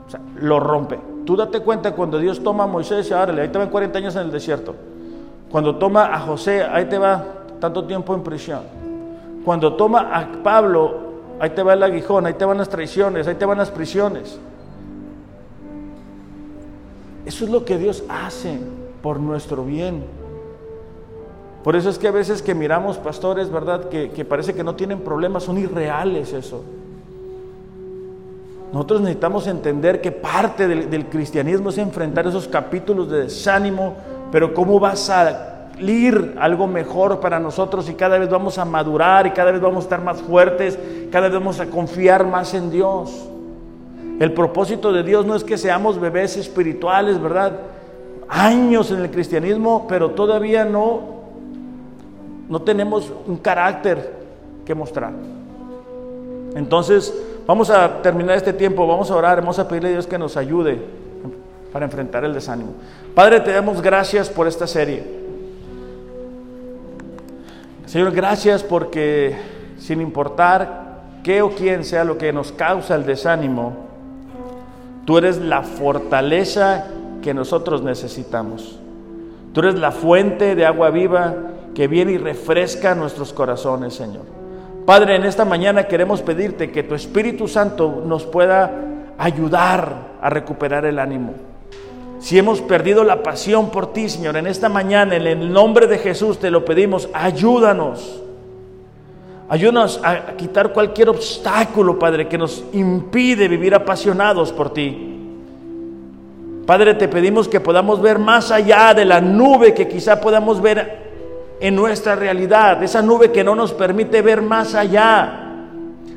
O 0.07 0.11
sea, 0.11 0.20
lo 0.37 0.61
rompe. 0.61 0.99
Tú 1.26 1.37
date 1.37 1.61
cuenta 1.61 1.93
cuando 1.93 2.18
Dios 2.18 2.43
toma 2.43 2.64
a 2.64 2.66
Moisés, 2.66 3.12
árale, 3.12 3.43
ahí 3.43 3.49
te 3.49 3.59
van 3.59 3.68
40 3.68 3.99
años 3.99 4.16
en 4.16 4.22
el 4.22 4.30
desierto. 4.30 4.74
Cuando 5.51 5.76
toma 5.76 6.14
a 6.14 6.20
José, 6.20 6.62
ahí 6.62 6.87
te 6.87 6.97
va 6.97 7.22
tanto 7.61 7.84
tiempo 7.84 8.14
en 8.14 8.22
prisión. 8.22 8.86
Cuando 9.47 9.74
toma 9.74 10.11
a 10.12 10.42
Pablo, 10.42 10.99
ahí 11.38 11.51
te 11.51 11.62
va 11.62 11.74
el 11.74 11.82
aguijón, 11.84 12.26
ahí 12.26 12.34
te 12.34 12.44
van 12.44 12.59
las 12.59 12.68
traiciones, 12.68 13.28
ahí 13.28 13.36
te 13.36 13.47
van 13.47 13.57
las 13.57 13.70
prisiones. 13.70 14.40
Eso 17.24 17.44
es 17.44 17.51
lo 17.53 17.64
que 17.64 17.78
Dios 17.78 18.03
hace 18.09 18.59
por 19.01 19.20
nuestro 19.20 19.64
bien. 19.64 20.03
Por 21.62 21.76
eso 21.76 21.90
es 21.90 21.97
que 21.97 22.09
a 22.09 22.11
veces 22.11 22.42
que 22.42 22.57
miramos 22.57 22.99
pastores, 22.99 23.49
¿verdad? 23.49 23.88
Que, 23.88 24.24
parece 24.24 24.53
que 24.53 24.64
no 24.64 24.74
tienen 24.74 24.99
problemas, 24.99 25.44
son 25.44 25.59
irreales 25.59 26.32
eso. 26.32 26.64
Nosotros 28.72 29.01
necesitamos 29.01 29.47
entender 29.47 30.01
que 30.01 30.11
parte 30.11 30.66
del, 30.66 30.90
del, 30.90 31.07
cristianismo 31.07 31.68
es 31.68 31.78
enfrentar 31.78 32.26
esos 32.26 32.49
capítulos 32.49 33.09
de 33.09 33.20
desánimo, 33.20 33.94
pero 34.32 34.53
cómo 34.53 34.80
va 34.80 34.90
a 34.90 34.97
algo 36.39 36.66
mejor 36.66 37.20
para 37.20 37.39
nosotros 37.39 37.89
y 37.91 37.95
cada 37.95 38.18
vez 38.18 38.31
vamos 38.31 38.59
a 38.59 38.64
madurar 38.64 39.27
y 39.27 39.31
cada 39.31 39.51
vez 39.51 39.61
vamos 39.61 39.85
a 39.85 39.87
estar 39.87 40.01
más 40.01 40.22
fuertes, 40.22 40.79
cada 41.11 41.29
vez 41.29 41.35
vamos 41.39 41.61
a 41.61 41.66
confiar 41.66 42.27
más 42.27 42.55
en 42.55 42.70
Dios. 42.70 43.29
El 44.18 44.33
propósito 44.33 44.93
de 44.93 45.03
Dios 45.03 45.27
no 45.27 45.35
es 45.35 45.45
que 45.45 45.59
seamos 45.59 46.01
bebés 46.01 46.37
espirituales, 46.39 47.20
¿verdad? 47.20 47.53
Años 48.29 48.91
en 48.91 49.01
el 49.01 49.11
cristianismo, 49.11 49.87
pero 49.87 50.12
todavía 50.12 50.64
no, 50.64 51.01
no 52.49 52.62
tenemos 52.62 53.12
un 53.27 53.37
carácter 53.37 54.14
que 54.64 54.74
mostrar. 54.74 55.12
Entonces, 56.55 57.14
vamos 57.47 57.68
a 57.68 58.01
terminar 58.01 58.37
este 58.37 58.55
tiempo, 58.55 58.87
vamos 58.87 59.11
a 59.11 59.16
orar, 59.16 59.41
vamos 59.41 59.59
a 59.59 59.68
pedirle 59.68 59.91
a 59.91 59.93
Dios 59.93 60.07
que 60.07 60.18
nos 60.18 60.39
ayude 60.39 60.81
para 61.70 61.85
enfrentar 61.85 62.24
el 62.24 62.33
desánimo. 62.33 62.70
Padre, 63.14 63.41
te 63.41 63.53
damos 63.53 63.83
gracias 63.83 64.31
por 64.31 64.49
esta 64.49 64.66
serie. 64.66 65.26
Señor, 67.87 68.12
gracias 68.12 68.62
porque 68.62 69.34
sin 69.78 70.01
importar 70.01 71.01
qué 71.22 71.43
o 71.43 71.51
quién 71.51 71.84
sea 71.84 72.05
lo 72.05 72.18
que 72.18 72.32
nos 72.32 72.53
causa 72.53 72.95
el 72.95 73.07
desánimo, 73.07 73.87
Tú 75.07 75.18
eres 75.18 75.39
la 75.39 75.62
fortaleza 75.62 76.84
que 77.22 77.32
nosotros 77.32 77.80
necesitamos. 77.80 78.80
Tú 79.53 79.61
eres 79.61 79.76
la 79.76 79.93
fuente 79.93 80.57
de 80.57 80.66
agua 80.66 80.91
viva 80.91 81.32
que 81.76 81.87
viene 81.87 82.12
y 82.12 82.18
refresca 82.18 82.97
nuestros 82.97 83.32
corazones, 83.32 83.95
Señor. 83.95 84.24
Padre, 84.84 85.14
en 85.14 85.24
esta 85.24 85.45
mañana 85.45 85.84
queremos 85.84 86.22
pedirte 86.22 86.72
que 86.72 86.82
tu 86.82 86.97
Espíritu 86.97 87.47
Santo 87.47 88.03
nos 88.05 88.26
pueda 88.26 88.72
ayudar 89.16 90.16
a 90.20 90.28
recuperar 90.28 90.84
el 90.84 90.99
ánimo. 90.99 91.34
Si 92.27 92.37
hemos 92.37 92.61
perdido 92.61 93.05
la 93.05 93.22
pasión 93.22 93.70
por 93.70 93.93
ti, 93.93 94.09
Señor, 94.09 94.37
en 94.37 94.49
esta 94.49 94.68
mañana, 94.68 95.14
en 95.14 95.29
el 95.29 95.53
nombre 95.53 95.87
de 95.87 95.99
Jesús 95.99 96.41
te 96.41 96.51
lo 96.51 96.64
pedimos, 96.64 97.09
ayúdanos. 97.12 98.20
Ayúdanos 99.49 100.01
a 100.03 100.35
quitar 100.37 100.72
cualquier 100.72 101.09
obstáculo, 101.09 102.01
Padre, 102.01 102.27
que 102.27 102.37
nos 102.37 102.64
impide 102.72 103.47
vivir 103.47 103.77
apasionados 103.77 104.53
por 104.53 104.72
ti. 104.72 105.20
Padre, 106.66 106.95
te 106.95 107.07
pedimos 107.07 107.47
que 107.47 107.61
podamos 107.61 108.03
ver 108.03 108.18
más 108.18 108.51
allá 108.51 108.93
de 108.93 109.05
la 109.05 109.20
nube 109.20 109.72
que 109.72 109.87
quizá 109.87 110.20
podamos 110.20 110.61
ver 110.61 111.57
en 111.61 111.77
nuestra 111.77 112.16
realidad, 112.16 112.83
esa 112.83 113.03
nube 113.03 113.31
que 113.31 113.45
no 113.45 113.55
nos 113.55 113.72
permite 113.72 114.20
ver 114.20 114.43
más 114.43 114.74
allá. 114.74 115.45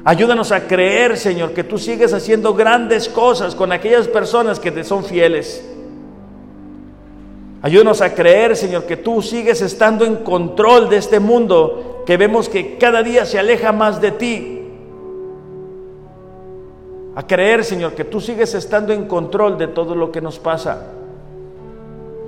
Ayúdanos 0.03 0.51
a 0.51 0.61
creer, 0.61 1.17
Señor, 1.17 1.53
que 1.53 1.63
tú 1.63 1.77
sigues 1.77 2.15
haciendo 2.15 2.55
grandes 2.55 3.07
cosas 3.07 3.53
con 3.53 3.71
aquellas 3.71 4.07
personas 4.07 4.59
que 4.59 4.71
te 4.71 4.83
son 4.83 5.03
fieles. 5.03 5.75
Ayúdanos 7.61 8.01
a 8.01 8.13
creer, 8.13 8.55
Señor, 8.55 8.85
que 8.85 8.95
tú 8.95 9.21
sigues 9.21 9.61
estando 9.61 10.05
en 10.05 10.17
control 10.17 10.89
de 10.89 10.97
este 10.97 11.19
mundo, 11.19 12.03
que 12.05 12.15
vemos 12.15 12.47
que 12.47 12.77
cada 12.77 13.03
día 13.03 13.25
se 13.25 13.37
aleja 13.37 13.71
más 13.71 13.99
de 13.99 14.11
ti. 14.11 14.55
A 17.15 17.27
creer, 17.27 17.65
Señor, 17.65 17.93
que 17.93 18.05
tú 18.05 18.21
sigues 18.21 18.53
estando 18.53 18.93
en 18.93 19.05
control 19.05 19.57
de 19.57 19.67
todo 19.67 19.93
lo 19.93 20.11
que 20.11 20.21
nos 20.21 20.39
pasa. 20.39 20.85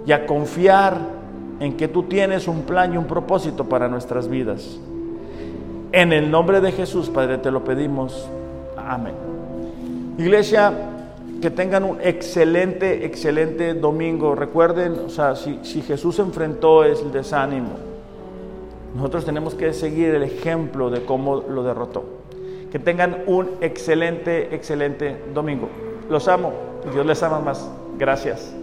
Y 0.06 0.12
a 0.12 0.26
confiar 0.26 0.98
en 1.62 1.78
que 1.78 1.88
tú 1.88 2.04
tienes 2.04 2.48
un 2.48 2.64
plan 2.64 2.94
y 2.94 2.98
un 2.98 3.06
propósito 3.06 3.66
para 3.66 3.88
nuestras 3.88 4.28
vidas. 4.28 4.80
En 5.94 6.12
el 6.12 6.30
nombre 6.30 6.60
de 6.60 6.74
Jesús, 6.74 7.10
Padre, 7.10 7.38
te 7.38 7.52
lo 7.52 7.64
pedimos. 7.64 8.28
Amén. 8.76 9.14
Iglesia, 10.18 10.74
que 11.42 11.50
tengan 11.50 11.84
un 11.84 12.00
excelente, 12.02 13.06
excelente 13.06 13.74
domingo. 13.74 14.36
Recuerden, 14.36 14.94
o 15.06 15.10
sea, 15.10 15.36
si, 15.36 15.60
si 15.64 15.82
Jesús 15.82 16.20
enfrentó 16.20 16.84
el 16.84 17.12
desánimo, 17.12 17.72
nosotros 18.96 19.26
tenemos 19.26 19.56
que 19.56 19.74
seguir 19.74 20.14
el 20.14 20.24
ejemplo 20.24 20.90
de 20.90 21.04
cómo 21.04 21.38
lo 21.38 21.64
derrotó. 21.64 22.04
Que 22.72 22.80
tengan 22.80 23.24
un 23.26 23.50
excelente, 23.62 24.54
excelente 24.56 25.18
domingo. 25.34 25.68
Los 26.10 26.28
amo 26.28 26.54
y 26.88 26.94
Dios 26.94 27.06
les 27.06 27.22
ama 27.24 27.40
más. 27.40 27.70
Gracias. 27.98 28.61